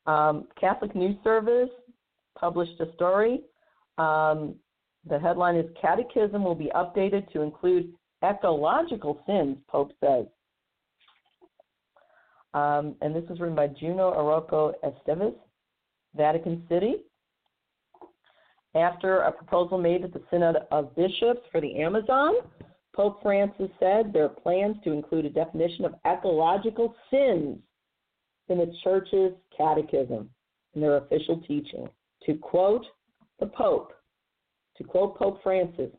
Um, 0.06 0.48
Catholic 0.58 0.96
News 0.96 1.18
Service 1.24 1.72
published 2.40 2.80
a 2.80 2.94
story. 2.94 3.42
Um, 3.98 4.54
the 5.10 5.20
headline 5.20 5.56
is 5.56 5.66
Catechism 5.82 6.44
will 6.44 6.56
be 6.56 6.72
updated 6.76 7.30
to 7.34 7.42
include 7.42 7.92
ecological 8.24 9.20
sins, 9.26 9.58
Pope 9.68 9.92
says. 10.00 10.28
Um, 12.54 12.96
and 13.02 13.16
this 13.16 13.28
was 13.28 13.40
written 13.40 13.56
by 13.56 13.68
Junno 13.68 14.16
Arocho 14.16 14.74
Esteves, 14.86 15.36
Vatican 16.16 16.64
City. 16.70 16.98
After 18.76 19.22
a 19.22 19.32
proposal 19.32 19.80
made 19.80 20.04
at 20.04 20.14
the 20.14 20.22
Synod 20.30 20.58
of 20.72 20.96
Bishops 20.96 21.42
for 21.52 21.62
the 21.62 21.80
Amazon, 21.82 22.36
Pope 22.98 23.22
Francis 23.22 23.70
said 23.80 24.12
there 24.12 24.26
are 24.26 24.30
plans 24.30 24.76
to 24.84 24.92
include 24.92 25.26
a 25.26 25.30
definition 25.30 25.86
of 25.86 25.94
ecological 26.04 26.96
sins 27.12 27.60
in 28.50 28.58
the 28.58 28.74
Church's 28.84 29.34
catechism, 29.56 30.32
in 30.74 30.82
their 30.82 30.98
official 30.98 31.40
teaching, 31.48 31.88
to 32.26 32.34
quote, 32.34 32.84
the 33.40 33.46
Pope, 33.46 33.94
to 34.78 34.84
quote 34.84 35.16
Pope 35.16 35.44
Francis, 35.44 35.92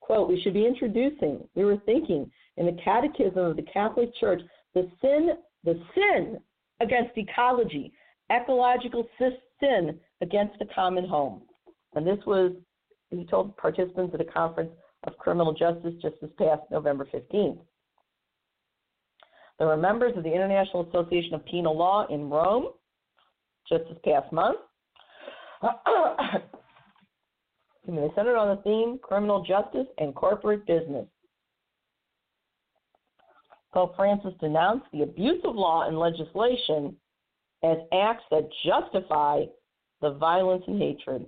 quote, 0.00 0.28
we 0.28 0.40
should 0.40 0.54
be 0.54 0.66
introducing, 0.66 1.46
we 1.54 1.64
were 1.64 1.78
thinking 1.86 2.28
in 2.56 2.66
the 2.66 2.82
Catechism 2.82 3.38
of 3.38 3.54
the 3.54 3.62
Catholic 3.62 4.10
Church, 4.16 4.42
the 4.74 4.90
sin, 5.00 5.30
the 5.62 5.80
sin 5.94 6.40
against 6.80 7.16
ecology, 7.16 7.92
ecological 8.32 9.06
sin 9.60 10.00
against 10.20 10.58
the 10.58 10.66
common 10.74 11.06
home. 11.06 11.42
And 11.94 12.04
this 12.04 12.18
was, 12.26 12.52
he 13.10 13.24
told 13.24 13.56
participants 13.56 14.14
at 14.14 14.20
a 14.20 14.24
conference 14.24 14.72
of 15.04 15.16
criminal 15.18 15.52
justice 15.52 15.94
just 16.02 16.16
this 16.20 16.30
past 16.38 16.62
November 16.70 17.06
15th. 17.12 17.58
There 19.58 19.68
were 19.68 19.76
members 19.76 20.16
of 20.16 20.24
the 20.24 20.32
International 20.32 20.88
Association 20.88 21.34
of 21.34 21.44
Penal 21.44 21.76
Law 21.76 22.06
in 22.08 22.28
Rome 22.28 22.68
just 23.68 23.84
this 23.88 23.98
past 24.04 24.32
month. 24.32 24.58
they 27.86 28.08
centered 28.14 28.36
on 28.36 28.56
the 28.56 28.62
theme 28.62 28.98
criminal 29.02 29.44
justice 29.44 29.86
and 29.98 30.14
corporate 30.14 30.66
business. 30.66 31.06
Pope 33.72 33.96
Francis 33.96 34.34
denounced 34.40 34.86
the 34.92 35.02
abuse 35.02 35.40
of 35.44 35.54
law 35.56 35.86
and 35.88 35.98
legislation 35.98 36.96
as 37.62 37.78
acts 37.92 38.24
that 38.30 38.48
justify 38.64 39.44
the 40.00 40.12
violence 40.12 40.62
and 40.66 40.80
hatred. 40.80 41.26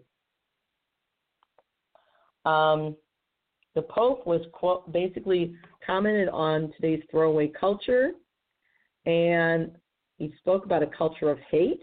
Um, 2.45 2.97
the 3.77 3.83
Pope 3.83 4.27
was 4.27 4.41
quote, 4.53 4.91
basically 4.91 5.55
commented 5.87 6.29
on 6.31 6.73
today's 6.75 7.03
throwaway 7.11 7.47
culture, 7.49 8.13
and 9.05 9.71
he 10.17 10.33
spoke 10.39 10.65
about 10.65 10.83
a 10.83 10.87
culture 10.87 11.31
of 11.31 11.39
hate. 11.51 11.83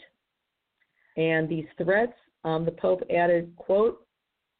And 1.15 1.47
these 1.47 1.67
threats, 1.81 2.13
um, 2.43 2.65
the 2.65 2.71
Pope 2.71 3.03
added, 3.15 3.55
quote, 3.55 4.05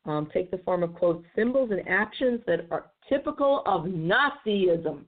um, 0.06 0.30
take 0.32 0.52
the 0.52 0.60
form 0.60 0.84
of, 0.84 0.94
quote, 0.94 1.26
symbols 1.36 1.72
and 1.72 1.82
actions 1.90 2.40
that 2.46 2.68
are 2.70 2.92
typical 3.10 3.64
of 3.66 3.86
Nazism. 3.86 5.06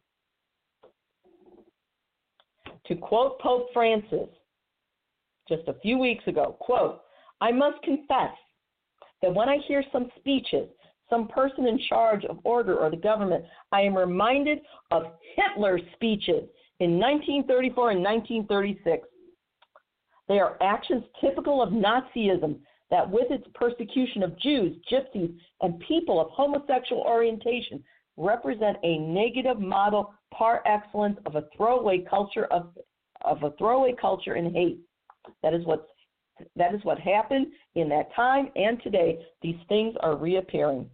To 2.87 2.95
quote 2.95 3.39
Pope 3.39 3.67
Francis 3.73 4.29
just 5.47 5.67
a 5.67 5.75
few 5.81 5.99
weeks 5.99 6.25
ago, 6.27 6.55
quote, 6.59 7.01
I 7.39 7.51
must 7.51 7.81
confess 7.83 8.33
that 9.21 9.33
when 9.33 9.47
I 9.47 9.57
hear 9.67 9.83
some 9.91 10.09
speeches, 10.17 10.69
some 11.09 11.27
person 11.27 11.67
in 11.67 11.79
charge 11.89 12.25
of 12.25 12.39
order 12.43 12.77
or 12.77 12.89
the 12.89 12.97
government, 12.97 13.45
I 13.71 13.81
am 13.81 13.95
reminded 13.95 14.59
of 14.91 15.03
Hitler's 15.35 15.81
speeches 15.93 16.43
in 16.79 16.99
1934 16.99 17.91
and 17.91 18.03
1936. 18.03 19.07
They 20.27 20.39
are 20.39 20.57
actions 20.61 21.03
typical 21.21 21.61
of 21.61 21.69
Nazism 21.69 22.57
that, 22.89 23.09
with 23.09 23.29
its 23.29 23.45
persecution 23.53 24.23
of 24.23 24.39
Jews, 24.39 24.75
gypsies, 24.91 25.35
and 25.61 25.79
people 25.87 26.19
of 26.19 26.29
homosexual 26.31 27.01
orientation, 27.01 27.83
represent 28.17 28.77
a 28.83 28.97
negative 28.99 29.59
model 29.59 30.13
par 30.33 30.63
excellence 30.65 31.17
of 31.25 31.35
a 31.35 31.45
throwaway 31.55 31.99
culture 31.99 32.45
of, 32.45 32.69
of 33.21 33.43
a 33.43 33.51
throwaway 33.57 33.93
culture 33.99 34.33
and 34.33 34.55
hate. 34.55 34.79
That 35.43 35.53
is 35.53 35.65
what 35.65 35.87
that 36.55 36.73
is 36.73 36.83
what 36.83 36.99
happened 36.99 37.47
in 37.75 37.89
that 37.89 38.13
time 38.15 38.49
and 38.55 38.81
today. 38.81 39.19
These 39.41 39.55
things 39.69 39.95
are 40.01 40.15
reappearing. 40.15 40.89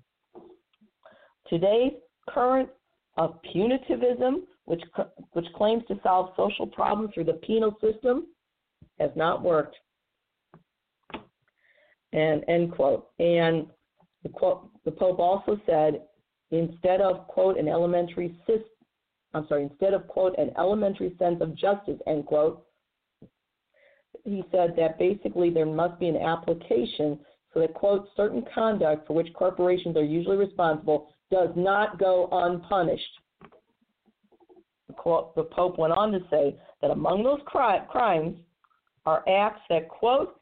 Today's 1.47 1.93
current 2.29 2.69
of 3.17 3.39
punitivism, 3.53 4.41
which 4.65 4.83
which 5.33 5.47
claims 5.55 5.83
to 5.87 5.99
solve 6.03 6.33
social 6.37 6.67
problems 6.67 7.13
through 7.13 7.25
the 7.25 7.33
penal 7.33 7.75
system, 7.81 8.27
has 8.99 9.11
not 9.15 9.41
worked. 9.41 9.75
And 12.13 12.43
end 12.47 12.73
quote. 12.73 13.07
And 13.19 13.67
the 14.23 14.29
quote 14.29 14.69
the 14.85 14.91
Pope 14.91 15.19
also 15.19 15.59
said, 15.65 16.01
instead 16.51 17.01
of 17.01 17.27
quote 17.27 17.57
an 17.57 17.67
elementary 17.67 18.37
system 18.45 18.65
I'm 19.33 19.47
sorry, 19.47 19.63
instead 19.63 19.93
of, 19.93 20.07
quote, 20.07 20.37
an 20.37 20.51
elementary 20.57 21.15
sense 21.17 21.41
of 21.41 21.55
justice, 21.55 21.99
end 22.07 22.25
quote, 22.25 22.65
he 24.23 24.43
said 24.51 24.75
that 24.77 24.99
basically 24.99 25.49
there 25.49 25.65
must 25.65 25.99
be 25.99 26.07
an 26.07 26.17
application 26.17 27.19
so 27.53 27.59
that, 27.59 27.73
quote, 27.73 28.07
certain 28.15 28.45
conduct 28.53 29.07
for 29.07 29.13
which 29.13 29.33
corporations 29.33 29.97
are 29.97 30.03
usually 30.03 30.37
responsible 30.37 31.09
does 31.29 31.49
not 31.55 31.99
go 31.99 32.29
unpunished. 32.31 33.19
The 34.87 35.47
Pope 35.51 35.77
went 35.77 35.93
on 35.93 36.11
to 36.11 36.19
say 36.29 36.55
that 36.81 36.91
among 36.91 37.23
those 37.23 37.39
crimes 37.45 38.37
are 39.05 39.23
acts 39.27 39.61
that, 39.69 39.89
quote, 39.89 40.39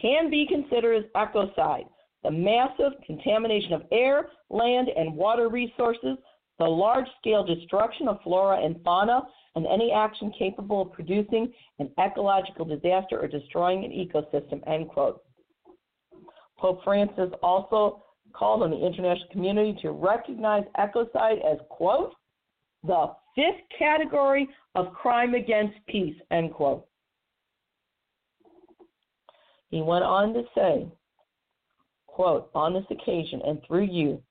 can 0.00 0.30
be 0.30 0.46
considered 0.46 1.04
as 1.04 1.10
ecocide, 1.14 1.86
the 2.22 2.30
massive 2.30 2.92
contamination 3.06 3.72
of 3.72 3.82
air, 3.90 4.30
land, 4.50 4.88
and 4.94 5.16
water 5.16 5.48
resources 5.48 6.16
the 6.62 6.68
large 6.68 7.06
scale 7.18 7.44
destruction 7.44 8.06
of 8.06 8.22
flora 8.22 8.64
and 8.64 8.76
fauna, 8.84 9.22
and 9.56 9.66
any 9.66 9.90
action 9.90 10.32
capable 10.38 10.82
of 10.82 10.92
producing 10.92 11.52
an 11.80 11.90
ecological 11.98 12.64
disaster 12.64 13.18
or 13.20 13.26
destroying 13.26 13.84
an 13.84 13.90
ecosystem, 13.90 14.66
end 14.68 14.88
quote. 14.88 15.22
Pope 16.58 16.80
Francis 16.84 17.30
also 17.42 18.04
called 18.32 18.62
on 18.62 18.70
the 18.70 18.76
international 18.76 19.28
community 19.32 19.76
to 19.82 19.90
recognize 19.90 20.62
ecocide 20.78 21.44
as, 21.44 21.58
quote, 21.68 22.14
the 22.84 23.06
fifth 23.34 23.60
category 23.76 24.48
of 24.76 24.92
crime 24.92 25.34
against 25.34 25.74
peace, 25.88 26.16
end 26.30 26.52
quote. 26.52 26.86
He 29.70 29.82
went 29.82 30.04
on 30.04 30.32
to 30.34 30.44
say, 30.54 30.86
quote, 32.06 32.50
on 32.54 32.72
this 32.72 32.84
occasion 32.88 33.42
and 33.44 33.60
through 33.66 33.86
you, 33.86 34.22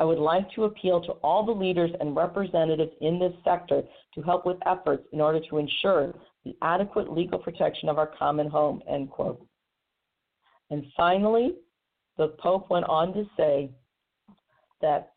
I 0.00 0.04
would 0.04 0.18
like 0.18 0.50
to 0.52 0.64
appeal 0.64 1.02
to 1.02 1.12
all 1.22 1.44
the 1.44 1.52
leaders 1.52 1.90
and 2.00 2.16
representatives 2.16 2.92
in 3.02 3.18
this 3.18 3.34
sector 3.44 3.82
to 4.14 4.22
help 4.22 4.46
with 4.46 4.56
efforts 4.64 5.06
in 5.12 5.20
order 5.20 5.40
to 5.50 5.58
ensure 5.58 6.14
the 6.42 6.56
adequate 6.62 7.12
legal 7.12 7.38
protection 7.38 7.90
of 7.90 7.98
our 7.98 8.06
common 8.06 8.48
home, 8.48 8.82
end 8.88 9.10
quote. 9.10 9.46
And 10.70 10.86
finally, 10.96 11.56
the 12.16 12.28
Pope 12.38 12.70
went 12.70 12.86
on 12.86 13.12
to 13.12 13.26
say 13.36 13.70
that 14.80 15.12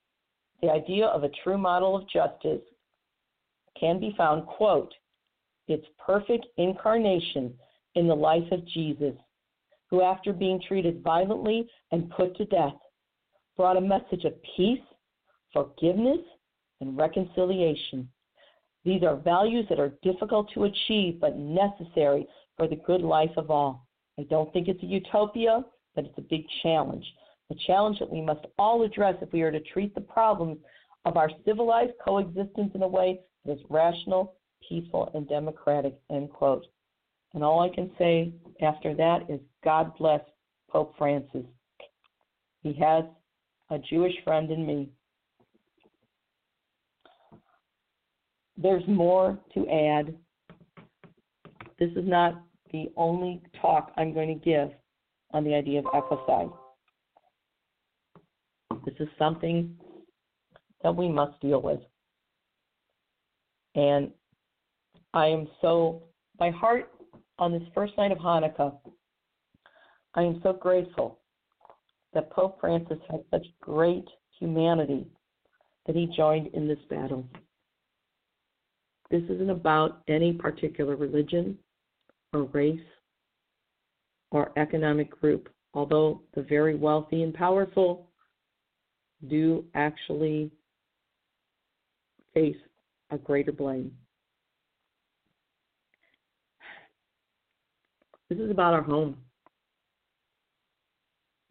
the 0.61 0.69
idea 0.69 1.05
of 1.05 1.23
a 1.23 1.31
true 1.43 1.57
model 1.57 1.95
of 1.95 2.09
justice 2.09 2.61
can 3.79 4.01
be 4.01 4.13
found, 4.17 4.45
quote, 4.45 4.93
its 5.69 5.85
perfect 6.05 6.45
incarnation 6.57 7.53
in 7.95 8.05
the 8.05 8.15
life 8.15 8.51
of 8.51 8.67
Jesus, 8.67 9.15
who 9.89 10.01
after 10.01 10.33
being 10.33 10.59
treated 10.67 11.01
violently 11.01 11.69
and 11.93 12.09
put 12.09 12.35
to 12.35 12.45
death, 12.45 12.73
brought 13.57 13.77
a 13.77 13.81
message 13.81 14.25
of 14.25 14.33
peace, 14.55 14.81
forgiveness, 15.51 16.19
and 16.81 16.97
reconciliation. 16.97 18.09
These 18.83 19.03
are 19.03 19.15
values 19.15 19.65
that 19.69 19.79
are 19.79 19.93
difficult 20.01 20.51
to 20.53 20.65
achieve 20.65 21.19
but 21.21 21.37
necessary 21.37 22.27
for 22.57 22.67
the 22.67 22.75
good 22.75 23.01
life 23.01 23.31
of 23.37 23.49
all. 23.49 23.87
I 24.19 24.23
don't 24.23 24.51
think 24.53 24.67
it's 24.67 24.83
a 24.83 24.87
utopia, 24.87 25.63
but 25.95 26.05
it's 26.05 26.17
a 26.17 26.21
big 26.21 26.45
challenge. 26.61 27.05
A 27.51 27.55
challenge 27.67 27.99
that 27.99 28.11
we 28.11 28.21
must 28.21 28.45
all 28.57 28.83
address 28.83 29.15
if 29.21 29.31
we 29.31 29.41
are 29.41 29.51
to 29.51 29.59
treat 29.59 29.95
the 29.95 30.01
problems 30.01 30.57
of 31.05 31.17
our 31.17 31.29
civilized 31.45 31.93
coexistence 32.03 32.71
in 32.73 32.83
a 32.83 32.87
way 32.87 33.19
that 33.45 33.53
is 33.53 33.59
rational, 33.69 34.35
peaceful, 34.67 35.11
and 35.13 35.27
democratic. 35.27 35.95
End 36.11 36.29
quote. 36.31 36.65
And 37.33 37.43
all 37.43 37.59
I 37.61 37.73
can 37.73 37.91
say 37.97 38.33
after 38.61 38.93
that 38.95 39.29
is 39.29 39.39
God 39.63 39.91
bless 39.97 40.21
Pope 40.69 40.93
Francis. 40.97 41.45
He 42.61 42.73
has 42.73 43.05
a 43.69 43.77
Jewish 43.79 44.13
friend 44.23 44.51
in 44.51 44.65
me. 44.65 44.89
There's 48.57 48.83
more 48.87 49.39
to 49.53 49.67
add. 49.67 50.15
This 51.79 51.89
is 51.91 52.07
not 52.07 52.43
the 52.71 52.91
only 52.95 53.41
talk 53.61 53.91
I'm 53.97 54.13
going 54.13 54.27
to 54.27 54.45
give 54.45 54.69
on 55.31 55.43
the 55.43 55.55
idea 55.55 55.79
of 55.79 55.85
ecocide. 55.85 56.51
This 58.85 58.95
is 58.99 59.07
something 59.17 59.75
that 60.83 60.95
we 60.95 61.09
must 61.09 61.39
deal 61.41 61.61
with. 61.61 61.79
And 63.75 64.11
I 65.13 65.27
am 65.27 65.47
so, 65.61 66.03
my 66.39 66.51
heart 66.51 66.91
on 67.39 67.51
this 67.51 67.63
first 67.73 67.93
night 67.97 68.11
of 68.11 68.19
Hanukkah, 68.19 68.75
I 70.13 70.21
am 70.21 70.39
so 70.43 70.53
grateful 70.53 71.19
that 72.13 72.31
Pope 72.31 72.59
Francis 72.59 72.99
had 73.09 73.23
such 73.31 73.45
great 73.61 74.07
humanity 74.39 75.07
that 75.85 75.95
he 75.95 76.07
joined 76.15 76.47
in 76.53 76.67
this 76.67 76.79
battle. 76.89 77.25
This 79.09 79.23
isn't 79.29 79.49
about 79.49 80.01
any 80.07 80.33
particular 80.33 80.95
religion 80.95 81.57
or 82.33 82.43
race 82.43 82.79
or 84.31 84.51
economic 84.57 85.09
group, 85.11 85.49
although 85.73 86.21
the 86.35 86.41
very 86.41 86.75
wealthy 86.75 87.23
and 87.23 87.33
powerful 87.33 88.09
do 89.29 89.63
actually 89.75 90.51
face 92.33 92.57
a 93.11 93.17
greater 93.17 93.51
blame. 93.51 93.91
This 98.29 98.39
is 98.39 98.49
about 98.49 98.73
our 98.73 98.81
home. 98.81 99.17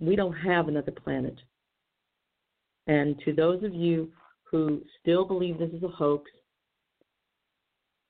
We 0.03 0.16
don't 0.16 0.32
have 0.32 0.66
another 0.66 0.90
planet. 0.90 1.38
And 2.88 3.18
to 3.24 3.32
those 3.32 3.62
of 3.62 3.72
you 3.72 4.11
who 4.42 4.82
still 5.00 5.24
believe 5.24 5.59
this 5.59 5.70
is 5.70 5.82
a 5.84 5.88
hoax, 5.88 6.30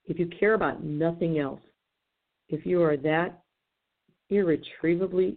if 0.06 0.18
you 0.18 0.26
care 0.26 0.54
about 0.54 0.82
nothing 0.82 1.38
else, 1.38 1.60
if 2.48 2.64
you 2.64 2.82
are 2.82 2.96
that 2.96 3.42
irretrievably 4.30 5.36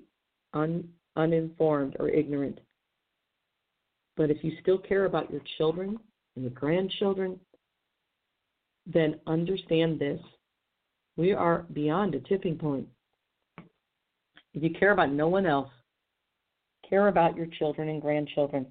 un, 0.53 0.87
uninformed 1.17 1.97
or 1.99 2.07
ignorant, 2.09 2.59
but 4.15 4.31
if 4.31 4.41
you 4.41 4.53
still 4.61 4.77
care 4.77 5.05
about 5.05 5.29
your 5.29 5.41
children 5.57 5.99
and 6.35 6.45
your 6.45 6.53
grandchildren, 6.53 7.37
then 8.87 9.19
understand 9.27 9.99
this. 9.99 10.21
We 11.17 11.33
are 11.33 11.65
beyond 11.73 12.15
a 12.15 12.21
tipping 12.21 12.57
point. 12.57 12.87
If 14.53 14.63
you 14.63 14.69
care 14.69 14.91
about 14.91 15.11
no 15.11 15.27
one 15.27 15.45
else, 15.45 15.69
care 16.89 17.07
about 17.07 17.36
your 17.36 17.47
children 17.47 17.89
and 17.89 18.01
grandchildren. 18.01 18.65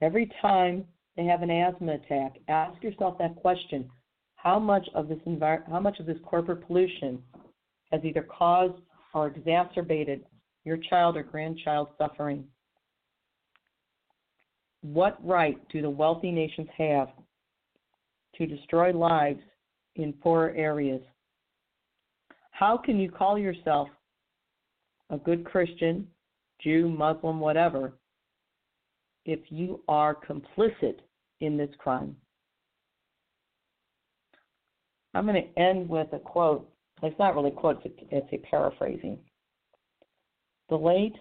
Every 0.00 0.30
time 0.40 0.84
they 1.16 1.24
have 1.24 1.42
an 1.42 1.50
asthma 1.50 1.94
attack, 1.94 2.36
ask 2.48 2.82
yourself 2.82 3.18
that 3.18 3.36
question: 3.36 3.90
How 4.36 4.58
much 4.58 4.88
of 4.94 5.08
this 5.08 5.18
envir- 5.26 5.68
how 5.68 5.80
much 5.80 5.98
of 5.98 6.06
this 6.06 6.18
corporate 6.24 6.66
pollution 6.66 7.22
has 7.90 8.04
either 8.04 8.22
caused 8.22 8.80
or 9.14 9.28
exacerbated 9.28 10.24
your 10.64 10.76
child 10.76 11.16
or 11.16 11.22
grandchild 11.22 11.88
suffering? 11.98 12.44
What 14.82 15.18
right 15.26 15.58
do 15.70 15.82
the 15.82 15.90
wealthy 15.90 16.30
nations 16.30 16.68
have 16.76 17.08
to 18.36 18.46
destroy 18.46 18.92
lives 18.92 19.40
in 19.96 20.12
poorer 20.12 20.50
areas? 20.56 21.02
How 22.52 22.76
can 22.76 22.98
you 22.98 23.10
call 23.10 23.38
yourself 23.38 23.88
a 25.10 25.18
good 25.18 25.44
Christian, 25.44 26.06
Jew, 26.62 26.88
Muslim, 26.88 27.40
whatever, 27.40 27.94
if 29.24 29.40
you 29.48 29.82
are 29.88 30.14
complicit 30.14 30.96
in 31.40 31.56
this 31.56 31.70
crime? 31.78 32.16
I'm 35.14 35.26
going 35.26 35.42
to 35.42 35.60
end 35.60 35.88
with 35.88 36.12
a 36.12 36.18
quote. 36.18 36.70
It's 37.02 37.18
not 37.18 37.34
really 37.34 37.50
a 37.50 37.54
quote, 37.54 37.80
it's 37.84 37.98
a, 38.12 38.16
it's 38.16 38.32
a 38.32 38.38
paraphrasing. 38.48 39.18
The 40.68 40.76
late 40.76 41.16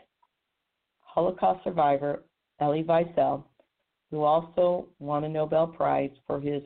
Holocaust 0.99 1.63
survivor 1.63 2.23
Elie 2.59 2.83
Wiesel, 2.83 3.43
who 4.11 4.23
also 4.23 4.88
won 4.99 5.23
a 5.23 5.29
Nobel 5.29 5.67
Prize 5.67 6.11
for 6.25 6.39
his 6.39 6.61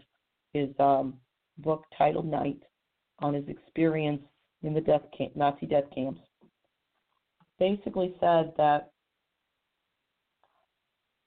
his 0.54 0.70
um, 0.80 1.14
book 1.60 1.86
titled 1.98 2.26
Night 2.26 2.60
on 3.20 3.34
his 3.34 3.48
experience 3.48 4.22
in 4.64 4.74
the 4.74 4.82
death 4.82 5.04
camp, 5.18 5.36
Nazi 5.36 5.66
death 5.66 5.86
camps, 5.94 6.22
basically 7.62 8.16
said 8.20 8.52
that 8.58 8.90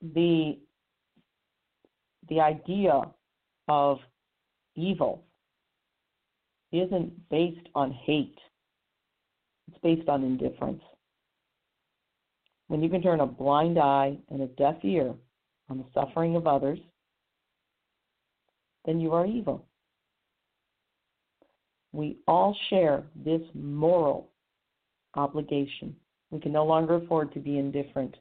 the 0.03 0.59
the 2.29 2.41
idea 2.41 3.03
of 3.69 3.99
evil 4.75 5.23
isn't 6.73 7.13
based 7.31 7.69
on 7.77 7.93
hate. 7.93 8.37
It's 9.69 9.79
based 9.81 10.09
on 10.09 10.25
indifference. 10.25 10.83
When 12.67 12.83
you 12.83 12.89
can 12.89 13.01
turn 13.01 13.21
a 13.21 13.27
blind 13.27 13.79
eye 13.79 14.19
and 14.29 14.43
a 14.43 14.47
deaf 14.47 14.79
ear 14.83 15.15
on 15.71 15.79
the 15.79 15.85
suffering 15.95 16.35
of 16.35 16.49
others, 16.49 16.81
then 18.87 18.99
you 18.99 19.13
are 19.13 19.25
evil. 19.25 19.65
We 21.93 22.17
all 22.27 22.57
share 22.71 23.05
this 23.15 23.43
moral 23.55 24.31
obligation. 25.15 25.95
We 26.35 26.41
can 26.41 26.51
no 26.51 26.65
longer 26.65 26.97
afford 26.97 27.33
to 27.35 27.39
be 27.39 27.59
indifferent. 27.59 28.17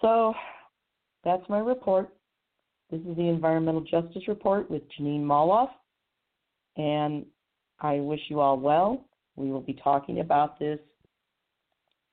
So 0.00 0.32
that's 1.24 1.42
my 1.48 1.58
report. 1.58 2.10
This 2.88 3.00
is 3.00 3.16
the 3.16 3.24
Environmental 3.28 3.80
Justice 3.80 4.28
Report 4.28 4.70
with 4.70 4.82
Jeanine 4.92 5.24
Molloff, 5.24 5.70
And 6.76 7.26
I 7.80 7.96
wish 7.96 8.20
you 8.28 8.38
all 8.38 8.60
well. 8.60 9.08
We 9.34 9.50
will 9.50 9.60
be 9.60 9.74
talking 9.74 10.20
about 10.20 10.56
this 10.60 10.78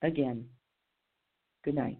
again. 0.01 0.45
Good 1.63 1.75
night. 1.75 1.99